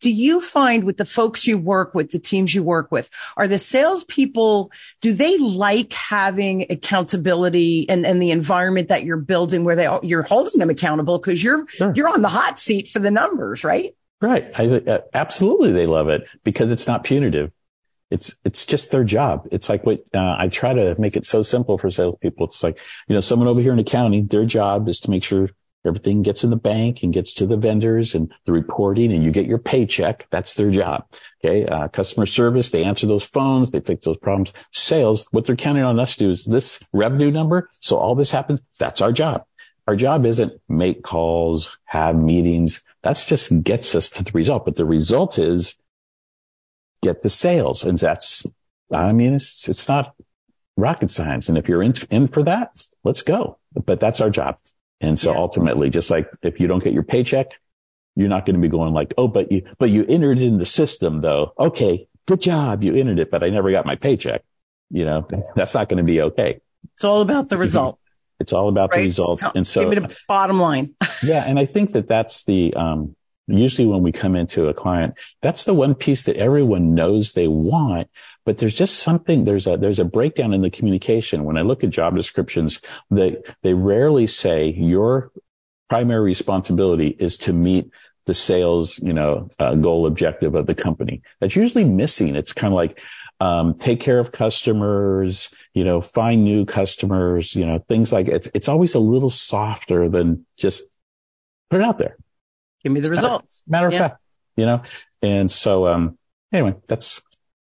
Do 0.00 0.10
you 0.10 0.40
find 0.40 0.84
with 0.84 0.96
the 0.96 1.04
folks 1.04 1.46
you 1.46 1.58
work 1.58 1.94
with, 1.94 2.10
the 2.10 2.18
teams 2.18 2.54
you 2.54 2.62
work 2.62 2.90
with, 2.90 3.10
are 3.36 3.48
the 3.48 3.58
salespeople, 3.58 4.70
do 5.00 5.12
they 5.12 5.36
like 5.38 5.92
having 5.92 6.66
accountability 6.70 7.88
and, 7.88 8.06
and 8.06 8.22
the 8.22 8.30
environment 8.30 8.88
that 8.88 9.04
you're 9.04 9.16
building 9.16 9.64
where 9.64 9.76
they, 9.76 9.88
you're 10.02 10.22
holding 10.22 10.58
them 10.58 10.70
accountable 10.70 11.18
because 11.18 11.42
you're, 11.42 11.66
sure. 11.68 11.92
you're 11.94 12.08
on 12.08 12.22
the 12.22 12.28
hot 12.28 12.58
seat 12.58 12.88
for 12.88 12.98
the 12.98 13.10
numbers, 13.10 13.64
right? 13.64 13.94
Right. 14.20 14.48
I, 14.58 14.66
uh, 14.66 14.98
absolutely. 15.12 15.72
They 15.72 15.86
love 15.86 16.08
it 16.08 16.26
because 16.42 16.72
it's 16.72 16.86
not 16.86 17.04
punitive. 17.04 17.52
It's, 18.10 18.36
it's 18.44 18.64
just 18.64 18.92
their 18.92 19.04
job. 19.04 19.48
It's 19.50 19.68
like 19.68 19.84
what, 19.84 20.04
uh, 20.14 20.36
I 20.38 20.48
try 20.48 20.72
to 20.72 20.94
make 20.98 21.16
it 21.16 21.26
so 21.26 21.42
simple 21.42 21.76
for 21.76 21.90
salespeople. 21.90 22.46
It's 22.46 22.62
like, 22.62 22.78
you 23.08 23.14
know, 23.14 23.20
someone 23.20 23.48
over 23.48 23.60
here 23.60 23.72
in 23.72 23.78
accounting, 23.80 24.26
their 24.26 24.44
job 24.44 24.88
is 24.88 25.00
to 25.00 25.10
make 25.10 25.24
sure 25.24 25.50
Everything 25.86 26.22
gets 26.22 26.44
in 26.44 26.50
the 26.50 26.56
bank 26.56 27.02
and 27.02 27.12
gets 27.12 27.32
to 27.34 27.46
the 27.46 27.56
vendors 27.56 28.14
and 28.14 28.32
the 28.44 28.52
reporting 28.52 29.12
and 29.12 29.22
you 29.22 29.30
get 29.30 29.46
your 29.46 29.58
paycheck. 29.58 30.26
That's 30.30 30.54
their 30.54 30.70
job. 30.70 31.04
Okay. 31.44 31.66
Uh, 31.66 31.88
customer 31.88 32.26
service, 32.26 32.70
they 32.70 32.84
answer 32.84 33.06
those 33.06 33.24
phones. 33.24 33.70
They 33.70 33.80
fix 33.80 34.04
those 34.04 34.16
problems. 34.16 34.52
Sales, 34.72 35.26
what 35.30 35.44
they're 35.44 35.56
counting 35.56 35.84
on 35.84 36.00
us 36.00 36.16
to 36.16 36.24
do 36.24 36.30
is 36.30 36.44
this 36.44 36.80
revenue 36.92 37.30
number. 37.30 37.68
So 37.72 37.96
all 37.96 38.14
this 38.14 38.30
happens. 38.30 38.60
That's 38.78 39.00
our 39.00 39.12
job. 39.12 39.42
Our 39.86 39.96
job 39.96 40.26
isn't 40.26 40.60
make 40.68 41.02
calls, 41.02 41.78
have 41.84 42.16
meetings. 42.16 42.82
That's 43.02 43.24
just 43.24 43.62
gets 43.62 43.94
us 43.94 44.10
to 44.10 44.24
the 44.24 44.32
result. 44.32 44.64
But 44.64 44.76
the 44.76 44.84
result 44.84 45.38
is 45.38 45.76
get 47.02 47.22
the 47.22 47.30
sales. 47.30 47.84
And 47.84 47.96
that's, 47.96 48.44
I 48.92 49.12
mean, 49.12 49.34
it's, 49.34 49.68
it's 49.68 49.86
not 49.86 50.14
rocket 50.76 51.10
science. 51.10 51.48
And 51.48 51.56
if 51.56 51.68
you're 51.68 51.82
in, 51.82 51.94
in 52.10 52.26
for 52.26 52.42
that, 52.42 52.84
let's 53.04 53.22
go. 53.22 53.58
But 53.72 54.00
that's 54.00 54.20
our 54.20 54.30
job. 54.30 54.56
And 55.00 55.18
so 55.18 55.32
yeah. 55.32 55.38
ultimately, 55.38 55.90
just 55.90 56.10
like 56.10 56.28
if 56.42 56.60
you 56.60 56.66
don't 56.66 56.82
get 56.82 56.92
your 56.92 57.02
paycheck, 57.02 57.58
you're 58.14 58.28
not 58.28 58.46
going 58.46 58.54
to 58.54 58.62
be 58.62 58.68
going 58.68 58.94
like, 58.94 59.12
Oh, 59.18 59.28
but 59.28 59.52
you, 59.52 59.62
but 59.78 59.90
you 59.90 60.04
entered 60.06 60.40
in 60.40 60.58
the 60.58 60.66
system 60.66 61.20
though. 61.20 61.52
Okay. 61.58 62.08
Good 62.26 62.40
job. 62.40 62.82
You 62.82 62.94
entered 62.94 63.18
it, 63.18 63.30
but 63.30 63.44
I 63.44 63.50
never 63.50 63.70
got 63.70 63.86
my 63.86 63.96
paycheck. 63.96 64.42
You 64.90 65.04
know, 65.04 65.28
that's 65.54 65.74
not 65.74 65.88
going 65.88 65.98
to 65.98 66.04
be 66.04 66.20
okay. 66.22 66.60
It's 66.94 67.04
all 67.04 67.20
about 67.20 67.48
the 67.48 67.58
result. 67.58 67.98
It's 68.38 68.52
all 68.52 68.68
about 68.68 68.90
right? 68.90 68.98
the 68.98 69.04
result. 69.04 69.42
And 69.54 69.66
so 69.66 69.88
give 69.88 70.04
it 70.04 70.12
a 70.12 70.16
bottom 70.28 70.60
line. 70.60 70.94
yeah. 71.22 71.44
And 71.46 71.58
I 71.58 71.64
think 71.64 71.92
that 71.92 72.08
that's 72.08 72.44
the, 72.44 72.74
um, 72.74 73.15
usually 73.46 73.86
when 73.86 74.02
we 74.02 74.12
come 74.12 74.34
into 74.34 74.68
a 74.68 74.74
client, 74.74 75.14
that's 75.42 75.64
the 75.64 75.74
one 75.74 75.94
piece 75.94 76.24
that 76.24 76.36
everyone 76.36 76.94
knows 76.94 77.32
they 77.32 77.48
want, 77.48 78.08
but 78.44 78.58
there's 78.58 78.74
just 78.74 78.98
something, 78.98 79.44
there's 79.44 79.66
a, 79.66 79.76
there's 79.76 79.98
a 79.98 80.04
breakdown 80.04 80.52
in 80.52 80.62
the 80.62 80.70
communication. 80.70 81.44
When 81.44 81.56
I 81.56 81.62
look 81.62 81.84
at 81.84 81.90
job 81.90 82.16
descriptions, 82.16 82.80
they, 83.10 83.36
they 83.62 83.74
rarely 83.74 84.26
say 84.26 84.68
your 84.70 85.30
primary 85.88 86.24
responsibility 86.24 87.16
is 87.18 87.36
to 87.38 87.52
meet 87.52 87.90
the 88.26 88.34
sales, 88.34 88.98
you 88.98 89.12
know, 89.12 89.48
uh, 89.60 89.76
goal 89.76 90.06
objective 90.06 90.56
of 90.56 90.66
the 90.66 90.74
company. 90.74 91.22
That's 91.40 91.54
usually 91.54 91.84
missing. 91.84 92.34
It's 92.34 92.52
kind 92.52 92.72
of 92.72 92.76
like, 92.76 93.00
um, 93.38 93.74
take 93.78 94.00
care 94.00 94.18
of 94.18 94.32
customers, 94.32 95.50
you 95.74 95.84
know, 95.84 96.00
find 96.00 96.42
new 96.42 96.64
customers, 96.64 97.54
you 97.54 97.66
know, 97.66 97.78
things 97.88 98.12
like 98.12 98.28
it's, 98.28 98.48
it's 98.54 98.68
always 98.68 98.94
a 98.94 98.98
little 98.98 99.30
softer 99.30 100.08
than 100.08 100.46
just 100.56 100.82
put 101.70 101.80
it 101.80 101.84
out 101.84 101.98
there. 101.98 102.16
Give 102.86 102.92
me 102.92 103.00
the 103.00 103.10
results. 103.10 103.64
Matter, 103.66 103.90
yeah. 103.90 103.96
of 103.96 104.10
fact, 104.12 104.22
you 104.56 104.64
know, 104.64 104.82
and 105.22 105.50
so, 105.50 105.88
um, 105.88 106.16
anyway, 106.52 106.76
that's, 106.86 107.20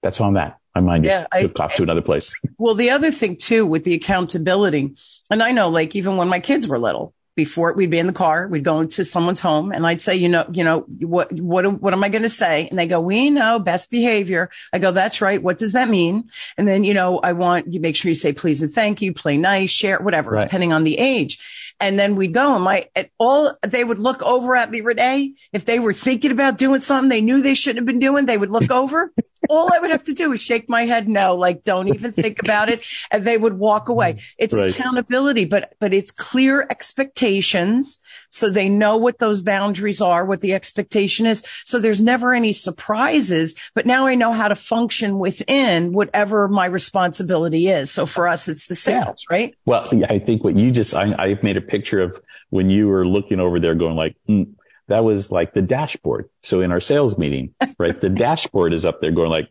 that's 0.02 0.20
on 0.20 0.35
that 0.35 0.59
my 0.76 0.81
mind 0.81 1.05
just 1.05 1.26
yeah, 1.35 1.40
took 1.40 1.59
I, 1.59 1.64
off 1.64 1.74
to 1.76 1.83
another 1.83 2.02
place. 2.02 2.35
Well, 2.59 2.74
the 2.74 2.90
other 2.90 3.11
thing 3.11 3.37
too 3.37 3.66
with 3.66 3.85
the 3.85 3.94
accountability, 3.94 4.94
and 5.31 5.42
I 5.42 5.52
know 5.52 5.68
like 5.68 5.96
even 5.96 6.16
when 6.16 6.29
my 6.29 6.40
kids 6.40 6.68
were 6.68 6.79
little, 6.79 7.14
before 7.37 7.75
we'd 7.75 7.90
be 7.90 7.99
in 7.99 8.07
the 8.07 8.12
car, 8.14 8.49
we'd 8.49 8.64
go 8.64 8.81
into 8.81 9.05
someone's 9.05 9.40
home 9.40 9.70
and 9.70 9.87
I'd 9.87 10.01
say, 10.01 10.16
you 10.16 10.29
know, 10.29 10.46
you 10.51 10.64
know, 10.64 10.81
what, 10.81 11.31
what, 11.33 11.81
what 11.81 11.92
am 11.92 12.03
I 12.03 12.09
going 12.09 12.22
to 12.22 12.31
say? 12.31 12.66
And 12.68 12.79
they 12.79 12.87
go, 12.87 12.99
we 12.99 13.29
know 13.29 13.59
best 13.59 13.90
behavior. 13.90 14.51
I 14.72 14.79
go, 14.79 14.90
that's 14.90 15.20
right. 15.20 15.42
What 15.42 15.59
does 15.59 15.75
that 15.75 15.88
mean? 15.88 16.31
And 16.57 16.66
then, 16.66 16.83
you 16.83 16.94
know, 16.94 17.18
I 17.18 17.35
want 17.35 17.72
you 17.72 17.79
make 17.79 17.94
sure 17.94 18.09
you 18.09 18.14
say 18.14 18.33
please 18.33 18.62
and 18.62 18.72
thank 18.72 19.03
you, 19.03 19.12
play 19.12 19.37
nice, 19.37 19.70
share, 19.70 19.99
whatever, 19.99 20.31
right. 20.31 20.42
depending 20.42 20.72
on 20.72 20.85
the 20.85 20.99
age. 20.99 21.75
And 21.79 21.99
then 21.99 22.16
we'd 22.16 22.33
go 22.33 22.55
and 22.55 22.64
my, 22.64 22.87
at 22.96 23.11
all, 23.18 23.55
they 23.62 23.85
would 23.85 23.99
look 23.99 24.22
over 24.22 24.57
at 24.57 24.70
me, 24.70 24.81
Rene. 24.81 25.35
If 25.53 25.66
they 25.66 25.79
were 25.79 25.92
thinking 25.92 26.31
about 26.31 26.57
doing 26.57 26.81
something 26.81 27.11
they 27.11 27.20
knew 27.20 27.42
they 27.42 27.53
shouldn't 27.53 27.81
have 27.81 27.87
been 27.87 27.99
doing, 27.99 28.25
they 28.25 28.38
would 28.38 28.51
look 28.51 28.70
over. 28.70 29.12
All 29.49 29.72
I 29.72 29.79
would 29.79 29.90
have 29.90 30.05
to 30.05 30.14
do 30.14 30.33
is 30.33 30.40
shake 30.40 30.68
my 30.68 30.83
head 30.83 31.09
no, 31.09 31.35
like 31.35 31.64
don't 31.64 31.88
even 31.88 32.12
think 32.12 32.40
about 32.40 32.68
it. 32.68 32.85
And 33.11 33.25
they 33.25 33.38
would 33.38 33.55
walk 33.55 33.88
away. 33.88 34.20
It's 34.38 34.55
right. 34.55 34.70
accountability, 34.70 35.44
but, 35.44 35.75
but 35.79 35.94
it's 35.94 36.11
clear 36.11 36.66
expectations. 36.70 38.01
So 38.31 38.51
they 38.51 38.68
know 38.68 38.96
what 38.96 39.18
those 39.18 39.42
boundaries 39.42 40.01
are, 40.01 40.25
what 40.25 40.40
the 40.40 40.55
expectation 40.55 41.27
is. 41.27 41.44
So 41.64 41.79
there's 41.79 42.03
never 42.03 42.35
any 42.35 42.53
surprises, 42.53 43.55
but 43.75 43.87
now 43.87 44.07
I 44.07 44.14
know 44.14 44.33
how 44.33 44.49
to 44.49 44.57
function 44.57 45.18
within 45.18 45.92
whatever 45.92 46.49
my 46.49 46.66
responsibility 46.66 47.68
is. 47.68 47.90
So 47.90 48.07
for 48.07 48.29
us, 48.29 48.49
it's 48.49 48.66
the 48.66 48.77
sales, 48.77 49.27
yeah. 49.31 49.37
right? 49.37 49.55
Well, 49.64 49.85
I 50.09 50.18
think 50.18 50.44
what 50.44 50.57
you 50.57 50.70
just, 50.70 50.94
I, 50.94 51.14
I 51.18 51.38
made 51.42 51.57
a 51.57 51.62
picture 51.62 52.01
of 52.01 52.20
when 52.51 52.70
you 52.70 52.88
were 52.88 53.07
looking 53.07 53.40
over 53.40 53.59
there 53.61 53.75
going 53.75 53.96
like, 53.96 54.16
mm, 54.29 54.53
that 54.88 55.05
was 55.05 55.33
like 55.33 55.55
the 55.55 55.62
dashboard. 55.62 56.29
So 56.42 56.61
in 56.61 56.72
our 56.72 56.81
sales 56.81 57.18
meeting, 57.18 57.55
right, 57.79 58.01
the 58.01 58.11
dashboard 58.25 58.72
is 58.72 58.85
up 58.85 59.01
there 59.01 59.12
going 59.12 59.31
like, 59.31 59.49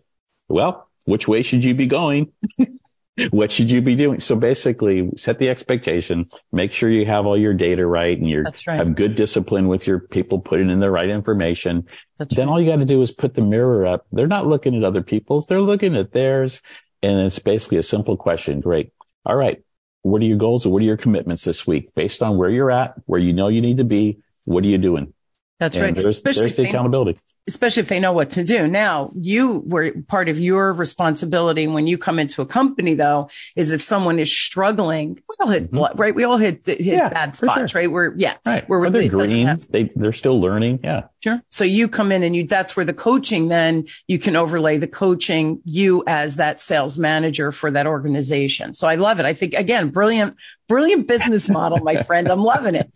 well, 0.48 0.90
which 1.06 1.28
way 1.28 1.44
should 1.44 1.64
you 1.64 1.74
be 1.74 1.88
going? 1.88 2.32
what 3.30 3.52
should 3.52 3.72
you 3.72 3.82
be 3.82 3.96
doing? 3.96 4.20
So 4.20 4.36
basically 4.36 5.10
set 5.16 5.40
the 5.40 5.50
expectation, 5.50 6.26
make 6.52 6.74
sure 6.74 6.90
you 6.90 7.06
have 7.06 7.26
all 7.26 7.38
your 7.38 7.54
data 7.54 7.86
right 7.86 8.18
and 8.18 8.30
you 8.30 8.44
right. 8.44 8.78
have 8.78 8.96
good 8.96 9.16
discipline 9.16 9.68
with 9.68 9.88
your 9.88 10.00
people 10.00 10.40
putting 10.40 10.70
in 10.70 10.80
the 10.80 10.92
right 10.92 11.10
information. 11.10 11.88
That's 12.18 12.36
then 12.36 12.48
right. 12.48 12.54
all 12.54 12.62
you 12.62 12.70
got 12.70 12.78
to 12.78 12.86
do 12.86 13.02
is 13.02 13.12
put 13.12 13.34
the 13.34 13.42
mirror 13.42 13.86
up. 13.86 14.06
They're 14.12 14.28
not 14.28 14.48
looking 14.48 14.76
at 14.76 14.84
other 14.84 15.04
people's. 15.04 15.46
They're 15.46 15.62
looking 15.62 15.96
at 15.96 16.12
theirs. 16.12 16.62
And 17.02 17.26
it's 17.26 17.40
basically 17.40 17.78
a 17.78 17.84
simple 17.84 18.18
question. 18.18 18.62
Great. 18.62 18.92
All 19.26 19.36
right. 19.36 19.62
What 20.02 20.22
are 20.22 20.26
your 20.26 20.38
goals 20.38 20.66
or 20.66 20.74
what 20.74 20.82
are 20.82 20.86
your 20.86 20.98
commitments 20.98 21.44
this 21.44 21.66
week 21.66 21.94
based 21.96 22.22
on 22.22 22.38
where 22.38 22.50
you're 22.50 22.72
at, 22.72 22.96
where 23.06 23.20
you 23.20 23.34
know 23.34 23.48
you 23.48 23.62
need 23.62 23.78
to 23.78 23.86
be? 23.86 24.20
What 24.46 24.64
are 24.64 24.68
you 24.68 24.78
doing? 24.78 25.14
That's 25.60 25.78
and 25.78 25.86
right. 25.86 25.96
There's, 25.96 26.22
there's 26.22 26.56
the 26.56 26.68
accountability. 26.68 27.18
especially 27.48 27.82
if 27.82 27.90
they 27.90 28.00
know 28.00 28.12
what 28.12 28.32
to 28.32 28.44
do. 28.44 28.68
Now, 28.68 29.12
you 29.20 29.64
were 29.66 29.92
part 30.08 30.30
of 30.30 30.40
your 30.40 30.74
responsibility 30.74 31.68
when 31.68 31.86
you 31.86 31.98
come 31.98 32.18
into 32.18 32.42
a 32.42 32.46
company, 32.46 32.96
though, 32.96 33.30
is 33.56 33.72
if 33.72 33.82
someone 33.82 34.18
is 34.20 34.36
struggling, 34.36 35.20
we 35.30 35.36
all 35.40 35.50
hit, 35.50 35.72
mm-hmm. 35.72 35.98
right? 35.98 36.16
We 36.16 36.24
all 36.24 36.38
hit, 36.38 36.66
hit 36.66 36.82
yeah, 36.82 37.10
bad 37.10 37.38
spots, 37.38 37.72
sure. 37.72 37.82
right? 37.82 37.92
We're, 37.92 38.16
yeah. 38.18 38.36
Right. 38.46 38.68
We're, 38.68 38.90
they're 38.90 39.08
green. 39.10 39.48
Have, 39.48 39.72
they, 39.72 39.84
they're 39.96 40.12
still 40.12 40.40
learning. 40.40 40.80
Yeah. 40.84 41.04
Sure. 41.24 41.42
So 41.50 41.64
you 41.64 41.88
come 41.88 42.12
in 42.12 42.24
and 42.24 42.36
you, 42.36 42.46
that's 42.46 42.76
where 42.76 42.86
the 42.86 42.94
coaching, 42.94 43.48
then 43.48 43.86
you 44.08 44.20
can 44.20 44.36
overlay 44.36 44.78
the 44.78 44.88
coaching, 44.88 45.62
you 45.66 46.04
as 46.06 46.36
that 46.38 46.60
sales 46.60 46.98
manager 46.98 47.52
for 47.52 47.72
that 47.72 47.88
organization. 47.88 48.74
So 48.74 48.88
I 48.88 48.96
love 48.96 49.20
it. 49.20 49.26
I 49.26 49.34
think, 49.34 49.54
again, 49.54 49.90
brilliant, 49.90 50.38
brilliant 50.68 51.08
business 51.08 51.50
model, 51.50 51.80
my 51.80 52.04
friend. 52.04 52.28
I'm 52.28 52.42
loving 52.42 52.76
it. 52.76 52.92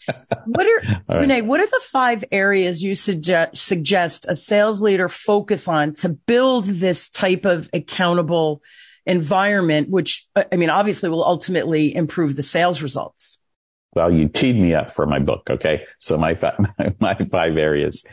What 0.46 0.66
are, 0.66 1.02
right. 1.08 1.22
Rene, 1.22 1.42
what 1.42 1.60
are 1.60 1.66
the 1.66 1.82
five 1.84 2.24
areas 2.32 2.84
you 2.84 2.96
suggest, 2.96 3.58
suggest 3.58 4.26
a 4.28 4.36
sales 4.36 4.82
leader 4.82 5.10
focus 5.10 5.68
on 5.68 5.94
to 5.96 6.10
build 6.10 6.66
this 6.66 7.10
type 7.10 7.46
of 7.46 7.70
accountable 7.74 8.62
environment, 9.06 9.90
which 9.90 10.28
I 10.36 10.56
mean, 10.56 10.70
obviously 10.70 11.10
will 11.10 11.24
ultimately 11.24 11.96
improve 11.96 12.36
the 12.36 12.44
sales 12.44 12.82
results? 12.82 13.38
Well, 13.96 14.12
you 14.14 14.30
teed 14.30 14.56
me 14.56 14.74
up 14.76 14.92
for 14.92 15.06
my 15.06 15.20
book. 15.20 15.50
Okay. 15.50 15.84
So 15.98 16.18
my, 16.18 16.38
my, 16.78 16.96
my 17.00 17.16
five 17.32 17.58
areas, 17.58 18.06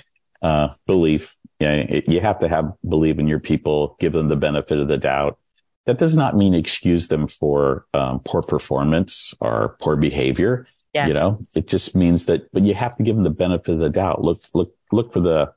uh, 0.43 0.69
belief. 0.87 1.35
You, 1.61 1.69
know, 1.69 1.87
it, 1.89 2.05
you 2.09 2.21
have 2.21 2.41
to 2.41 2.49
have 2.49 2.73
believe 2.87 3.19
in 3.19 3.29
your 3.29 3.41
people, 3.41 3.97
give 3.99 4.13
them 4.13 4.29
the 4.29 4.37
benefit 4.37 4.79
of 4.79 4.89
the 4.89 4.99
doubt. 4.99 5.39
That 5.87 5.99
does 5.99 6.17
not 6.17 6.37
mean 6.37 6.55
excuse 6.55 7.09
them 7.09 7.29
for 7.29 7.87
um, 7.95 8.21
poor 8.25 8.43
performance 8.43 9.35
or 9.41 9.77
poor 9.81 9.97
behavior. 9.97 10.67
Yes. 10.93 11.09
You 11.09 11.15
know, 11.15 11.41
it 11.55 11.69
just 11.69 11.95
means 11.95 12.27
that, 12.27 12.51
but 12.53 12.63
you 12.63 12.75
have 12.75 12.97
to 12.97 13.03
give 13.03 13.17
them 13.17 13.25
the 13.25 13.31
benefit 13.31 13.75
of 13.75 13.79
the 13.79 13.91
doubt. 13.91 14.23
Look, 14.23 14.39
look, 14.55 14.75
look 14.91 15.13
for 15.13 15.21
the 15.21 15.53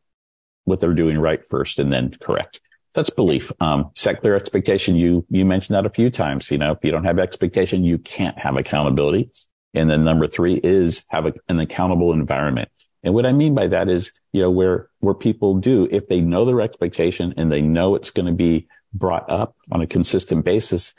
what 0.66 0.80
they're 0.80 0.94
doing 0.94 1.18
right 1.18 1.44
first 1.50 1.80
and 1.80 1.92
then 1.92 2.16
correct. 2.22 2.62
That's 2.94 3.10
belief. 3.10 3.52
Um, 3.60 3.92
set 3.96 4.22
clear 4.22 4.36
expectation. 4.36 4.96
You, 4.96 5.26
you 5.30 5.46
mentioned 5.46 5.76
that 5.76 5.86
a 5.86 5.90
few 5.90 6.10
times. 6.10 6.50
You 6.52 6.58
know, 6.58 6.74
if 6.74 6.80
you 6.84 6.92
don't 6.92 7.06
have 7.06 7.20
expectation, 7.20 7.84
you 7.84 7.98
can't 7.98 8.38
have 8.38 8.56
accountability. 8.56 9.32
And 9.74 9.90
then 9.90 10.04
number 10.04 10.28
three 10.28 10.60
is 10.64 11.06
have 11.10 11.26
a, 11.26 11.34
an 11.48 11.60
accountable 11.60 12.14
environment. 12.14 12.70
And 13.04 13.14
what 13.14 13.26
I 13.26 13.32
mean 13.32 13.56
by 13.56 13.68
that 13.68 13.90
is, 13.90 14.12
you 14.34 14.42
know, 14.42 14.52
where, 14.52 14.90
where 15.00 15.14
people 15.14 15.56
do, 15.56 15.88
if 15.90 16.08
they 16.08 16.20
know 16.20 16.46
their 16.46 16.62
expectation 16.62 17.34
and 17.38 17.52
they 17.52 17.62
know 17.62 17.96
it's 17.96 18.10
going 18.10 18.26
to 18.26 18.34
be 18.34 18.68
brought 18.94 19.30
up 19.30 19.56
on 19.72 19.82
a 19.82 19.88
consistent 19.88 20.46
basis, 20.46 20.94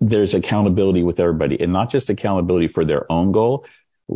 there's 0.00 0.34
accountability 0.34 1.02
with 1.02 1.20
everybody 1.20 1.60
and 1.60 1.72
not 1.72 1.90
just 1.90 2.10
accountability 2.10 2.68
for 2.68 2.84
their 2.84 3.10
own 3.10 3.32
goal. 3.32 3.64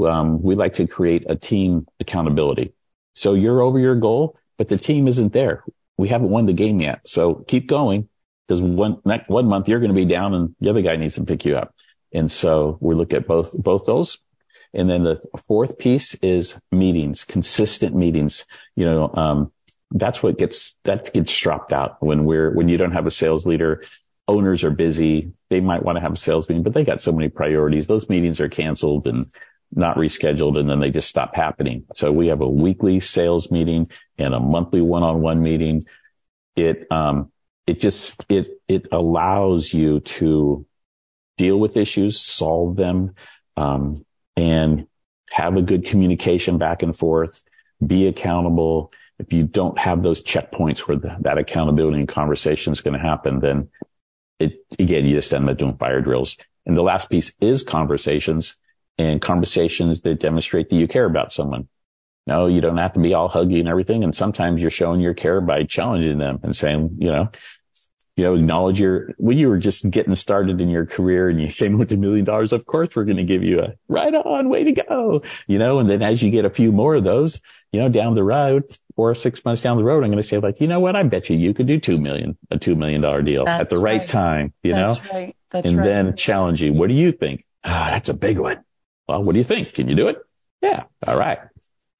Um, 0.05 0.43
we 0.43 0.55
like 0.55 0.75
to 0.75 0.87
create 0.87 1.25
a 1.29 1.37
team 1.37 1.87
accountability. 2.01 2.75
So 3.13 3.35
you're 3.35 3.63
over 3.63 3.79
your 3.79 3.95
goal, 3.95 4.37
but 4.59 4.69
the 4.69 4.77
team 4.77 5.07
isn't 5.09 5.33
there. 5.33 5.65
We 5.97 6.09
haven't 6.09 6.31
won 6.31 6.47
the 6.47 6.53
game 6.53 6.81
yet. 6.81 7.01
So 7.07 7.35
keep 7.35 7.69
going 7.69 8.09
because 8.47 8.61
one, 8.61 9.01
next, 9.05 9.29
one 9.29 9.47
month 9.47 9.69
you're 9.69 9.79
going 9.79 9.91
to 9.91 9.95
be 9.95 10.05
down 10.05 10.35
and 10.35 10.55
the 10.61 10.71
other 10.71 10.83
guy 10.83 10.97
needs 10.97 11.15
to 11.15 11.25
pick 11.25 11.45
you 11.45 11.57
up. 11.57 11.75
And 12.13 12.31
so 12.31 12.79
we 12.81 12.95
look 12.95 13.13
at 13.13 13.27
both, 13.27 13.57
both 13.57 13.87
those. 13.87 14.19
And 14.73 14.91
then 14.91 15.05
the 15.05 15.21
fourth 15.47 15.79
piece 15.79 16.15
is 16.17 16.59
meetings, 16.73 17.25
consistent 17.25 17.95
meetings. 17.95 18.45
You 18.75 18.85
know, 18.85 19.11
um, 19.15 19.53
that's 19.91 20.23
what 20.23 20.39
gets, 20.39 20.79
that 20.85 21.13
gets 21.13 21.39
dropped 21.39 21.73
out 21.73 21.97
when 22.01 22.25
we're, 22.25 22.53
when 22.53 22.69
you 22.69 22.77
don't 22.77 22.93
have 22.93 23.07
a 23.07 23.11
sales 23.11 23.47
leader. 23.47 23.83
Owners 24.27 24.65
are 24.65 24.71
busy. 24.71 25.33
They 25.51 25.61
might 25.61 25.83
want 25.83 25.97
to 25.97 26.01
have 26.01 26.13
a 26.13 26.17
sales 26.17 26.49
meeting, 26.49 26.63
but 26.63 26.73
they 26.73 26.85
got 26.85 27.01
so 27.01 27.13
many 27.13 27.29
priorities. 27.29 27.87
Those 27.87 28.09
meetings 28.09 28.41
are 28.41 28.49
canceled 28.49 29.07
and 29.07 29.27
not 29.73 29.97
rescheduled 29.97 30.59
and 30.59 30.69
then 30.69 30.81
they 30.81 30.91
just 30.91 31.09
stop 31.09 31.35
happening. 31.35 31.85
So 31.95 32.11
we 32.13 32.29
have 32.29 32.41
a 32.41 32.49
weekly 32.49 33.01
sales 33.01 33.51
meeting 33.51 33.89
and 34.19 34.35
a 34.35 34.41
monthly 34.41 34.81
one-on-one 34.81 35.43
meeting. 35.43 35.85
It, 36.57 36.87
um, 36.91 37.33
it 37.67 37.81
just, 37.81 38.25
it, 38.29 38.49
it 38.69 38.89
allows 38.93 39.73
you 39.75 40.01
to 40.01 40.65
deal 41.37 41.59
with 41.59 41.77
issues, 41.77 42.21
solve 42.21 42.77
them, 42.77 43.15
um, 43.57 43.97
and 44.37 44.87
have 45.31 45.57
a 45.57 45.63
good 45.63 45.85
communication 45.85 46.59
back 46.59 46.83
and 46.83 46.97
forth, 46.97 47.43
be 47.85 48.07
accountable. 48.07 48.93
If 49.19 49.33
you 49.33 49.45
don't 49.45 49.79
have 49.79 50.03
those 50.03 50.23
checkpoints 50.23 50.81
where 50.81 50.97
the, 50.97 51.17
that 51.21 51.39
accountability 51.39 51.99
and 51.99 52.09
conversation 52.09 52.73
is 52.73 52.81
going 52.81 52.95
to 52.95 53.01
happen, 53.01 53.41
then 53.41 53.69
it, 54.41 54.65
again, 54.79 55.07
you 55.07 55.17
just 55.17 55.33
end 55.33 55.49
up 55.49 55.57
doing 55.57 55.77
fire 55.77 56.01
drills. 56.01 56.37
And 56.67 56.77
the 56.77 56.83
last 56.83 57.11
piece 57.11 57.33
is 57.41 57.63
conversations 57.63 58.57
and 58.99 59.21
conversations 59.21 60.03
that 60.03 60.21
demonstrate 60.21 60.71
that 60.71 60.77
you 60.77 60.89
care 60.89 61.05
about 61.05 61.33
someone. 61.33 61.69
No, 62.27 62.47
you 62.47 62.61
don't 62.61 62.79
have 62.79 62.95
to 62.95 63.01
be 63.01 63.13
all 63.13 63.29
huggy 63.29 63.61
and 63.61 63.69
everything. 63.69 64.03
And 64.03 64.15
sometimes 64.15 64.61
you're 64.61 64.71
showing 64.71 65.01
your 65.01 65.15
care 65.15 65.41
by 65.41 65.65
challenging 65.65 66.19
them 66.19 66.41
and 66.43 66.57
saying, 66.57 66.97
you 66.99 67.13
know, 67.13 67.29
you 68.17 68.25
know, 68.25 68.35
acknowledge 68.37 68.81
your, 68.81 69.13
when 69.19 69.37
you 69.37 69.49
were 69.49 69.59
just 69.59 69.91
getting 69.91 70.15
started 70.15 70.61
in 70.61 70.69
your 70.69 70.87
career 70.87 71.29
and 71.29 71.41
you 71.41 71.49
came 71.49 71.79
with 71.79 71.91
a 71.93 71.97
million 71.97 72.25
dollars, 72.25 72.53
of 72.53 72.65
course, 72.65 72.91
we're 72.95 73.05
going 73.05 73.17
to 73.17 73.25
give 73.25 73.43
you 73.43 73.61
a 73.61 73.75
right 73.89 74.15
on 74.15 74.49
way 74.49 74.65
to 74.65 74.73
go, 74.73 75.23
you 75.49 75.59
know, 75.59 75.81
and 75.81 75.91
then 75.91 76.01
as 76.01 76.23
you 76.23 76.31
get 76.31 76.45
a 76.45 76.51
few 76.51 76.71
more 76.71 76.95
of 76.95 77.05
those, 77.05 77.43
you 77.73 77.81
know, 77.81 77.89
down 77.89 78.15
the 78.15 78.23
road, 78.23 78.65
or 78.97 79.15
six 79.15 79.45
months 79.45 79.63
down 79.63 79.77
the 79.77 79.85
road, 79.85 80.05
I'm 80.05 80.11
going 80.11 80.23
to 80.23 80.23
say 80.23 80.39
like, 80.39 80.61
you 80.61 80.67
know 80.67 80.81
what? 80.81 80.97
I 80.97 81.03
bet 81.03 81.29
you 81.29 81.37
you 81.37 81.53
could 81.55 81.67
do 81.67 81.81
two 81.81 81.99
million, 81.99 82.37
a 82.51 82.59
$2 82.59 82.77
million 82.77 83.01
deal 83.25 83.45
that's 83.45 83.63
at 83.63 83.69
the 83.71 83.79
right, 83.79 83.99
right 83.99 84.07
time, 84.07 84.53
you 84.63 84.73
that's 84.73 85.03
know, 85.03 85.11
right. 85.11 85.37
that's 85.51 85.69
and 85.69 85.79
right. 85.79 85.85
then 85.85 86.17
challenge 86.17 86.63
you. 86.63 86.73
What 86.73 86.89
do 86.89 86.95
you 86.95 87.13
think? 87.13 87.45
Ah, 87.65 87.91
that's 87.91 88.09
a 88.09 88.15
big 88.15 88.39
one. 88.39 88.63
Well, 89.09 89.23
what 89.23 89.33
do 89.33 89.39
you 89.39 89.45
think? 89.45 89.75
Can 89.75 89.89
you 89.89 89.95
do 89.95 90.09
it? 90.09 90.19
Yeah. 90.63 90.85
All 91.07 91.19
right. 91.19 91.39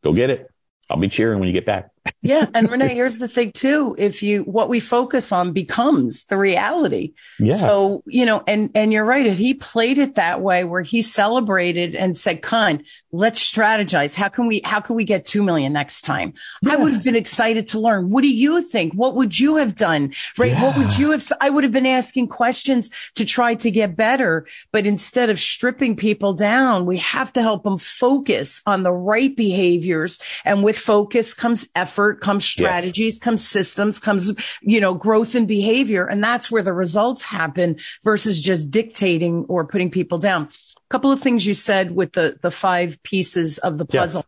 Go 0.03 0.13
get 0.13 0.31
it. 0.31 0.49
I'll 0.89 0.99
be 0.99 1.09
cheering 1.09 1.41
when 1.41 1.49
you 1.49 1.55
get 1.55 1.67
back. 1.67 1.91
Yeah. 2.21 2.47
And 2.55 2.71
Rene, 2.71 2.95
here's 2.95 3.19
the 3.19 3.29
thing 3.29 3.53
too. 3.53 3.95
If 3.99 4.23
you, 4.23 4.43
what 4.43 4.69
we 4.69 4.81
focus 4.81 5.33
on 5.33 5.53
becomes 5.53 6.25
the 6.25 6.37
reality. 6.37 7.13
Yeah. 7.39 7.57
So, 7.57 8.03
you 8.07 8.27
know, 8.27 8.43
and, 8.47 8.71
and 8.75 8.93
you're 8.93 9.05
right. 9.05 9.31
He 9.31 9.55
played 9.55 9.99
it 9.99 10.15
that 10.15 10.41
way 10.41 10.65
where 10.65 10.83
he 10.83 11.03
celebrated 11.03 11.95
and 11.95 12.17
said, 12.17 12.43
kind, 12.43 12.85
let's 13.13 13.41
strategize. 13.41 14.15
How 14.15 14.29
can 14.29 14.47
we, 14.47 14.61
how 14.65 14.81
can 14.81 14.97
we 14.97 15.05
get 15.05 15.25
2 15.25 15.43
million 15.43 15.73
next 15.73 16.03
time? 16.03 16.35
Yeah. 16.63 16.73
I 16.73 16.77
would 16.77 16.93
have 16.93 17.05
been 17.05 17.17
excited 17.17 17.67
to 17.69 17.79
learn. 17.79 18.11
What 18.11 18.23
do 18.23 18.31
you 18.31 18.61
think? 18.61 18.93
What 18.95 19.15
would 19.15 19.39
you 19.39 19.57
have 19.57 19.75
done? 19.75 20.13
Right. 20.37 20.53
Yeah. 20.53 20.63
What 20.63 20.77
would 20.77 20.99
you 20.99 21.11
have, 21.13 21.27
I 21.41 21.51
would 21.51 21.65
have 21.65 21.73
been 21.73 21.87
asking 21.87 22.29
questions 22.29 22.91
to 23.15 23.25
try 23.25 23.55
to 23.57 23.71
get 23.71 23.97
better. 23.97 24.47
But 24.73 24.87
instead 24.87 25.31
of 25.31 25.39
stripping 25.39 25.97
people 25.97 26.35
down, 26.35 26.87
we 26.87 26.99
have 26.99 27.33
to 27.35 27.43
help 27.43 27.65
them 27.65 27.79
focus 27.79 28.63
on 28.67 28.83
the 28.83 28.93
right 28.93 29.35
behaviors. 29.35 30.21
And 30.45 30.63
with 30.63 30.79
focus 30.79 31.33
comes 31.33 31.67
effort, 31.75 31.94
comes 32.21 32.45
strategies, 32.45 33.15
yes. 33.15 33.19
comes 33.19 33.47
systems, 33.47 34.01
comes, 34.01 34.33
you 34.63 34.81
know, 34.81 34.95
growth 34.95 35.35
and 35.35 35.49
behavior. 35.49 36.07
And 36.07 36.23
that's 36.23 36.51
where 36.51 36.63
the 36.63 36.73
results 36.73 37.23
happen 37.23 37.77
versus 38.03 38.41
just 38.41 38.71
dictating 38.71 39.47
or 39.49 39.67
putting 39.67 39.91
people 39.91 40.19
down. 40.19 40.45
A 40.45 40.91
couple 40.91 41.11
of 41.11 41.21
things 41.21 41.47
you 41.47 41.55
said 41.55 41.95
with 41.95 42.13
the, 42.13 42.39
the 42.43 42.51
five 42.51 43.03
pieces 43.03 43.59
of 43.59 43.79
the 43.79 43.87
puzzle. 43.87 44.25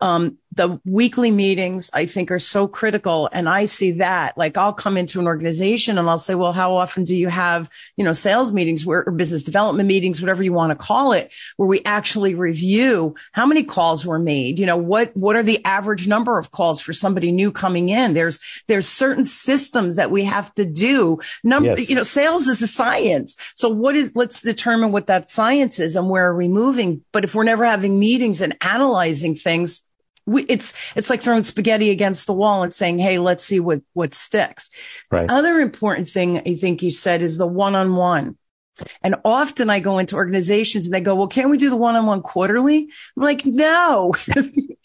Um, 0.00 0.38
the 0.54 0.78
weekly 0.84 1.30
meetings 1.30 1.90
I 1.94 2.04
think 2.04 2.30
are 2.30 2.38
so 2.38 2.68
critical. 2.68 3.28
And 3.32 3.48
I 3.48 3.64
see 3.64 3.92
that 3.92 4.36
like 4.36 4.58
I'll 4.58 4.72
come 4.72 4.98
into 4.98 5.18
an 5.18 5.26
organization 5.26 5.98
and 5.98 6.08
I'll 6.10 6.18
say, 6.18 6.34
well, 6.34 6.52
how 6.52 6.76
often 6.76 7.04
do 7.04 7.16
you 7.16 7.28
have, 7.28 7.70
you 7.96 8.04
know, 8.04 8.12
sales 8.12 8.52
meetings 8.52 8.84
where, 8.84 9.04
or 9.06 9.12
business 9.12 9.44
development 9.44 9.86
meetings, 9.86 10.20
whatever 10.20 10.42
you 10.42 10.52
want 10.52 10.70
to 10.70 10.76
call 10.76 11.12
it, 11.12 11.32
where 11.56 11.68
we 11.68 11.80
actually 11.84 12.34
review 12.34 13.14
how 13.32 13.46
many 13.46 13.64
calls 13.64 14.04
were 14.04 14.18
made? 14.18 14.58
You 14.58 14.66
know, 14.66 14.76
what, 14.76 15.16
what 15.16 15.36
are 15.36 15.42
the 15.42 15.64
average 15.64 16.06
number 16.06 16.38
of 16.38 16.50
calls 16.50 16.82
for 16.82 16.92
somebody 16.92 17.32
new 17.32 17.50
coming 17.50 17.88
in? 17.88 18.12
There's, 18.12 18.38
there's 18.68 18.86
certain 18.86 19.24
systems 19.24 19.96
that 19.96 20.10
we 20.10 20.24
have 20.24 20.54
to 20.56 20.66
do. 20.66 21.18
Number, 21.42 21.70
yes. 21.70 21.88
you 21.88 21.96
know, 21.96 22.02
sales 22.02 22.48
is 22.48 22.60
a 22.60 22.66
science. 22.66 23.36
So 23.54 23.70
what 23.70 23.96
is, 23.96 24.12
let's 24.14 24.42
determine 24.42 24.92
what 24.92 25.06
that 25.06 25.30
science 25.30 25.80
is 25.80 25.96
and 25.96 26.10
where 26.10 26.26
are 26.26 26.36
we 26.36 26.48
moving? 26.48 27.02
But 27.12 27.24
if 27.24 27.34
we're 27.34 27.44
never 27.44 27.64
having 27.64 27.98
meetings 27.98 28.42
and 28.42 28.54
analyzing 28.60 29.34
things, 29.34 29.88
we, 30.26 30.42
it's 30.44 30.74
it's 30.94 31.10
like 31.10 31.22
throwing 31.22 31.42
spaghetti 31.42 31.90
against 31.90 32.26
the 32.26 32.32
wall 32.32 32.62
and 32.62 32.72
saying, 32.72 32.98
"Hey, 32.98 33.18
let's 33.18 33.44
see 33.44 33.60
what 33.60 33.82
what 33.92 34.14
sticks." 34.14 34.70
Right. 35.10 35.26
The 35.26 35.34
other 35.34 35.60
important 35.60 36.08
thing 36.08 36.38
I 36.38 36.54
think 36.54 36.82
you 36.82 36.90
said 36.90 37.22
is 37.22 37.38
the 37.38 37.46
one-on-one. 37.46 38.36
And 39.02 39.16
often 39.24 39.68
I 39.68 39.80
go 39.80 39.98
into 39.98 40.16
organizations 40.16 40.86
and 40.86 40.94
they 40.94 41.00
go, 41.00 41.14
"Well, 41.14 41.28
can't 41.28 41.50
we 41.50 41.58
do 41.58 41.70
the 41.70 41.76
one-on-one 41.76 42.22
quarterly?" 42.22 42.90
I'm 43.16 43.22
like, 43.22 43.44
"No." 43.44 44.14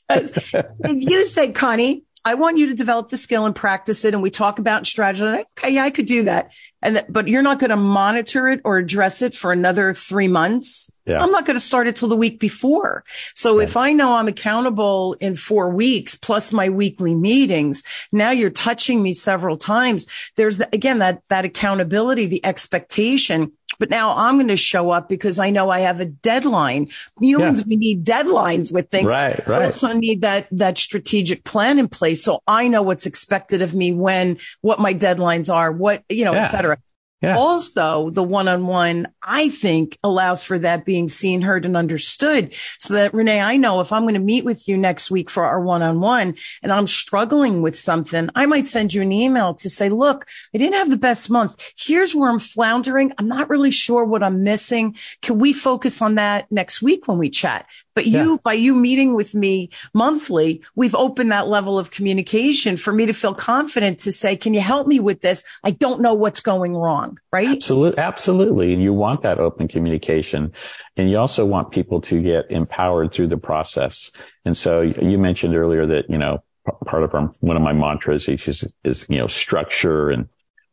because 0.08 0.54
you 0.90 1.26
say, 1.26 1.52
Connie, 1.52 2.04
I 2.28 2.34
want 2.34 2.58
you 2.58 2.68
to 2.68 2.74
develop 2.74 3.08
the 3.08 3.16
skill 3.16 3.46
and 3.46 3.56
practice 3.56 4.04
it. 4.04 4.14
And 4.14 4.22
we 4.22 4.30
talk 4.30 4.60
about 4.60 4.86
strategy. 4.86 5.46
Okay, 5.58 5.76
yeah, 5.76 5.86
I 5.86 5.92
could 5.92 6.08
do 6.08 6.24
that. 6.24 6.52
And 6.82 6.96
th- 6.98 7.06
but 7.08 7.30
you're 7.30 7.42
not 7.42 7.58
going 7.58 7.70
to 7.70 7.78
monitor 7.78 8.50
it 8.50 8.60
or 8.66 8.78
address 8.78 9.22
it 9.22 9.34
for 9.34 9.54
another 9.54 9.94
three 9.94 10.28
months. 10.28 10.92
Yeah. 11.06 11.24
I'm 11.24 11.32
not 11.32 11.46
going 11.46 11.56
to 11.56 11.64
start 11.64 11.88
it 11.88 11.96
till 11.96 12.10
the 12.10 12.18
week 12.18 12.42
before. 12.42 13.06
So 13.34 13.62
if 13.62 13.78
I 13.78 13.94
know 13.94 14.14
I'm 14.14 14.28
accountable 14.28 15.16
in 15.22 15.38
four 15.38 15.70
weeks 15.70 16.16
plus 16.16 16.52
my 16.52 16.68
weekly 16.68 17.16
meetings, 17.16 17.82
now 18.12 18.32
you're 18.32 18.50
touching 18.50 19.02
me 19.02 19.14
several 19.14 19.56
times. 19.56 20.06
There's 20.36 20.58
the, 20.58 20.68
again 20.74 21.00
that 21.00 21.22
that 21.30 21.46
accountability, 21.46 22.26
the 22.26 22.46
expectation 22.46 23.54
but 23.80 23.90
now 23.90 24.16
I'm 24.16 24.36
going 24.38 24.48
to 24.48 24.56
show 24.56 24.92
up 24.92 25.10
because 25.10 25.40
I 25.40 25.50
know 25.50 25.70
I 25.70 25.80
have 25.80 26.00
a 26.00 26.06
deadline. 26.06 26.90
Humans, 27.20 27.60
yeah. 27.60 27.66
we 27.68 27.76
need 27.76 28.06
deadlines 28.06 28.74
with 28.74 28.90
things. 28.90 29.10
Right, 29.10 29.38
right. 29.48 29.60
We 29.60 29.66
also 29.66 29.94
need 29.94 30.22
that, 30.22 30.48
that 30.52 30.78
strategic 30.78 31.44
plan 31.44 31.80
in 31.80 31.88
place. 31.88 32.24
So 32.24 32.42
I 32.48 32.68
know 32.68 32.82
what's 32.82 33.06
expected 33.06 33.62
of 33.62 33.76
me 33.76 33.94
when, 33.94 34.38
what 34.62 34.80
my 34.80 34.94
deadlines 34.94 35.54
are, 35.54 35.72
what, 35.72 36.04
you 36.10 36.26
know, 36.26 36.34
yeah. 36.34 36.46
et 36.46 36.48
cetera. 36.48 36.78
Yeah. 37.22 37.36
Also, 37.36 38.12
the 38.12 38.22
one-on-one, 38.22 39.08
I 39.28 39.50
think 39.50 39.98
allows 40.04 40.46
for 40.46 40.58
that 40.60 40.86
being 40.86 41.10
seen, 41.10 41.42
heard 41.42 41.66
and 41.66 41.76
understood 41.76 42.56
so 42.80 42.94
that 42.94 43.14
Rene, 43.14 43.42
I 43.42 43.58
know 43.58 43.82
if 43.82 43.92
I'm 43.92 44.04
going 44.04 44.14
to 44.14 44.20
meet 44.22 44.46
with 44.46 44.70
you 44.70 44.78
next 44.78 45.12
week 45.12 45.30
for 45.30 45.44
our 45.44 45.60
one-on-one 45.60 46.36
and 46.64 46.72
I'm 46.72 46.88
struggling 46.88 47.62
with 47.62 47.78
something, 47.78 48.30
I 48.36 48.46
might 48.46 48.68
send 48.68 48.94
you 48.94 49.02
an 49.02 49.12
email 49.12 49.54
to 49.56 49.70
say, 49.70 49.90
look, 49.90 50.26
I 50.56 50.58
didn't 50.58 50.76
have 50.76 50.90
the 50.90 50.98
best 50.98 51.30
month. 51.30 51.62
Here's 51.78 52.16
where 52.16 52.30
I'm 52.30 52.40
floundering. 52.40 53.12
I'm 53.18 53.28
not 53.28 53.50
really 53.50 53.72
sure 53.72 54.06
what 54.06 54.24
I'm 54.24 54.44
missing. 54.44 54.96
Can 55.22 55.40
we 55.40 55.52
focus 55.52 56.02
on 56.02 56.16
that 56.16 56.50
next 56.50 56.82
week 56.82 57.08
when 57.08 57.18
we 57.18 57.30
chat? 57.30 57.68
But 57.96 58.06
you, 58.06 58.34
yeah. 58.34 58.38
by 58.44 58.54
you 58.54 58.76
meeting 58.76 59.16
with 59.16 59.34
me 59.34 59.72
monthly, 59.92 60.62
we've 60.76 60.94
opened 60.94 61.32
that 61.32 61.48
level 61.48 61.80
of 61.80 61.90
communication 61.90 62.78
for 62.78 62.94
me 62.94 63.08
to 63.08 63.14
feel 63.14 63.34
confident 63.34 63.98
to 64.02 64.12
say, 64.12 64.36
can 64.36 64.54
you 64.54 64.62
help 64.62 64.86
me 64.86 65.00
with 65.00 65.22
this? 65.22 65.44
I 65.64 65.72
don't 65.72 66.00
know 66.00 66.14
what's 66.14 66.42
going 66.42 66.76
wrong, 66.76 67.18
right? 67.34 67.48
Absolutely. 67.48 67.98
Absolutely. 67.98 68.72
And 68.72 68.84
you 68.84 68.94
want 68.94 69.17
that 69.22 69.40
open 69.40 69.68
communication. 69.68 70.54
And 70.96 71.10
you 71.10 71.18
also 71.18 71.46
want 71.46 71.72
people 71.72 72.02
to 72.02 72.22
get 72.22 72.50
empowered 72.52 73.12
through 73.12 73.28
the 73.28 73.38
process. 73.38 74.12
And 74.46 74.56
so 74.56 74.82
you 74.82 75.18
mentioned 75.18 75.56
earlier 75.56 75.86
that, 75.86 76.10
you 76.10 76.18
know, 76.18 76.44
part 76.86 77.04
of 77.04 77.14
our, 77.14 77.32
one 77.40 77.56
of 77.56 77.62
my 77.62 77.74
mantras 77.74 78.28
is, 78.28 78.66
is, 78.84 79.06
you 79.10 79.18
know, 79.18 79.28
structure 79.28 80.10
and 80.10 80.28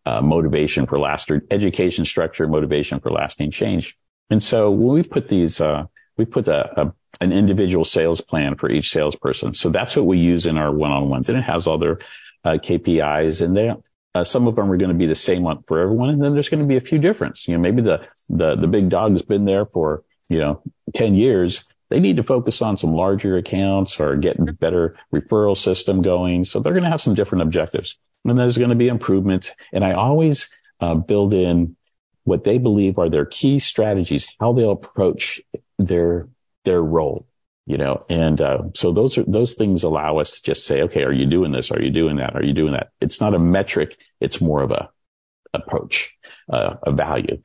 uh, 0.07 0.20
motivation 0.20 0.87
for 0.87 0.98
lasting 0.98 1.40
education 1.50 2.04
structure, 2.04 2.46
motivation 2.46 3.00
for 3.00 3.11
lasting 3.11 3.50
change. 3.50 3.96
And 4.30 4.42
so 4.42 4.70
when 4.70 4.94
we 4.94 5.02
put 5.02 5.28
these, 5.28 5.61
uh, 5.61 5.85
we 6.16 6.24
put 6.24 6.48
a, 6.48 6.80
a, 6.80 6.92
an 7.20 7.33
individual 7.33 7.85
sales 7.85 8.20
plan 8.20 8.57
for 8.57 8.70
each 8.70 8.90
salesperson. 8.90 9.54
So 9.54 9.70
that's 9.70 9.96
what 9.96 10.07
we 10.07 10.18
use 10.18 10.46
in 10.46 10.59
our 10.59 10.72
one-on-ones 10.72 11.28
and 11.28 11.38
it 11.38 11.42
has 11.42 11.66
all 11.66 11.78
their 11.78 11.98
uh, 12.44 12.59
KPIs 12.62 13.40
and 13.40 13.57
they, 13.57 13.72
uh, 14.14 14.24
some 14.24 14.46
of 14.46 14.55
them 14.57 14.70
are 14.70 14.77
going 14.77 14.90
to 14.90 14.96
be 14.96 15.07
the 15.07 15.14
same 15.14 15.42
one 15.42 15.62
for 15.66 15.81
everyone. 15.81 16.11
And 16.11 16.22
then 16.22 16.33
there's 16.35 16.48
going 16.48 16.62
to 16.62 16.66
be 16.66 16.77
a 16.77 16.81
few 16.81 16.98
difference. 16.98 17.48
You 17.48 17.55
know, 17.55 17.61
maybe 17.61 17.83
the, 17.83 18.07
the, 18.29 18.55
the 18.57 18.68
big 18.68 18.88
dog 18.88 19.12
has 19.12 19.22
been 19.22 19.44
there 19.44 19.66
for, 19.66 20.05
you 20.29 20.38
know, 20.38 20.62
10 20.94 21.14
years. 21.14 21.64
They 21.90 22.00
need 22.00 22.16
to 22.16 22.22
focus 22.22 22.62
on 22.62 22.77
some 22.77 22.94
larger 22.94 23.37
accounts 23.37 23.98
or 23.98 24.16
getting 24.16 24.46
better 24.46 24.96
referral 25.12 25.57
system 25.57 26.00
going. 26.00 26.44
So 26.44 26.61
they're 26.61 26.72
going 26.72 26.85
to 26.85 26.90
have 26.90 27.00
some 27.00 27.14
different 27.14 27.42
objectives 27.42 27.98
and 28.24 28.38
there's 28.38 28.59
going 28.59 28.70
to 28.70 28.77
be 28.77 28.88
improvements. 28.88 29.50
And 29.72 29.85
I 29.85 29.92
always 29.92 30.48
uh, 30.81 30.94
build 30.94 31.35
in 31.35 31.77
what 32.22 32.44
they 32.44 32.59
believe 32.59 32.98
are 32.98 33.11
their 33.11 33.27
key 33.27 33.59
strategies, 33.59 34.29
how 34.40 34.53
they'll 34.53 34.70
approach 34.70 35.42
their, 35.79 36.29
their 36.64 36.83
role 36.83 37.27
you 37.66 37.79
know, 37.79 38.03
and, 38.11 38.40
uh, 38.40 38.62
so 38.74 38.92
those 38.92 39.16
are, 39.16 39.24
those 39.27 39.55
things 39.55 39.85
allow 39.85 40.18
us 40.18 40.40
to 40.40 40.42
just 40.42 40.66
say, 40.66 40.83
okay, 40.83 41.03
are 41.05 41.12
you 41.12 41.27
doing 41.27 41.53
this? 41.53 41.70
Are 41.70 41.81
you 41.81 41.90
doing 41.90 42.16
that? 42.16 42.37
Are 42.37 42.44
you 42.44 42.53
doing 42.53 42.72
that? 42.72 42.90
It's 43.00 43.20
not 43.20 43.35
a 43.35 43.38
metric. 43.38 43.96
It's 44.20 44.40
more 44.40 44.62
of 44.62 44.70
a 44.70 44.90
approach, 45.55 46.14
uh, 46.53 46.74
a 46.83 46.92
value. 46.92 47.40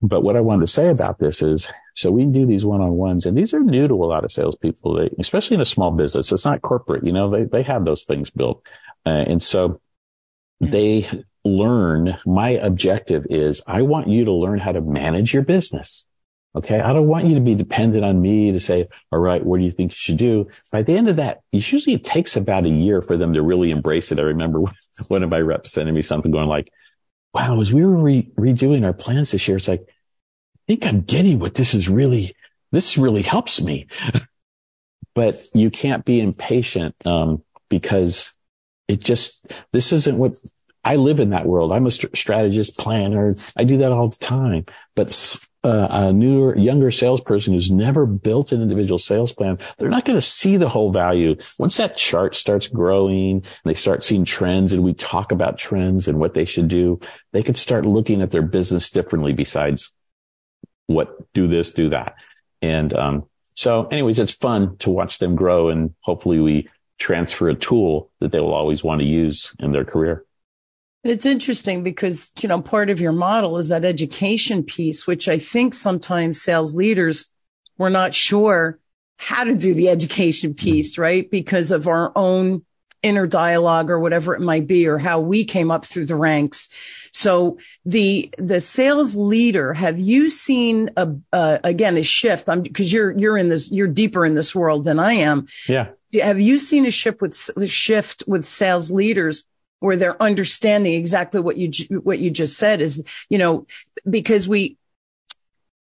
But 0.00 0.22
what 0.22 0.36
I 0.36 0.40
wanted 0.40 0.62
to 0.62 0.72
say 0.72 0.88
about 0.88 1.18
this 1.18 1.42
is, 1.42 1.70
so 1.94 2.10
we 2.10 2.24
do 2.24 2.46
these 2.46 2.64
one-on-ones 2.64 3.26
and 3.26 3.36
these 3.36 3.52
are 3.52 3.60
new 3.60 3.88
to 3.88 3.94
a 3.94 4.06
lot 4.06 4.24
of 4.24 4.32
salespeople, 4.32 4.94
they, 4.94 5.10
especially 5.18 5.56
in 5.56 5.60
a 5.60 5.66
small 5.66 5.90
business. 5.90 6.32
It's 6.32 6.44
not 6.44 6.62
corporate, 6.62 7.04
you 7.04 7.12
know, 7.12 7.30
they, 7.30 7.44
they 7.44 7.62
have 7.62 7.84
those 7.84 8.04
things 8.04 8.30
built. 8.30 8.66
Uh, 9.04 9.24
and 9.28 9.42
so 9.42 9.80
they 10.60 11.08
learn. 11.44 12.16
My 12.26 12.50
objective 12.50 13.26
is 13.30 13.62
I 13.66 13.82
want 13.82 14.08
you 14.08 14.24
to 14.24 14.32
learn 14.32 14.58
how 14.58 14.72
to 14.72 14.80
manage 14.80 15.34
your 15.34 15.42
business. 15.42 16.06
Okay. 16.56 16.80
I 16.80 16.92
don't 16.92 17.06
want 17.06 17.26
you 17.26 17.34
to 17.34 17.40
be 17.40 17.54
dependent 17.54 18.04
on 18.04 18.20
me 18.20 18.52
to 18.52 18.58
say, 18.58 18.88
all 19.12 19.18
right, 19.18 19.44
what 19.44 19.58
do 19.58 19.64
you 19.64 19.70
think 19.70 19.92
you 19.92 19.96
should 19.96 20.16
do? 20.16 20.48
By 20.72 20.82
the 20.82 20.96
end 20.96 21.08
of 21.08 21.16
that, 21.16 21.42
usually 21.52 21.94
it 21.94 22.04
takes 22.04 22.36
about 22.36 22.64
a 22.64 22.70
year 22.70 23.02
for 23.02 23.16
them 23.16 23.34
to 23.34 23.42
really 23.42 23.70
embrace 23.70 24.10
it. 24.10 24.18
I 24.18 24.22
remember 24.22 24.62
one 25.08 25.22
of 25.22 25.30
my 25.30 25.40
reps 25.40 25.72
sending 25.72 25.94
me 25.94 26.02
something 26.02 26.32
going 26.32 26.48
like, 26.48 26.72
wow, 27.34 27.60
as 27.60 27.72
we 27.72 27.84
were 27.84 28.02
re- 28.02 28.30
redoing 28.38 28.84
our 28.84 28.94
plans 28.94 29.30
this 29.30 29.46
year, 29.46 29.58
it's 29.58 29.68
like, 29.68 29.82
I 29.86 30.60
think 30.66 30.86
I'm 30.86 31.02
getting 31.02 31.38
what 31.38 31.54
this 31.54 31.74
is 31.74 31.88
really, 31.88 32.34
this 32.72 32.98
really 32.98 33.22
helps 33.22 33.60
me. 33.60 33.86
but 35.14 35.36
you 35.54 35.70
can't 35.70 36.04
be 36.04 36.20
impatient, 36.20 36.94
um, 37.06 37.42
because 37.68 38.34
it 38.88 39.00
just, 39.00 39.52
this 39.72 39.92
isn't 39.92 40.16
what 40.16 40.36
I 40.88 40.96
live 40.96 41.20
in 41.20 41.30
that 41.30 41.44
world. 41.44 41.70
I'm 41.70 41.84
a 41.84 41.90
st- 41.90 42.16
strategist, 42.16 42.78
planner. 42.78 43.34
I 43.58 43.64
do 43.64 43.76
that 43.76 43.92
all 43.92 44.08
the 44.08 44.16
time. 44.16 44.64
But 44.96 45.10
uh, 45.62 45.86
a 45.90 46.12
newer, 46.14 46.56
younger 46.56 46.90
salesperson 46.90 47.52
who's 47.52 47.70
never 47.70 48.06
built 48.06 48.52
an 48.52 48.62
individual 48.62 48.98
sales 48.98 49.30
plan, 49.30 49.58
they're 49.76 49.90
not 49.90 50.06
going 50.06 50.16
to 50.16 50.22
see 50.22 50.56
the 50.56 50.66
whole 50.66 50.90
value. 50.90 51.36
Once 51.58 51.76
that 51.76 51.98
chart 51.98 52.34
starts 52.34 52.68
growing 52.68 53.32
and 53.32 53.44
they 53.66 53.74
start 53.74 54.02
seeing 54.02 54.24
trends 54.24 54.72
and 54.72 54.82
we 54.82 54.94
talk 54.94 55.30
about 55.30 55.58
trends 55.58 56.08
and 56.08 56.18
what 56.18 56.32
they 56.32 56.46
should 56.46 56.68
do, 56.68 56.98
they 57.32 57.42
could 57.42 57.58
start 57.58 57.84
looking 57.84 58.22
at 58.22 58.30
their 58.30 58.40
business 58.40 58.88
differently 58.88 59.34
besides 59.34 59.92
what 60.86 61.30
do 61.34 61.46
this, 61.46 61.70
do 61.70 61.90
that. 61.90 62.24
And, 62.62 62.94
um, 62.94 63.26
so 63.52 63.84
anyways, 63.88 64.18
it's 64.18 64.32
fun 64.32 64.78
to 64.78 64.88
watch 64.88 65.18
them 65.18 65.36
grow 65.36 65.68
and 65.68 65.94
hopefully 66.00 66.40
we 66.40 66.70
transfer 66.98 67.50
a 67.50 67.54
tool 67.54 68.10
that 68.20 68.32
they 68.32 68.40
will 68.40 68.54
always 68.54 68.82
want 68.82 69.02
to 69.02 69.06
use 69.06 69.54
in 69.58 69.72
their 69.72 69.84
career. 69.84 70.24
It's 71.04 71.26
interesting 71.26 71.84
because, 71.84 72.32
you 72.40 72.48
know, 72.48 72.60
part 72.60 72.90
of 72.90 73.00
your 73.00 73.12
model 73.12 73.56
is 73.58 73.68
that 73.68 73.84
education 73.84 74.62
piece, 74.64 75.06
which 75.06 75.28
I 75.28 75.38
think 75.38 75.74
sometimes 75.74 76.42
sales 76.42 76.74
leaders 76.74 77.26
were 77.76 77.90
not 77.90 78.14
sure 78.14 78.78
how 79.16 79.44
to 79.44 79.54
do 79.54 79.74
the 79.74 79.88
education 79.88 80.54
piece, 80.54 80.98
right? 80.98 81.30
Because 81.30 81.70
of 81.70 81.88
our 81.88 82.12
own 82.16 82.64
inner 83.02 83.28
dialogue 83.28 83.90
or 83.90 84.00
whatever 84.00 84.34
it 84.34 84.40
might 84.40 84.66
be, 84.66 84.88
or 84.88 84.98
how 84.98 85.20
we 85.20 85.44
came 85.44 85.70
up 85.70 85.84
through 85.84 86.06
the 86.06 86.16
ranks. 86.16 86.68
So 87.12 87.58
the, 87.84 88.28
the 88.38 88.60
sales 88.60 89.14
leader, 89.14 89.72
have 89.72 90.00
you 90.00 90.28
seen 90.28 90.90
a, 90.96 91.14
uh, 91.32 91.58
again, 91.62 91.96
a 91.96 92.02
shift? 92.02 92.48
I'm 92.48 92.62
because 92.62 92.92
you're, 92.92 93.16
you're 93.16 93.38
in 93.38 93.50
this, 93.50 93.70
you're 93.70 93.86
deeper 93.86 94.26
in 94.26 94.34
this 94.34 94.52
world 94.52 94.84
than 94.84 94.98
I 94.98 95.12
am. 95.12 95.46
Yeah. 95.68 95.90
Have 96.20 96.40
you 96.40 96.58
seen 96.58 96.86
a 96.86 96.90
shift 96.90 97.20
with 97.20 97.50
the 97.54 97.68
shift 97.68 98.24
with 98.26 98.44
sales 98.44 98.90
leaders 98.90 99.44
where 99.80 99.96
they're 99.96 100.22
understanding 100.22 100.94
exactly 100.94 101.40
what 101.40 101.56
you 101.56 101.70
what 102.00 102.18
you 102.18 102.30
just 102.30 102.58
said 102.58 102.80
is 102.80 103.04
you 103.28 103.38
know 103.38 103.66
because 104.08 104.48
we 104.48 104.76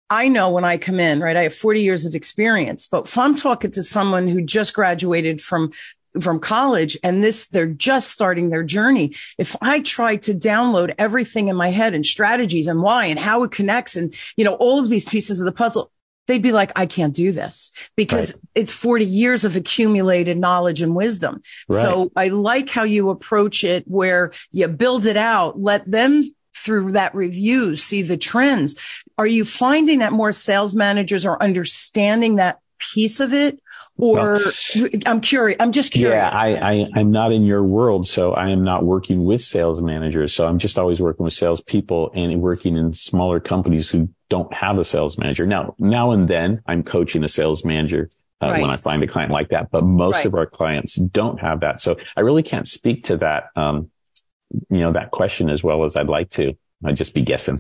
I 0.10 0.28
know 0.28 0.52
when 0.52 0.64
I 0.64 0.78
come 0.78 1.00
in, 1.00 1.22
right? 1.22 1.36
I 1.36 1.44
have 1.44 1.56
40 1.56 1.82
years 1.82 2.06
of 2.06 2.14
experience, 2.14 2.88
but 2.88 3.08
if 3.08 3.18
I'm 3.18 3.36
talking 3.36 3.72
to 3.72 3.82
someone 3.82 4.28
who 4.28 4.44
just 4.44 4.76
graduated 4.76 5.42
from 5.42 5.72
from 6.22 6.40
college 6.40 6.98
and 7.04 7.24
this 7.24 7.48
they're 7.48 7.66
just 7.66 8.12
starting 8.12 8.50
their 8.50 8.64
journey 8.64 9.16
if 9.40 9.56
i 9.62 9.80
try 9.80 10.16
to 10.16 10.34
download 10.34 10.94
everything 11.00 11.48
in 11.48 11.56
my 11.56 11.70
head 11.70 11.96
and 11.96 12.06
strategies 12.06 12.68
and 12.68 12.84
why 12.84 13.06
and 13.06 13.18
how 13.18 13.42
it 13.42 13.50
connects 13.50 13.96
and 13.96 14.14
you 14.38 14.46
know 14.46 14.54
all 14.56 14.80
of 14.80 14.90
these 14.90 15.06
pieces 15.06 15.40
of 15.40 15.46
the 15.46 15.52
puzzle 15.52 15.92
they'd 16.28 16.42
be 16.42 16.52
like, 16.52 16.72
I 16.76 16.86
can't 16.86 17.14
do 17.14 17.32
this 17.32 17.72
because 17.96 18.34
right. 18.34 18.42
it's 18.56 18.74
40 18.74 19.06
years 19.06 19.44
of 19.44 19.56
accumulated 19.56 20.38
knowledge 20.38 20.82
and 20.82 20.96
wisdom. 20.96 21.42
Right. 21.68 21.82
So 21.82 22.12
I 22.16 22.30
like 22.30 22.70
how 22.70 22.84
you 22.84 23.10
approach 23.10 23.64
it 23.64 23.84
where 23.88 24.32
you 24.52 24.68
build 24.68 25.06
it 25.06 25.18
out, 25.18 25.60
let 25.60 25.90
them 25.90 26.24
through 26.56 26.92
that 26.92 27.14
review, 27.16 27.76
see 27.76 28.02
the 28.02 28.18
trends. 28.18 28.76
Are 29.18 29.28
you 29.28 29.44
finding 29.44 30.00
that 30.00 30.14
more 30.14 30.32
sales 30.32 30.76
managers 30.76 31.26
are 31.26 31.42
understanding 31.42 32.38
that 32.38 32.60
piece 32.80 33.20
of 33.20 33.34
it? 33.34 33.60
Or 33.96 34.40
well, 34.76 34.90
I'm 35.06 35.22
curious. 35.22 35.58
I'm 35.60 35.72
just 35.72 35.94
curious. 35.94 36.34
Yeah, 36.34 36.38
I, 36.38 36.56
I, 36.56 36.90
I'm 36.96 37.12
not 37.12 37.32
in 37.32 37.44
your 37.44 37.64
world, 37.64 38.08
so 38.08 38.34
I 38.34 38.50
am 38.50 38.64
not 38.64 38.84
working 38.84 39.24
with 39.24 39.44
sales 39.44 39.82
managers. 39.82 40.34
So 40.34 40.48
I'm 40.48 40.58
just 40.58 40.80
always 40.80 41.00
working 41.00 41.24
with 41.24 41.34
salespeople 41.34 42.12
and 42.16 42.42
working 42.42 42.76
in 42.76 42.94
smaller 42.94 43.40
companies 43.40 43.90
who 43.90 44.10
don't 44.30 44.52
have 44.52 44.80
a 44.80 44.84
sales 44.84 45.20
manager. 45.20 45.46
Now, 45.46 45.76
now 45.78 46.12
and 46.12 46.28
then 46.28 46.62
I'm 46.66 46.82
coaching 46.84 47.24
a 47.24 47.30
sales 47.30 47.64
manager 47.64 48.10
uh, 48.42 48.48
right. 48.48 48.62
when 48.62 48.72
I 48.72 48.78
find 48.78 49.04
a 49.04 49.08
client 49.08 49.32
like 49.32 49.50
that, 49.50 49.70
but 49.70 49.84
most 49.84 50.16
right. 50.16 50.26
of 50.26 50.34
our 50.34 50.48
clients 50.48 50.96
don't 50.96 51.40
have 51.40 51.60
that. 51.60 51.80
So 51.80 51.98
I 52.18 52.22
really 52.22 52.44
can't 52.44 52.68
speak 52.68 53.06
to 53.06 53.18
that, 53.18 53.50
um, 53.56 53.92
you 54.72 54.80
know, 54.80 54.94
that 54.94 55.12
question 55.12 55.50
as 55.52 55.64
well 55.64 55.84
as 55.84 55.96
I'd 55.96 56.10
like 56.10 56.32
to. 56.32 56.54
I'd 56.84 56.96
just 56.96 57.14
be 57.14 57.22
guessing. 57.22 57.60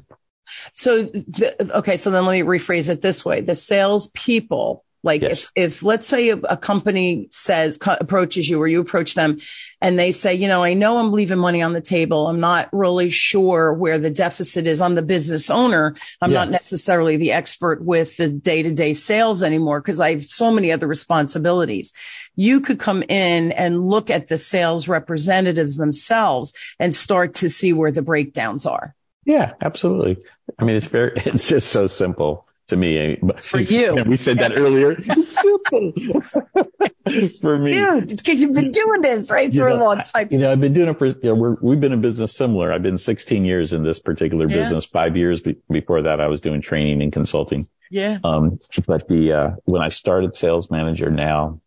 So, 0.74 1.04
the, 1.04 1.72
okay. 1.78 1.96
So 1.96 2.12
then 2.12 2.26
let 2.26 2.34
me 2.34 2.41
rephrase 2.41 2.89
it 2.89 3.02
this 3.02 3.24
way. 3.24 3.41
The 3.41 3.56
sales 3.56 4.10
people 4.10 4.84
like 5.04 5.22
yes. 5.22 5.52
if, 5.56 5.76
if 5.76 5.84
let's 5.84 6.08
say 6.08 6.30
a, 6.30 6.38
a 6.38 6.58
company 6.58 7.28
says, 7.30 7.78
co- 7.78 7.98
approaches 8.00 8.50
you 8.50 8.62
or 8.62 8.68
you 8.68 8.80
approach 8.80 9.16
them 9.16 9.39
and 9.82 10.00
they 10.00 10.13
say, 10.13 10.34
you 10.34 10.48
know, 10.48 10.63
I 10.63 10.74
know 10.74 10.98
I'm 10.98 11.12
leaving 11.12 11.39
money 11.39 11.62
on 11.62 11.74
the 11.74 11.82
table. 11.82 12.28
I'm 12.28 12.39
not 12.39 12.70
really 12.72 13.10
sure 13.10 13.74
where 13.74 14.00
the 14.00 14.10
deficit 14.10 14.66
is. 14.66 14.80
I'm 14.80 14.96
the 14.96 15.02
business 15.02 15.50
owner. 15.50 15.94
I'm 16.22 16.32
yeah. 16.32 16.39
not 16.39 16.50
necessarily 16.50 17.18
the 17.18 17.34
expert 17.34 17.84
with 17.84 18.16
the 18.16 18.30
day 18.30 18.63
to 18.63 18.72
day 18.72 18.94
sales 18.94 19.44
anymore 19.44 19.82
because 19.82 20.00
I 20.00 20.12
have 20.12 20.24
so 20.24 20.52
many 20.52 20.72
other 20.72 20.88
responsibilities. 20.88 21.92
You 22.36 22.62
could 22.62 22.80
come 22.80 23.04
in 23.04 23.52
and 23.52 23.86
look 23.86 24.10
at 24.10 24.30
the 24.30 24.38
sales 24.38 24.88
representatives 24.88 25.78
themselves 25.78 26.54
and 26.80 26.96
start 26.96 27.36
to 27.36 27.50
see 27.50 27.74
where 27.74 27.92
the 27.92 28.02
breakdowns 28.02 28.66
are. 28.66 28.96
Yeah, 29.26 29.54
absolutely. 29.62 30.18
I 30.60 30.63
mean, 30.63 30.78
it's 30.78 30.88
very, 30.88 31.12
it's 31.18 31.50
just 31.50 31.70
so 31.70 31.88
simple 31.88 32.48
to 32.67 32.78
me. 32.78 33.19
For 33.39 33.60
you. 33.60 33.95
we 34.08 34.17
said 34.17 34.39
that 34.39 34.54
earlier. 34.56 34.95
for 37.41 37.58
me. 37.58 37.73
Dude, 37.73 38.12
it's 38.12 38.21
because 38.21 38.39
you've 38.39 38.54
been 38.54 38.71
doing 38.71 39.02
this, 39.02 39.30
right? 39.30 39.54
For 39.54 39.69
know, 39.69 39.76
a 39.76 39.84
long 39.84 40.02
time. 40.02 40.28
You 40.32 40.39
know, 40.39 40.52
I've 40.52 40.62
been 40.62 40.73
doing 40.73 40.89
it 40.89 40.97
for, 40.97 41.08
you 41.08 41.17
know, 41.23 41.58
we 41.62 41.76
have 41.76 41.82
been 41.82 41.93
in 41.93 42.02
business 42.02 42.36
similar. 42.36 42.71
I've 42.71 42.84
been 42.84 42.97
16 42.97 43.45
years 43.45 43.73
in 43.73 43.84
this 43.84 43.99
particular 43.99 44.49
yeah. 44.49 44.58
business. 44.58 44.86
Five 44.86 45.17
years 45.17 45.41
be- 45.41 45.58
before 45.69 46.02
that, 46.02 46.21
I 46.21 46.28
was 46.28 46.41
doing 46.41 46.62
training 46.62 47.02
and 47.02 47.12
consulting. 47.12 47.67
Yeah. 47.89 48.19
Um, 48.23 48.60
but 48.88 49.08
the, 49.08 49.34
uh, 49.34 49.52
when 49.65 49.82
I 49.82 49.89
started 49.89 50.36
sales 50.36 50.71
manager 50.71 51.12
now, 51.12 51.60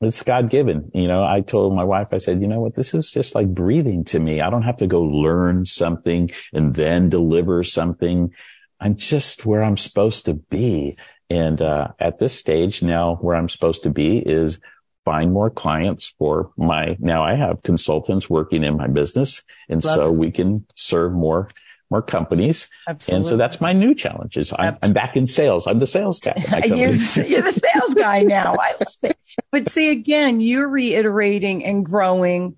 it's 0.00 0.22
God 0.22 0.50
given. 0.50 0.90
You 0.92 1.08
know, 1.08 1.24
I 1.24 1.40
told 1.40 1.74
my 1.74 1.84
wife, 1.84 2.08
I 2.12 2.18
said, 2.18 2.40
you 2.40 2.46
know 2.46 2.60
what? 2.60 2.74
This 2.74 2.92
is 2.92 3.10
just 3.10 3.34
like 3.34 3.48
breathing 3.48 4.04
to 4.06 4.18
me. 4.18 4.40
I 4.40 4.50
don't 4.50 4.62
have 4.62 4.76
to 4.78 4.86
go 4.86 5.02
learn 5.02 5.64
something 5.64 6.30
and 6.52 6.74
then 6.74 7.08
deliver 7.08 7.62
something. 7.62 8.32
I'm 8.80 8.96
just 8.96 9.46
where 9.46 9.62
I'm 9.62 9.76
supposed 9.76 10.26
to 10.26 10.34
be. 10.34 10.96
And 11.28 11.60
uh, 11.60 11.88
at 11.98 12.18
this 12.18 12.38
stage 12.38 12.82
now, 12.82 13.16
where 13.16 13.36
I'm 13.36 13.48
supposed 13.48 13.82
to 13.82 13.90
be 13.90 14.18
is 14.18 14.60
find 15.04 15.32
more 15.32 15.50
clients 15.50 16.14
for 16.18 16.50
my. 16.56 16.96
Now 17.00 17.24
I 17.24 17.34
have 17.34 17.62
consultants 17.62 18.30
working 18.30 18.62
in 18.62 18.76
my 18.76 18.86
business, 18.86 19.42
and 19.68 19.82
Love. 19.82 19.94
so 19.94 20.12
we 20.12 20.30
can 20.30 20.66
serve 20.74 21.12
more 21.12 21.48
more 21.90 22.02
companies. 22.02 22.68
Absolutely. 22.88 23.16
And 23.16 23.26
so 23.26 23.36
that's 23.36 23.60
my 23.60 23.72
new 23.72 23.94
challenge 23.94 24.36
is 24.36 24.52
I'm, 24.58 24.76
I'm 24.82 24.92
back 24.92 25.16
in 25.16 25.26
sales. 25.26 25.66
I'm 25.66 25.78
the 25.78 25.86
sales 25.86 26.18
guy. 26.18 26.34
you're, 26.64 26.90
the, 26.90 27.26
you're, 27.28 27.42
the, 27.42 27.52
sales 27.52 27.94
guy 27.94 28.22
now. 28.22 28.54
I 28.54 28.72
love 28.80 28.88
it. 29.04 29.16
But 29.52 29.70
see, 29.70 29.90
again, 29.90 30.40
you're 30.40 30.68
reiterating 30.68 31.64
and 31.64 31.86
growing 31.86 32.56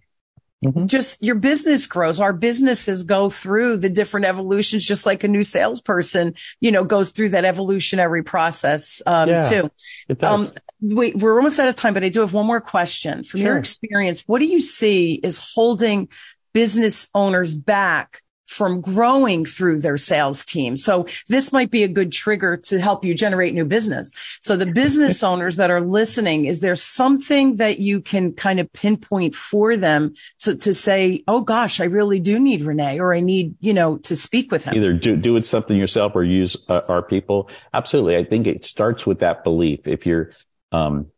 mm-hmm. 0.65 0.87
just 0.87 1.23
your 1.23 1.35
business 1.35 1.87
grows. 1.87 2.21
Our 2.21 2.33
businesses 2.33 3.03
go 3.03 3.31
through 3.31 3.79
the 3.79 3.89
different 3.89 4.27
evolutions, 4.27 4.87
just 4.87 5.07
like 5.07 5.25
a 5.25 5.29
new 5.29 5.43
salesperson, 5.43 6.35
you 6.61 6.71
know, 6.71 6.85
goes 6.85 7.13
through 7.13 7.31
that 7.31 7.45
evolutionary 7.45 8.23
process, 8.23 9.03
um, 9.07 9.29
yeah, 9.29 9.43
too. 9.43 9.71
It 10.09 10.19
does. 10.19 10.41
Um, 10.41 10.53
we, 10.81 11.13
we're 11.13 11.37
almost 11.37 11.59
out 11.59 11.69
of 11.69 11.75
time, 11.75 11.95
but 11.95 12.05
I 12.05 12.09
do 12.09 12.21
have 12.21 12.33
one 12.33 12.47
more 12.47 12.61
question 12.61 13.25
from 13.25 13.41
sure. 13.41 13.49
your 13.49 13.59
experience. 13.59 14.23
What 14.27 14.39
do 14.39 14.47
you 14.47 14.61
see 14.61 15.15
is 15.15 15.39
holding 15.39 16.09
business 16.53 17.11
owners 17.15 17.55
back 17.55 18.23
from 18.49 18.81
growing 18.81 19.45
through 19.45 19.79
their 19.79 19.99
sales 19.99 20.45
team. 20.45 20.77
So 20.77 21.07
this 21.29 21.53
might 21.53 21.71
be 21.71 21.85
a 21.85 21.89
good 21.89 22.11
trigger 22.11 22.57
to 22.57 22.81
help 22.81 23.05
you 23.05 23.15
generate 23.15 23.55
new 23.55 23.67
business. 23.67 24.11
So 24.41 24.57
the 24.57 24.67
business 24.67 25.23
owners 25.23 25.57
that 25.57 25.71
are 25.71 25.83
listening, 25.83 26.47
is 26.47 26.61
there 26.61 26.75
something 26.75 27.57
that 27.57 27.79
you 27.79 28.01
can 28.01 28.33
kind 28.33 28.59
of 28.59 28.73
pinpoint 28.73 29.35
for 29.35 29.77
them 29.77 30.15
so 30.39 30.57
to 30.57 30.73
say, 30.73 31.23
Oh 31.29 31.43
gosh, 31.43 31.81
I 31.81 31.85
really 31.85 32.21
do 32.21 32.39
need 32.39 32.63
Rene 32.63 32.99
or 32.99 33.15
I 33.15 33.21
need, 33.21 33.55
you 33.61 33.75
know, 33.75 33.99
to 33.99 34.17
speak 34.17 34.51
with 34.51 34.65
him. 34.65 34.75
Either 34.75 34.95
do, 34.95 35.15
do 35.15 35.37
it 35.37 35.45
something 35.45 35.77
yourself 35.77 36.13
or 36.15 36.25
use 36.25 36.57
uh, 36.69 36.81
our 36.89 37.03
people. 37.03 37.51
Absolutely. 37.75 38.17
I 38.17 38.25
think 38.25 38.47
it 38.47 38.65
starts 38.65 39.07
with 39.07 39.21
that 39.21 39.45
belief. 39.45 39.87
If 39.87 40.07
you're, 40.07 40.31
um, 40.73 41.11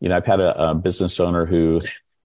you 0.00 0.08
know, 0.08 0.16
I've 0.16 0.26
had 0.26 0.40
a, 0.40 0.70
a 0.70 0.74
business 0.76 1.18
owner 1.18 1.44
who 1.44 1.80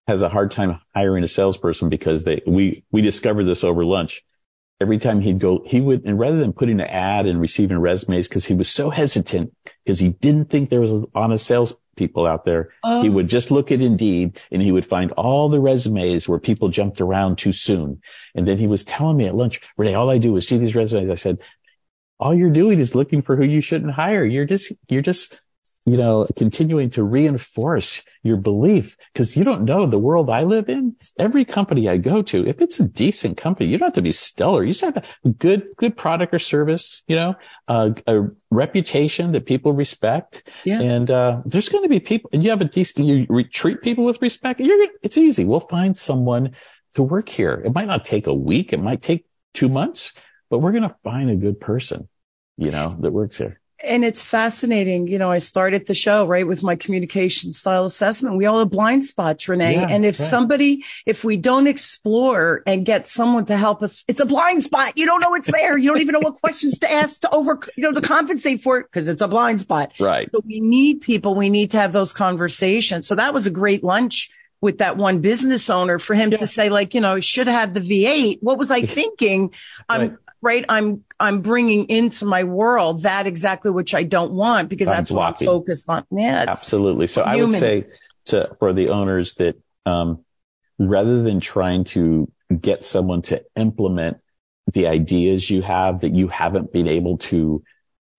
has 0.07 0.21
a 0.21 0.29
hard 0.29 0.51
time 0.51 0.79
hiring 0.93 1.23
a 1.23 1.27
salesperson 1.27 1.89
because 1.89 2.23
they, 2.23 2.41
we, 2.45 2.83
we 2.91 3.01
discovered 3.01 3.45
this 3.45 3.63
over 3.63 3.83
lunch. 3.83 4.23
Every 4.81 4.97
time 4.97 5.21
he'd 5.21 5.39
go, 5.39 5.63
he 5.65 5.79
would, 5.79 6.03
and 6.05 6.19
rather 6.19 6.37
than 6.37 6.51
putting 6.51 6.81
an 6.81 6.87
ad 6.87 7.25
and 7.25 7.39
receiving 7.39 7.79
resumes, 7.79 8.27
because 8.27 8.45
he 8.45 8.53
was 8.53 8.69
so 8.69 8.89
hesitant, 8.89 9.53
because 9.83 9.99
he 9.99 10.09
didn't 10.09 10.49
think 10.49 10.69
there 10.69 10.81
was 10.81 11.05
honest 11.15 11.47
salespeople 11.47 12.25
out 12.25 12.43
there, 12.43 12.71
oh. 12.83 13.01
he 13.01 13.09
would 13.09 13.29
just 13.29 13.51
look 13.51 13.71
at 13.71 13.79
Indeed 13.79 14.37
and 14.51 14.61
he 14.61 14.73
would 14.73 14.85
find 14.85 15.13
all 15.13 15.47
the 15.47 15.61
resumes 15.61 16.27
where 16.27 16.39
people 16.39 16.67
jumped 16.67 16.99
around 16.99 17.37
too 17.37 17.53
soon. 17.53 18.01
And 18.35 18.45
then 18.45 18.57
he 18.57 18.67
was 18.67 18.83
telling 18.83 19.15
me 19.15 19.27
at 19.27 19.35
lunch, 19.35 19.61
Rene, 19.77 19.93
all 19.93 20.09
I 20.09 20.17
do 20.17 20.35
is 20.35 20.45
see 20.45 20.57
these 20.57 20.75
resumes. 20.75 21.09
I 21.09 21.15
said, 21.15 21.37
all 22.19 22.35
you're 22.35 22.49
doing 22.49 22.79
is 22.79 22.95
looking 22.95 23.21
for 23.21 23.37
who 23.37 23.45
you 23.45 23.61
shouldn't 23.61 23.93
hire. 23.93 24.25
You're 24.25 24.45
just, 24.45 24.73
you're 24.89 25.01
just 25.01 25.39
you 25.85 25.97
know, 25.97 26.25
continuing 26.35 26.89
to 26.89 27.03
reinforce 27.03 28.01
your 28.23 28.37
belief 28.37 28.97
because 29.13 29.37
you 29.37 29.43
don't 29.43 29.65
know 29.65 29.85
the 29.85 29.99
world 29.99 30.31
I 30.31 30.41
live 30.41 30.67
in. 30.67 30.95
Every 31.19 31.45
company 31.45 31.87
I 31.87 31.97
go 31.97 32.23
to, 32.23 32.45
if 32.47 32.59
it's 32.59 32.79
a 32.79 32.85
decent 32.85 33.37
company, 33.37 33.69
you 33.69 33.77
don't 33.77 33.87
have 33.87 33.93
to 33.93 34.01
be 34.01 34.11
stellar. 34.11 34.63
You 34.63 34.71
just 34.71 34.81
have 34.81 34.97
a 34.97 35.29
good, 35.29 35.69
good 35.77 35.95
product 35.95 36.33
or 36.33 36.39
service, 36.39 37.03
you 37.07 37.15
know, 37.15 37.35
uh, 37.67 37.91
a 38.07 38.23
reputation 38.49 39.31
that 39.33 39.45
people 39.45 39.73
respect. 39.73 40.49
Yeah. 40.63 40.81
And, 40.81 41.11
uh, 41.11 41.41
there's 41.45 41.69
going 41.69 41.83
to 41.83 41.89
be 41.89 41.99
people 41.99 42.31
and 42.33 42.43
you 42.43 42.49
have 42.49 42.61
a 42.61 42.65
decent, 42.65 43.07
you 43.07 43.43
treat 43.43 43.83
people 43.83 44.05
with 44.05 44.19
respect. 44.23 44.59
You're, 44.59 44.87
it's 45.03 45.19
easy. 45.19 45.45
We'll 45.45 45.59
find 45.59 45.95
someone 45.95 46.55
to 46.95 47.03
work 47.03 47.29
here. 47.29 47.61
It 47.63 47.75
might 47.75 47.87
not 47.87 48.05
take 48.05 48.25
a 48.25 48.33
week. 48.33 48.73
It 48.73 48.81
might 48.81 49.03
take 49.03 49.25
two 49.53 49.69
months, 49.69 50.13
but 50.49 50.59
we're 50.59 50.71
going 50.71 50.83
to 50.83 50.95
find 51.03 51.29
a 51.29 51.35
good 51.35 51.59
person, 51.59 52.09
you 52.57 52.71
know, 52.71 52.97
that 53.01 53.11
works 53.11 53.37
here 53.37 53.61
and 53.85 54.03
it's 54.03 54.21
fascinating. 54.21 55.07
You 55.07 55.17
know, 55.17 55.31
I 55.31 55.37
started 55.37 55.87
the 55.87 55.93
show 55.93 56.25
right 56.25 56.45
with 56.45 56.63
my 56.63 56.75
communication 56.75 57.53
style 57.53 57.85
assessment. 57.85 58.37
We 58.37 58.45
all 58.45 58.59
have 58.59 58.69
blind 58.69 59.05
spots, 59.05 59.47
Rene. 59.47 59.73
Yeah, 59.73 59.87
and 59.89 60.05
if 60.05 60.19
right. 60.19 60.27
somebody, 60.27 60.83
if 61.05 61.23
we 61.23 61.37
don't 61.37 61.67
explore 61.67 62.63
and 62.65 62.85
get 62.85 63.07
someone 63.07 63.45
to 63.45 63.57
help 63.57 63.83
us, 63.83 64.03
it's 64.07 64.19
a 64.19 64.25
blind 64.25 64.63
spot. 64.63 64.97
You 64.97 65.05
don't 65.05 65.21
know 65.21 65.33
it's 65.35 65.49
there. 65.51 65.77
You 65.77 65.91
don't 65.91 66.01
even 66.01 66.13
know 66.13 66.19
what 66.19 66.35
questions 66.35 66.79
to 66.79 66.91
ask 66.91 67.21
to 67.21 67.29
over, 67.29 67.59
you 67.75 67.83
know, 67.83 67.93
to 67.93 68.01
compensate 68.01 68.61
for 68.61 68.79
it 68.79 68.87
because 68.91 69.07
it's 69.07 69.21
a 69.21 69.27
blind 69.27 69.61
spot. 69.61 69.93
Right. 69.99 70.29
So 70.29 70.41
we 70.45 70.59
need 70.59 71.01
people. 71.01 71.35
We 71.35 71.49
need 71.49 71.71
to 71.71 71.77
have 71.77 71.93
those 71.93 72.13
conversations. 72.13 73.07
So 73.07 73.15
that 73.15 73.33
was 73.33 73.47
a 73.47 73.51
great 73.51 73.83
lunch 73.83 74.29
with 74.61 74.79
that 74.79 74.97
one 74.97 75.19
business 75.19 75.69
owner 75.69 75.99
for 75.99 76.15
him 76.15 76.31
yeah. 76.31 76.37
to 76.37 76.47
say 76.47 76.69
like, 76.69 76.93
you 76.93 77.01
know, 77.01 77.15
he 77.15 77.21
should 77.21 77.47
have 77.47 77.59
had 77.59 77.73
the 77.73 77.79
V8. 77.79 78.39
What 78.41 78.57
was 78.57 78.71
I 78.71 78.81
thinking? 78.85 79.53
I'm, 79.87 80.01
right 80.01 80.17
right? 80.45 80.63
I'm, 80.69 81.03
I'm 81.19 81.41
bringing 81.41 81.85
into 81.89 82.25
my 82.25 82.43
world 82.43 83.03
that 83.03 83.25
exactly 83.27 83.71
which 83.71 83.95
I 83.95 84.03
don't 84.03 84.33
want 84.33 84.69
because 84.69 84.87
I'm 84.87 84.97
that's 84.97 85.11
blocking. 85.11 85.47
what 85.47 85.53
I'm 85.53 85.59
focused 85.59 85.89
on. 85.89 86.05
Yeah. 86.11 86.45
Absolutely. 86.47 87.07
So 87.07 87.21
I 87.21 87.37
would 87.37 87.51
say 87.51 87.85
to, 88.25 88.55
for 88.59 88.73
the 88.73 88.89
owners 88.89 89.35
that, 89.35 89.55
um, 89.85 90.25
rather 90.77 91.21
than 91.23 91.39
trying 91.39 91.85
to 91.85 92.31
get 92.59 92.83
someone 92.83 93.21
to 93.23 93.43
implement 93.55 94.17
the 94.73 94.87
ideas 94.87 95.49
you 95.49 95.61
have 95.61 96.01
that 96.01 96.13
you 96.13 96.27
haven't 96.27 96.73
been 96.73 96.87
able 96.87 97.17
to 97.17 97.63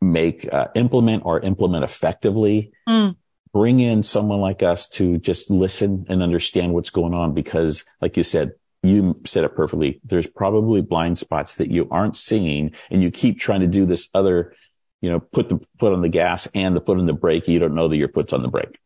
make, 0.00 0.50
uh, 0.50 0.68
implement 0.74 1.24
or 1.26 1.40
implement 1.40 1.84
effectively, 1.84 2.72
mm. 2.88 3.14
bring 3.52 3.80
in 3.80 4.02
someone 4.02 4.40
like 4.40 4.62
us 4.62 4.88
to 4.88 5.18
just 5.18 5.50
listen 5.50 6.06
and 6.08 6.22
understand 6.22 6.72
what's 6.72 6.90
going 6.90 7.12
on 7.12 7.34
because 7.34 7.84
like 8.00 8.16
you 8.16 8.22
said, 8.22 8.52
you 8.88 9.20
said 9.26 9.44
it 9.44 9.54
perfectly. 9.54 10.00
There's 10.04 10.26
probably 10.26 10.82
blind 10.82 11.18
spots 11.18 11.56
that 11.56 11.70
you 11.70 11.88
aren't 11.90 12.16
seeing 12.16 12.72
and 12.90 13.02
you 13.02 13.10
keep 13.10 13.38
trying 13.38 13.60
to 13.60 13.66
do 13.66 13.86
this 13.86 14.08
other, 14.14 14.54
you 15.00 15.10
know, 15.10 15.20
put 15.20 15.48
the 15.48 15.58
foot 15.78 15.92
on 15.92 16.02
the 16.02 16.08
gas 16.08 16.48
and 16.54 16.76
the 16.76 16.80
foot 16.80 16.98
on 16.98 17.06
the 17.06 17.12
brake. 17.12 17.48
You 17.48 17.58
don't 17.58 17.74
know 17.74 17.88
that 17.88 17.96
your 17.96 18.08
foot's 18.08 18.32
on 18.32 18.42
the 18.42 18.48
brake 18.48 18.78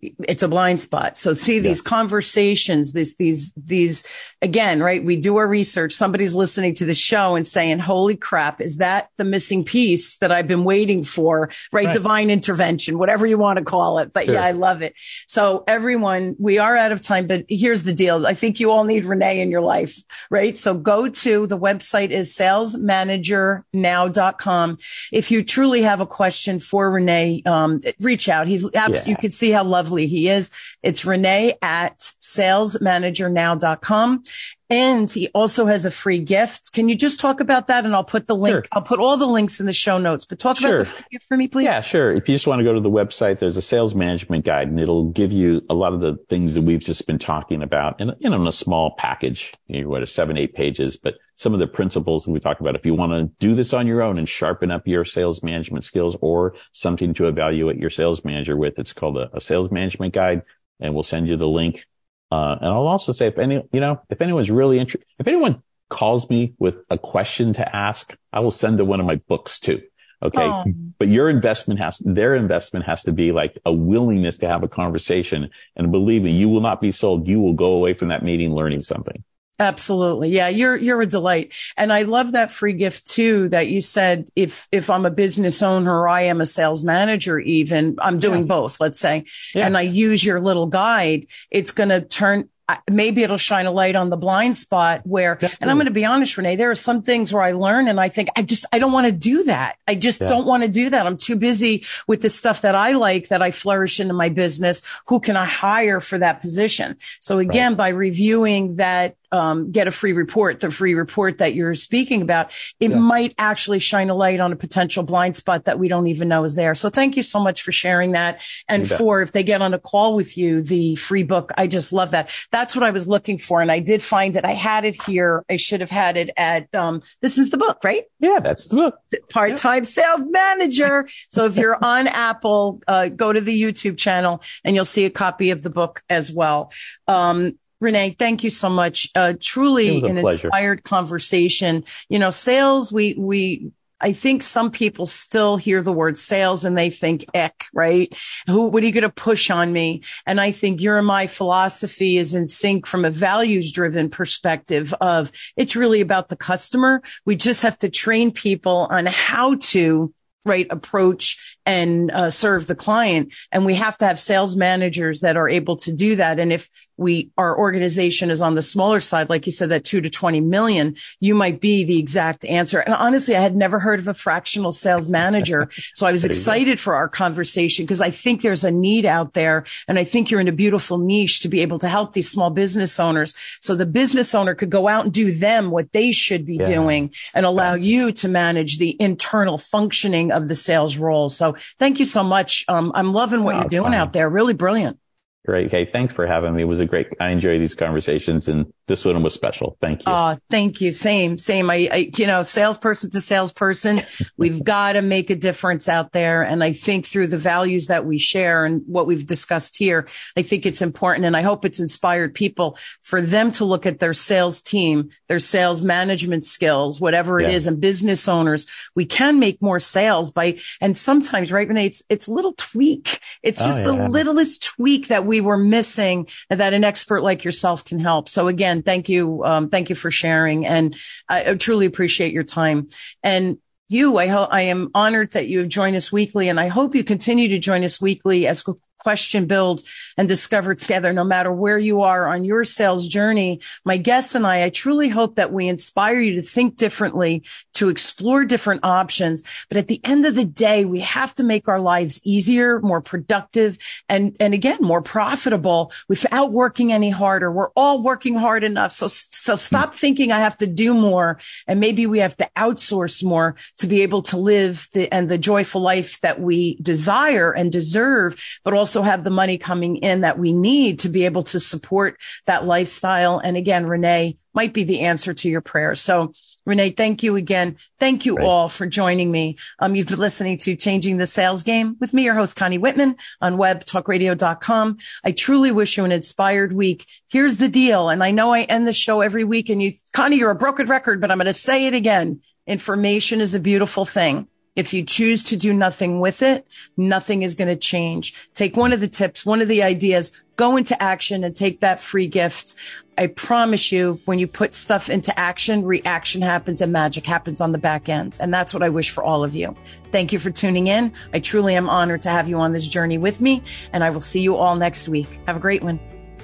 it's 0.00 0.42
a 0.42 0.48
blind 0.48 0.80
spot. 0.80 1.18
So 1.18 1.34
see 1.34 1.58
these 1.58 1.82
conversations, 1.82 2.92
these, 2.92 3.16
these, 3.16 3.52
these, 3.54 4.04
again, 4.42 4.82
right? 4.82 5.04
We 5.04 5.16
do 5.16 5.36
our 5.36 5.46
research. 5.46 5.92
Somebody's 5.92 6.34
listening 6.34 6.74
to 6.76 6.84
the 6.84 6.94
show 6.94 7.36
and 7.36 7.46
saying, 7.46 7.80
holy 7.80 8.16
crap, 8.16 8.60
is 8.60 8.78
that 8.78 9.10
the 9.16 9.24
missing 9.24 9.64
piece 9.64 10.18
that 10.18 10.32
I've 10.32 10.48
been 10.48 10.64
waiting 10.64 11.02
for? 11.02 11.50
Right. 11.72 11.86
right. 11.86 11.92
Divine 11.92 12.30
intervention, 12.30 12.98
whatever 12.98 13.26
you 13.26 13.38
want 13.38 13.58
to 13.58 13.64
call 13.64 13.98
it. 13.98 14.12
But 14.12 14.26
sure. 14.26 14.34
yeah, 14.34 14.44
I 14.44 14.52
love 14.52 14.82
it. 14.82 14.94
So 15.26 15.64
everyone, 15.66 16.36
we 16.38 16.58
are 16.58 16.76
out 16.76 16.92
of 16.92 17.02
time, 17.02 17.26
but 17.26 17.44
here's 17.48 17.82
the 17.84 17.92
deal. 17.92 18.26
I 18.26 18.34
think 18.34 18.60
you 18.60 18.70
all 18.70 18.84
need 18.84 19.04
Rene 19.04 19.40
in 19.40 19.50
your 19.50 19.60
life, 19.60 19.98
right? 20.30 20.56
So 20.56 20.74
go 20.74 21.08
to 21.08 21.46
the 21.46 21.58
website 21.58 22.10
is 22.10 22.34
salesmanagernow.com. 22.34 24.78
If 25.12 25.30
you 25.30 25.44
truly 25.44 25.82
have 25.82 26.00
a 26.00 26.06
question 26.06 26.58
for 26.58 26.90
Rene, 26.90 27.42
um, 27.44 27.82
reach 28.00 28.28
out. 28.28 28.46
He's, 28.46 28.66
yeah. 28.72 28.88
you 29.06 29.16
can 29.16 29.30
see 29.30 29.50
how 29.50 29.64
lovely 29.70 30.06
he 30.06 30.28
is. 30.28 30.50
It's 30.82 31.04
Rene 31.04 31.54
at 31.62 31.98
salesmanagernow.com. 32.20 34.22
And 34.70 35.10
he 35.10 35.28
also 35.34 35.66
has 35.66 35.84
a 35.84 35.90
free 35.90 36.20
gift. 36.20 36.72
Can 36.72 36.88
you 36.88 36.94
just 36.94 37.18
talk 37.18 37.40
about 37.40 37.66
that? 37.66 37.84
And 37.84 37.92
I'll 37.92 38.04
put 38.04 38.28
the 38.28 38.36
link, 38.36 38.54
sure. 38.54 38.64
I'll 38.70 38.82
put 38.82 39.00
all 39.00 39.16
the 39.16 39.26
links 39.26 39.58
in 39.58 39.66
the 39.66 39.72
show 39.72 39.98
notes, 39.98 40.24
but 40.24 40.38
talk 40.38 40.58
sure. 40.58 40.76
about 40.76 40.78
the 40.78 40.84
free 40.84 41.04
gift 41.10 41.24
for 41.26 41.36
me, 41.36 41.48
please. 41.48 41.64
Yeah, 41.64 41.80
sure. 41.80 42.12
If 42.12 42.28
you 42.28 42.36
just 42.36 42.46
want 42.46 42.60
to 42.60 42.64
go 42.64 42.72
to 42.72 42.80
the 42.80 42.88
website, 42.88 43.40
there's 43.40 43.56
a 43.56 43.62
sales 43.62 43.96
management 43.96 44.44
guide 44.44 44.68
and 44.68 44.78
it'll 44.78 45.10
give 45.10 45.32
you 45.32 45.60
a 45.68 45.74
lot 45.74 45.92
of 45.92 46.00
the 46.00 46.16
things 46.28 46.54
that 46.54 46.62
we've 46.62 46.84
just 46.84 47.04
been 47.08 47.18
talking 47.18 47.64
about 47.64 48.00
in, 48.00 48.14
in 48.20 48.32
a 48.32 48.52
small 48.52 48.92
package, 48.92 49.52
you 49.66 49.82
know, 49.82 49.88
what, 49.88 50.08
seven, 50.08 50.38
eight 50.38 50.54
pages, 50.54 50.96
but 50.96 51.14
some 51.34 51.52
of 51.52 51.58
the 51.58 51.66
principles 51.66 52.24
that 52.24 52.30
we 52.30 52.38
talk 52.38 52.60
about. 52.60 52.76
If 52.76 52.86
you 52.86 52.94
want 52.94 53.10
to 53.12 53.24
do 53.44 53.56
this 53.56 53.72
on 53.72 53.88
your 53.88 54.02
own 54.02 54.18
and 54.18 54.28
sharpen 54.28 54.70
up 54.70 54.86
your 54.86 55.04
sales 55.04 55.42
management 55.42 55.84
skills 55.84 56.16
or 56.20 56.54
something 56.72 57.12
to 57.14 57.26
evaluate 57.26 57.78
your 57.78 57.90
sales 57.90 58.24
manager 58.24 58.56
with, 58.56 58.78
it's 58.78 58.92
called 58.92 59.18
a, 59.18 59.34
a 59.36 59.40
sales 59.40 59.72
management 59.72 60.14
guide 60.14 60.42
and 60.78 60.94
we'll 60.94 61.02
send 61.02 61.26
you 61.26 61.36
the 61.36 61.48
link 61.48 61.86
uh, 62.30 62.56
and 62.60 62.68
I'll 62.68 62.86
also 62.86 63.12
say 63.12 63.26
if 63.26 63.38
any, 63.38 63.62
you 63.72 63.80
know, 63.80 64.00
if 64.08 64.20
anyone's 64.20 64.50
really 64.50 64.78
interested, 64.78 65.06
if 65.18 65.26
anyone 65.26 65.62
calls 65.88 66.30
me 66.30 66.54
with 66.58 66.78
a 66.88 66.96
question 66.96 67.52
to 67.54 67.76
ask, 67.76 68.16
I 68.32 68.40
will 68.40 68.50
send 68.50 68.78
to 68.78 68.84
one 68.84 69.00
of 69.00 69.06
my 69.06 69.16
books 69.16 69.58
too. 69.58 69.82
Okay. 70.22 70.42
Oh. 70.42 70.64
But 70.98 71.08
your 71.08 71.30
investment 71.30 71.80
has, 71.80 71.98
their 72.04 72.34
investment 72.34 72.84
has 72.84 73.02
to 73.04 73.12
be 73.12 73.32
like 73.32 73.58
a 73.64 73.72
willingness 73.72 74.38
to 74.38 74.48
have 74.48 74.62
a 74.62 74.68
conversation. 74.68 75.50
And 75.76 75.90
believe 75.90 76.22
me, 76.22 76.34
you 76.34 76.48
will 76.48 76.60
not 76.60 76.80
be 76.80 76.92
sold. 76.92 77.26
You 77.26 77.40
will 77.40 77.54
go 77.54 77.72
away 77.72 77.94
from 77.94 78.08
that 78.08 78.22
meeting 78.22 78.54
learning 78.54 78.82
something. 78.82 79.24
Absolutely. 79.60 80.30
Yeah. 80.30 80.48
You're, 80.48 80.76
you're 80.76 81.02
a 81.02 81.06
delight. 81.06 81.52
And 81.76 81.92
I 81.92 82.02
love 82.02 82.32
that 82.32 82.50
free 82.50 82.72
gift 82.72 83.06
too, 83.06 83.50
that 83.50 83.68
you 83.68 83.82
said, 83.82 84.30
if, 84.34 84.66
if 84.72 84.88
I'm 84.88 85.04
a 85.04 85.10
business 85.10 85.62
owner 85.62 86.00
or 86.00 86.08
I 86.08 86.22
am 86.22 86.40
a 86.40 86.46
sales 86.46 86.82
manager, 86.82 87.38
even 87.38 87.98
I'm 88.00 88.18
doing 88.18 88.40
yeah. 88.40 88.46
both, 88.46 88.80
let's 88.80 88.98
say, 88.98 89.26
yeah. 89.54 89.66
and 89.66 89.76
I 89.76 89.82
use 89.82 90.24
your 90.24 90.40
little 90.40 90.66
guide, 90.66 91.26
it's 91.50 91.72
going 91.72 91.90
to 91.90 92.00
turn, 92.00 92.48
maybe 92.88 93.24
it'll 93.24 93.36
shine 93.36 93.66
a 93.66 93.72
light 93.72 93.96
on 93.96 94.10
the 94.10 94.16
blind 94.16 94.56
spot 94.56 95.02
where, 95.04 95.34
Definitely. 95.34 95.58
and 95.60 95.70
I'm 95.70 95.76
going 95.76 95.86
to 95.86 95.92
be 95.92 96.04
honest, 96.04 96.38
Rene, 96.38 96.56
there 96.56 96.70
are 96.70 96.76
some 96.76 97.02
things 97.02 97.32
where 97.32 97.42
I 97.42 97.52
learn 97.52 97.88
and 97.88 98.00
I 98.00 98.08
think 98.08 98.28
I 98.36 98.42
just, 98.42 98.64
I 98.72 98.78
don't 98.78 98.92
want 98.92 99.08
to 99.08 99.12
do 99.12 99.42
that. 99.44 99.76
I 99.88 99.94
just 99.94 100.20
yeah. 100.20 100.28
don't 100.28 100.46
want 100.46 100.62
to 100.62 100.68
do 100.68 100.88
that. 100.88 101.04
I'm 101.04 101.16
too 101.18 101.36
busy 101.36 101.84
with 102.06 102.22
the 102.22 102.30
stuff 102.30 102.62
that 102.62 102.76
I 102.76 102.92
like 102.92 103.28
that 103.28 103.42
I 103.42 103.50
flourish 103.50 104.00
into 104.00 104.14
my 104.14 104.28
business. 104.28 104.82
Who 105.08 105.20
can 105.20 105.36
I 105.36 105.46
hire 105.46 106.00
for 106.00 106.18
that 106.18 106.40
position? 106.40 106.96
So 107.18 107.40
again, 107.40 107.72
right. 107.72 107.78
by 107.78 107.88
reviewing 107.88 108.76
that 108.76 109.16
um, 109.32 109.70
get 109.70 109.88
a 109.88 109.90
free 109.90 110.12
report, 110.12 110.60
the 110.60 110.70
free 110.70 110.94
report 110.94 111.38
that 111.38 111.54
you're 111.54 111.74
speaking 111.74 112.22
about, 112.22 112.52
it 112.80 112.90
yeah. 112.90 112.96
might 112.96 113.34
actually 113.38 113.78
shine 113.78 114.10
a 114.10 114.14
light 114.14 114.40
on 114.40 114.52
a 114.52 114.56
potential 114.56 115.02
blind 115.02 115.36
spot 115.36 115.64
that 115.64 115.78
we 115.78 115.88
don't 115.88 116.08
even 116.08 116.28
know 116.28 116.44
is 116.44 116.54
there. 116.54 116.74
So 116.74 116.90
thank 116.90 117.16
you 117.16 117.22
so 117.22 117.40
much 117.40 117.62
for 117.62 117.72
sharing 117.72 118.12
that. 118.12 118.42
And 118.68 118.88
for 118.88 119.22
if 119.22 119.32
they 119.32 119.42
get 119.42 119.62
on 119.62 119.74
a 119.74 119.78
call 119.78 120.14
with 120.14 120.36
you, 120.36 120.62
the 120.62 120.96
free 120.96 121.22
book, 121.22 121.52
I 121.56 121.66
just 121.66 121.92
love 121.92 122.10
that. 122.12 122.30
That's 122.50 122.74
what 122.74 122.84
I 122.84 122.90
was 122.90 123.08
looking 123.08 123.38
for. 123.38 123.62
And 123.62 123.70
I 123.70 123.78
did 123.78 124.02
find 124.02 124.36
it. 124.36 124.44
I 124.44 124.52
had 124.52 124.84
it 124.84 125.00
here. 125.02 125.44
I 125.48 125.56
should 125.56 125.80
have 125.80 125.90
had 125.90 126.16
it 126.16 126.30
at, 126.36 126.72
um, 126.74 127.02
this 127.20 127.38
is 127.38 127.50
the 127.50 127.56
book, 127.56 127.84
right? 127.84 128.04
Yeah, 128.18 128.40
that's 128.40 128.68
the 128.68 128.76
book. 128.76 128.98
Part-time 129.30 129.84
yeah. 129.84 129.88
sales 129.88 130.22
manager. 130.28 131.08
so 131.28 131.46
if 131.46 131.56
you're 131.56 131.82
on 131.82 132.06
Apple, 132.08 132.82
uh, 132.88 133.08
go 133.08 133.32
to 133.32 133.40
the 133.40 133.60
YouTube 133.60 133.96
channel 133.96 134.42
and 134.64 134.74
you'll 134.74 134.84
see 134.84 135.04
a 135.04 135.10
copy 135.10 135.50
of 135.50 135.62
the 135.62 135.70
book 135.70 136.02
as 136.08 136.32
well. 136.32 136.72
Um, 137.06 137.58
Rene, 137.80 138.10
thank 138.18 138.44
you 138.44 138.50
so 138.50 138.68
much. 138.68 139.08
Uh, 139.14 139.34
truly 139.40 140.04
an 140.04 140.18
pleasure. 140.18 140.48
inspired 140.48 140.84
conversation. 140.84 141.84
You 142.08 142.18
know, 142.18 142.30
sales, 142.30 142.92
we, 142.92 143.14
we, 143.14 143.72
I 144.00 144.12
think 144.12 144.42
some 144.42 144.70
people 144.70 145.06
still 145.06 145.56
hear 145.56 145.82
the 145.82 145.92
word 145.92 146.16
sales 146.16 146.64
and 146.64 146.76
they 146.76 146.90
think 146.90 147.24
eck, 147.34 147.66
right? 147.74 148.14
Who, 148.46 148.66
what 148.66 148.82
are 148.82 148.86
you 148.86 148.92
going 148.92 149.02
to 149.02 149.10
push 149.10 149.50
on 149.50 149.72
me? 149.72 150.02
And 150.26 150.40
I 150.40 150.52
think 150.52 150.80
your 150.80 150.98
and 150.98 151.06
my 151.06 151.26
philosophy 151.26 152.16
is 152.16 152.34
in 152.34 152.46
sync 152.46 152.86
from 152.86 153.04
a 153.04 153.10
values 153.10 153.72
driven 153.72 154.10
perspective 154.10 154.94
of 155.00 155.32
it's 155.56 155.76
really 155.76 156.00
about 156.00 156.28
the 156.28 156.36
customer. 156.36 157.02
We 157.24 157.36
just 157.36 157.62
have 157.62 157.78
to 157.80 157.90
train 157.90 158.30
people 158.30 158.88
on 158.90 159.06
how 159.06 159.56
to 159.56 160.14
right 160.46 160.66
approach 160.70 161.58
and 161.66 162.10
uh, 162.10 162.30
serve 162.30 162.66
the 162.66 162.74
client. 162.74 163.34
And 163.52 163.64
we 163.64 163.74
have 163.74 163.98
to 163.98 164.06
have 164.06 164.18
sales 164.18 164.56
managers 164.56 165.20
that 165.20 165.36
are 165.36 165.48
able 165.48 165.76
to 165.76 165.92
do 165.92 166.16
that. 166.16 166.38
And 166.38 166.52
if 166.52 166.68
we 167.00 167.30
our 167.38 167.58
organization 167.58 168.30
is 168.30 168.42
on 168.42 168.54
the 168.54 168.62
smaller 168.62 169.00
side 169.00 169.30
like 169.30 169.46
you 169.46 169.52
said 169.52 169.70
that 169.70 169.86
2 169.86 170.02
to 170.02 170.10
20 170.10 170.42
million 170.42 170.94
you 171.18 171.34
might 171.34 171.58
be 171.58 171.82
the 171.82 171.98
exact 171.98 172.44
answer. 172.44 172.78
And 172.78 172.94
honestly 172.94 173.34
i 173.34 173.40
had 173.40 173.56
never 173.56 173.78
heard 173.78 173.98
of 173.98 174.06
a 174.06 174.14
fractional 174.14 174.70
sales 174.70 175.08
manager. 175.08 175.68
So 175.94 176.06
i 176.06 176.12
was 176.12 176.24
excited 176.24 176.78
for 176.78 176.94
our 176.94 177.08
conversation 177.08 177.84
because 177.84 178.02
i 178.02 178.10
think 178.10 178.42
there's 178.42 178.64
a 178.64 178.70
need 178.70 179.06
out 179.06 179.32
there. 179.32 179.64
And 179.88 179.98
i 179.98 180.04
think 180.04 180.30
you're 180.30 180.40
in 180.40 180.48
a 180.48 180.52
beautiful 180.52 180.98
niche 180.98 181.40
to 181.40 181.48
be 181.48 181.60
able 181.60 181.78
to 181.78 181.88
help 181.88 182.12
these 182.12 182.30
small 182.30 182.50
business 182.50 183.00
owners. 183.00 183.34
So 183.60 183.74
the 183.74 183.86
business 183.86 184.34
owner 184.34 184.54
could 184.54 184.70
go 184.70 184.86
out 184.86 185.04
and 185.04 185.14
do 185.14 185.32
them 185.32 185.70
what 185.70 185.92
they 185.92 186.12
should 186.12 186.44
be 186.44 186.56
yeah. 186.56 186.64
doing 186.64 187.14
and 187.32 187.46
allow 187.46 187.74
you 187.74 188.12
to 188.12 188.28
manage 188.28 188.78
the 188.78 188.96
internal 189.00 189.56
functioning 189.56 190.32
of 190.32 190.48
the 190.48 190.54
sales 190.54 190.98
role. 190.98 191.30
So 191.30 191.49
thank 191.78 191.98
you 191.98 192.04
so 192.04 192.22
much. 192.22 192.64
Um, 192.68 192.92
I'm 192.94 193.12
loving 193.12 193.42
what 193.42 193.56
oh, 193.56 193.60
you're 193.60 193.68
doing 193.68 193.92
fine. 193.92 193.94
out 193.94 194.12
there. 194.12 194.30
Really 194.30 194.54
brilliant. 194.54 194.99
Great. 195.46 195.70
Hey, 195.70 195.86
thanks 195.86 196.12
for 196.12 196.26
having 196.26 196.54
me. 196.54 196.62
It 196.62 196.66
was 196.66 196.80
a 196.80 196.86
great, 196.86 197.08
I 197.18 197.30
enjoy 197.30 197.58
these 197.58 197.74
conversations 197.74 198.46
and 198.46 198.70
this 198.90 199.06
one 199.06 199.22
was 199.22 199.32
special. 199.32 199.78
Thank 199.80 200.00
you. 200.00 200.12
Oh, 200.12 200.36
thank 200.50 200.82
you. 200.82 200.92
Same, 200.92 201.38
same. 201.38 201.70
I, 201.70 201.88
I 201.90 202.10
you 202.14 202.26
know, 202.26 202.42
salesperson 202.42 203.10
to 203.12 203.20
salesperson, 203.22 204.02
we've 204.36 204.62
got 204.62 204.94
to 204.94 205.02
make 205.02 205.30
a 205.30 205.36
difference 205.36 205.88
out 205.88 206.12
there. 206.12 206.42
And 206.42 206.62
I 206.62 206.72
think 206.72 207.06
through 207.06 207.28
the 207.28 207.38
values 207.38 207.86
that 207.86 208.04
we 208.04 208.18
share 208.18 208.66
and 208.66 208.82
what 208.86 209.06
we've 209.06 209.24
discussed 209.24 209.78
here, 209.78 210.08
I 210.36 210.42
think 210.42 210.66
it's 210.66 210.82
important. 210.82 211.24
And 211.24 211.36
I 211.36 211.42
hope 211.42 211.64
it's 211.64 211.80
inspired 211.80 212.34
people 212.34 212.76
for 213.02 213.22
them 213.22 213.50
to 213.52 213.64
look 213.64 213.86
at 213.86 214.00
their 214.00 214.12
sales 214.12 214.60
team, 214.60 215.08
their 215.28 215.38
sales 215.38 215.82
management 215.82 216.44
skills, 216.44 217.00
whatever 217.00 217.40
it 217.40 217.48
yeah. 217.48 217.56
is, 217.56 217.66
and 217.66 217.80
business 217.80 218.28
owners. 218.28 218.66
We 218.94 219.06
can 219.06 219.38
make 219.38 219.62
more 219.62 219.78
sales 219.78 220.32
by, 220.32 220.58
and 220.80 220.98
sometimes, 220.98 221.50
right, 221.50 221.66
Rene, 221.66 221.86
it's, 221.86 222.02
it's 222.10 222.26
a 222.26 222.32
little 222.32 222.54
tweak. 222.58 223.20
It's 223.42 223.62
oh, 223.62 223.64
just 223.64 223.78
oh, 223.78 223.92
yeah. 223.92 224.04
the 224.04 224.10
littlest 224.10 224.64
tweak 224.64 225.08
that 225.08 225.24
we 225.30 225.40
were 225.40 225.56
missing 225.56 226.28
that 226.50 226.74
an 226.74 226.82
expert 226.82 227.22
like 227.22 227.44
yourself 227.44 227.84
can 227.84 228.00
help. 228.00 228.28
So 228.28 228.48
again, 228.48 228.82
thank 228.82 229.08
you. 229.08 229.44
Um, 229.44 229.70
thank 229.70 229.88
you 229.88 229.94
for 229.94 230.10
sharing. 230.10 230.66
And 230.66 230.96
I, 231.28 231.54
truly 231.54 231.86
appreciate 231.86 232.32
your 232.32 232.42
time. 232.42 232.88
And 233.22 233.58
you, 233.88 234.18
I, 234.18 234.26
I 234.26 234.60
am 234.62 234.90
honored 234.92 235.32
that 235.32 235.46
you 235.46 235.60
have 235.60 235.68
joined 235.68 235.94
us 235.94 236.10
weekly 236.10 236.48
and 236.48 236.58
I 236.58 236.66
hope 236.66 236.96
you 236.96 237.04
continue 237.04 237.48
to 237.50 237.58
join 237.60 237.84
us 237.84 238.00
weekly 238.00 238.48
as 238.48 238.64
question, 239.00 239.46
build 239.46 239.82
and 240.16 240.28
discover 240.28 240.74
together, 240.74 241.12
no 241.12 241.24
matter 241.24 241.52
where 241.52 241.78
you 241.78 242.02
are 242.02 242.28
on 242.28 242.44
your 242.44 242.64
sales 242.64 243.08
journey. 243.08 243.60
My 243.84 243.96
guests 243.96 244.34
and 244.34 244.46
I, 244.46 244.64
I 244.64 244.70
truly 244.70 245.08
hope 245.08 245.36
that 245.36 245.52
we 245.52 245.68
inspire 245.68 246.20
you 246.20 246.34
to 246.36 246.42
think 246.42 246.76
differently, 246.76 247.44
to 247.74 247.88
explore 247.88 248.44
different 248.44 248.84
options. 248.84 249.42
But 249.68 249.78
at 249.78 249.88
the 249.88 250.00
end 250.04 250.26
of 250.26 250.34
the 250.34 250.44
day, 250.44 250.84
we 250.84 251.00
have 251.00 251.34
to 251.36 251.42
make 251.42 251.68
our 251.68 251.80
lives 251.80 252.20
easier, 252.24 252.80
more 252.80 253.00
productive, 253.00 253.78
and, 254.08 254.36
and 254.38 254.52
again, 254.52 254.78
more 254.80 255.02
profitable 255.02 255.92
without 256.08 256.52
working 256.52 256.92
any 256.92 257.10
harder. 257.10 257.50
We're 257.50 257.70
all 257.70 258.02
working 258.02 258.34
hard 258.34 258.64
enough. 258.64 258.92
So, 258.92 259.06
so 259.08 259.56
stop 259.56 259.94
thinking 259.94 260.30
I 260.30 260.40
have 260.40 260.58
to 260.58 260.66
do 260.66 260.92
more 260.92 261.38
and 261.66 261.80
maybe 261.80 262.06
we 262.06 262.18
have 262.18 262.36
to 262.36 262.50
outsource 262.56 263.24
more 263.24 263.56
to 263.78 263.86
be 263.86 264.02
able 264.02 264.22
to 264.22 264.36
live 264.36 264.88
the, 264.92 265.10
and 265.12 265.28
the 265.28 265.38
joyful 265.38 265.80
life 265.80 266.20
that 266.20 266.40
we 266.40 266.74
desire 266.82 267.52
and 267.52 267.72
deserve, 267.72 268.42
but 268.64 268.74
also 268.74 268.89
also 268.90 269.02
have 269.02 269.22
the 269.22 269.30
money 269.30 269.56
coming 269.56 269.98
in 269.98 270.22
that 270.22 270.36
we 270.36 270.52
need 270.52 270.98
to 270.98 271.08
be 271.08 271.24
able 271.24 271.44
to 271.44 271.60
support 271.60 272.18
that 272.46 272.66
lifestyle. 272.66 273.38
And 273.38 273.56
again, 273.56 273.86
Rene 273.86 274.36
might 274.52 274.72
be 274.72 274.82
the 274.82 275.02
answer 275.02 275.32
to 275.32 275.48
your 275.48 275.60
prayer. 275.60 275.94
So 275.94 276.32
Rene, 276.66 276.90
thank 276.90 277.22
you 277.22 277.36
again. 277.36 277.76
Thank 278.00 278.26
you 278.26 278.40
all 278.40 278.68
for 278.68 278.88
joining 278.88 279.30
me. 279.30 279.58
Um, 279.78 279.94
you've 279.94 280.08
been 280.08 280.18
listening 280.18 280.58
to 280.58 280.74
Changing 280.74 281.18
the 281.18 281.26
Sales 281.28 281.62
Game 281.62 281.98
with 282.00 282.12
me, 282.12 282.24
your 282.24 282.34
host, 282.34 282.56
Connie 282.56 282.78
Whitman 282.78 283.14
on 283.40 283.58
webtalkradio.com. 283.58 284.98
I 285.22 285.30
truly 285.30 285.70
wish 285.70 285.96
you 285.96 286.04
an 286.04 286.10
inspired 286.10 286.72
week. 286.72 287.06
Here's 287.28 287.58
the 287.58 287.68
deal. 287.68 288.08
And 288.08 288.24
I 288.24 288.32
know 288.32 288.52
I 288.52 288.62
end 288.62 288.88
the 288.88 288.92
show 288.92 289.20
every 289.20 289.44
week 289.44 289.68
and 289.68 289.80
you, 289.80 289.92
Connie, 290.12 290.38
you're 290.38 290.50
a 290.50 290.56
broken 290.56 290.88
record, 290.88 291.20
but 291.20 291.30
I'm 291.30 291.38
going 291.38 291.46
to 291.46 291.52
say 291.52 291.86
it 291.86 291.94
again. 291.94 292.40
Information 292.66 293.40
is 293.40 293.54
a 293.54 293.60
beautiful 293.60 294.04
thing. 294.04 294.48
If 294.80 294.94
you 294.94 295.04
choose 295.04 295.44
to 295.44 295.58
do 295.58 295.74
nothing 295.74 296.20
with 296.20 296.40
it, 296.40 296.66
nothing 296.96 297.42
is 297.42 297.54
going 297.54 297.68
to 297.68 297.76
change. 297.76 298.32
Take 298.54 298.78
one 298.78 298.94
of 298.94 299.00
the 299.00 299.08
tips, 299.08 299.44
one 299.44 299.60
of 299.60 299.68
the 299.68 299.82
ideas, 299.82 300.32
go 300.56 300.78
into 300.78 301.00
action 301.02 301.44
and 301.44 301.54
take 301.54 301.80
that 301.80 302.00
free 302.00 302.26
gift. 302.26 302.76
I 303.18 303.26
promise 303.26 303.92
you, 303.92 304.22
when 304.24 304.38
you 304.38 304.46
put 304.46 304.72
stuff 304.72 305.10
into 305.10 305.38
action, 305.38 305.84
reaction 305.84 306.40
happens 306.40 306.80
and 306.80 306.94
magic 306.94 307.26
happens 307.26 307.60
on 307.60 307.72
the 307.72 307.78
back 307.78 308.08
end. 308.08 308.38
And 308.40 308.54
that's 308.54 308.72
what 308.72 308.82
I 308.82 308.88
wish 308.88 309.10
for 309.10 309.22
all 309.22 309.44
of 309.44 309.54
you. 309.54 309.76
Thank 310.12 310.32
you 310.32 310.38
for 310.38 310.50
tuning 310.50 310.86
in. 310.86 311.12
I 311.34 311.40
truly 311.40 311.74
am 311.74 311.90
honored 311.90 312.22
to 312.22 312.30
have 312.30 312.48
you 312.48 312.58
on 312.58 312.72
this 312.72 312.88
journey 312.88 313.18
with 313.18 313.38
me. 313.42 313.62
And 313.92 314.02
I 314.02 314.08
will 314.08 314.22
see 314.22 314.40
you 314.40 314.56
all 314.56 314.76
next 314.76 315.10
week. 315.10 315.28
Have 315.46 315.56
a 315.56 315.60
great 315.60 315.84
one. 315.84 316.00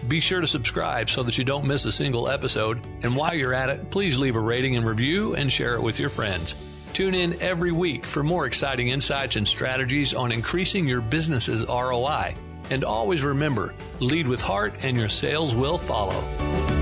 Be 0.09 0.21
sure 0.21 0.43
to 0.43 0.47
subscribe 0.47 1.09
so 1.09 1.23
that 1.23 1.39
you 1.39 1.45
don't 1.45 1.67
miss 1.67 1.87
a 1.87 1.91
single 1.91 2.29
episode. 2.29 2.87
And 3.01 3.17
while 3.17 3.33
you're 3.33 3.55
at 3.55 3.71
it, 3.71 3.91
please 3.91 4.19
leave 4.19 4.37
a 4.37 4.41
rating 4.41 4.77
and 4.77 4.85
review 4.87 5.35
and 5.35 5.51
share 5.51 5.77
it 5.77 5.81
with 5.81 5.99
your 5.99 6.11
friends. 6.11 6.55
Tune 6.97 7.15
in 7.15 7.39
every 7.43 7.73
week 7.73 8.07
for 8.07 8.23
more 8.23 8.47
exciting 8.47 8.89
insights 8.89 9.37
and 9.37 9.47
strategies 9.47 10.15
on 10.15 10.33
increasing 10.33 10.89
your 10.89 11.03
business's 11.03 11.63
ROI. 11.67 12.33
And 12.71 12.85
always 12.85 13.23
remember 13.23 13.75
lead 14.01 14.27
with 14.27 14.41
heart, 14.41 14.77
and 14.81 14.97
your 14.97 15.11
sales 15.11 15.55
will 15.55 15.77
follow. 15.77 16.76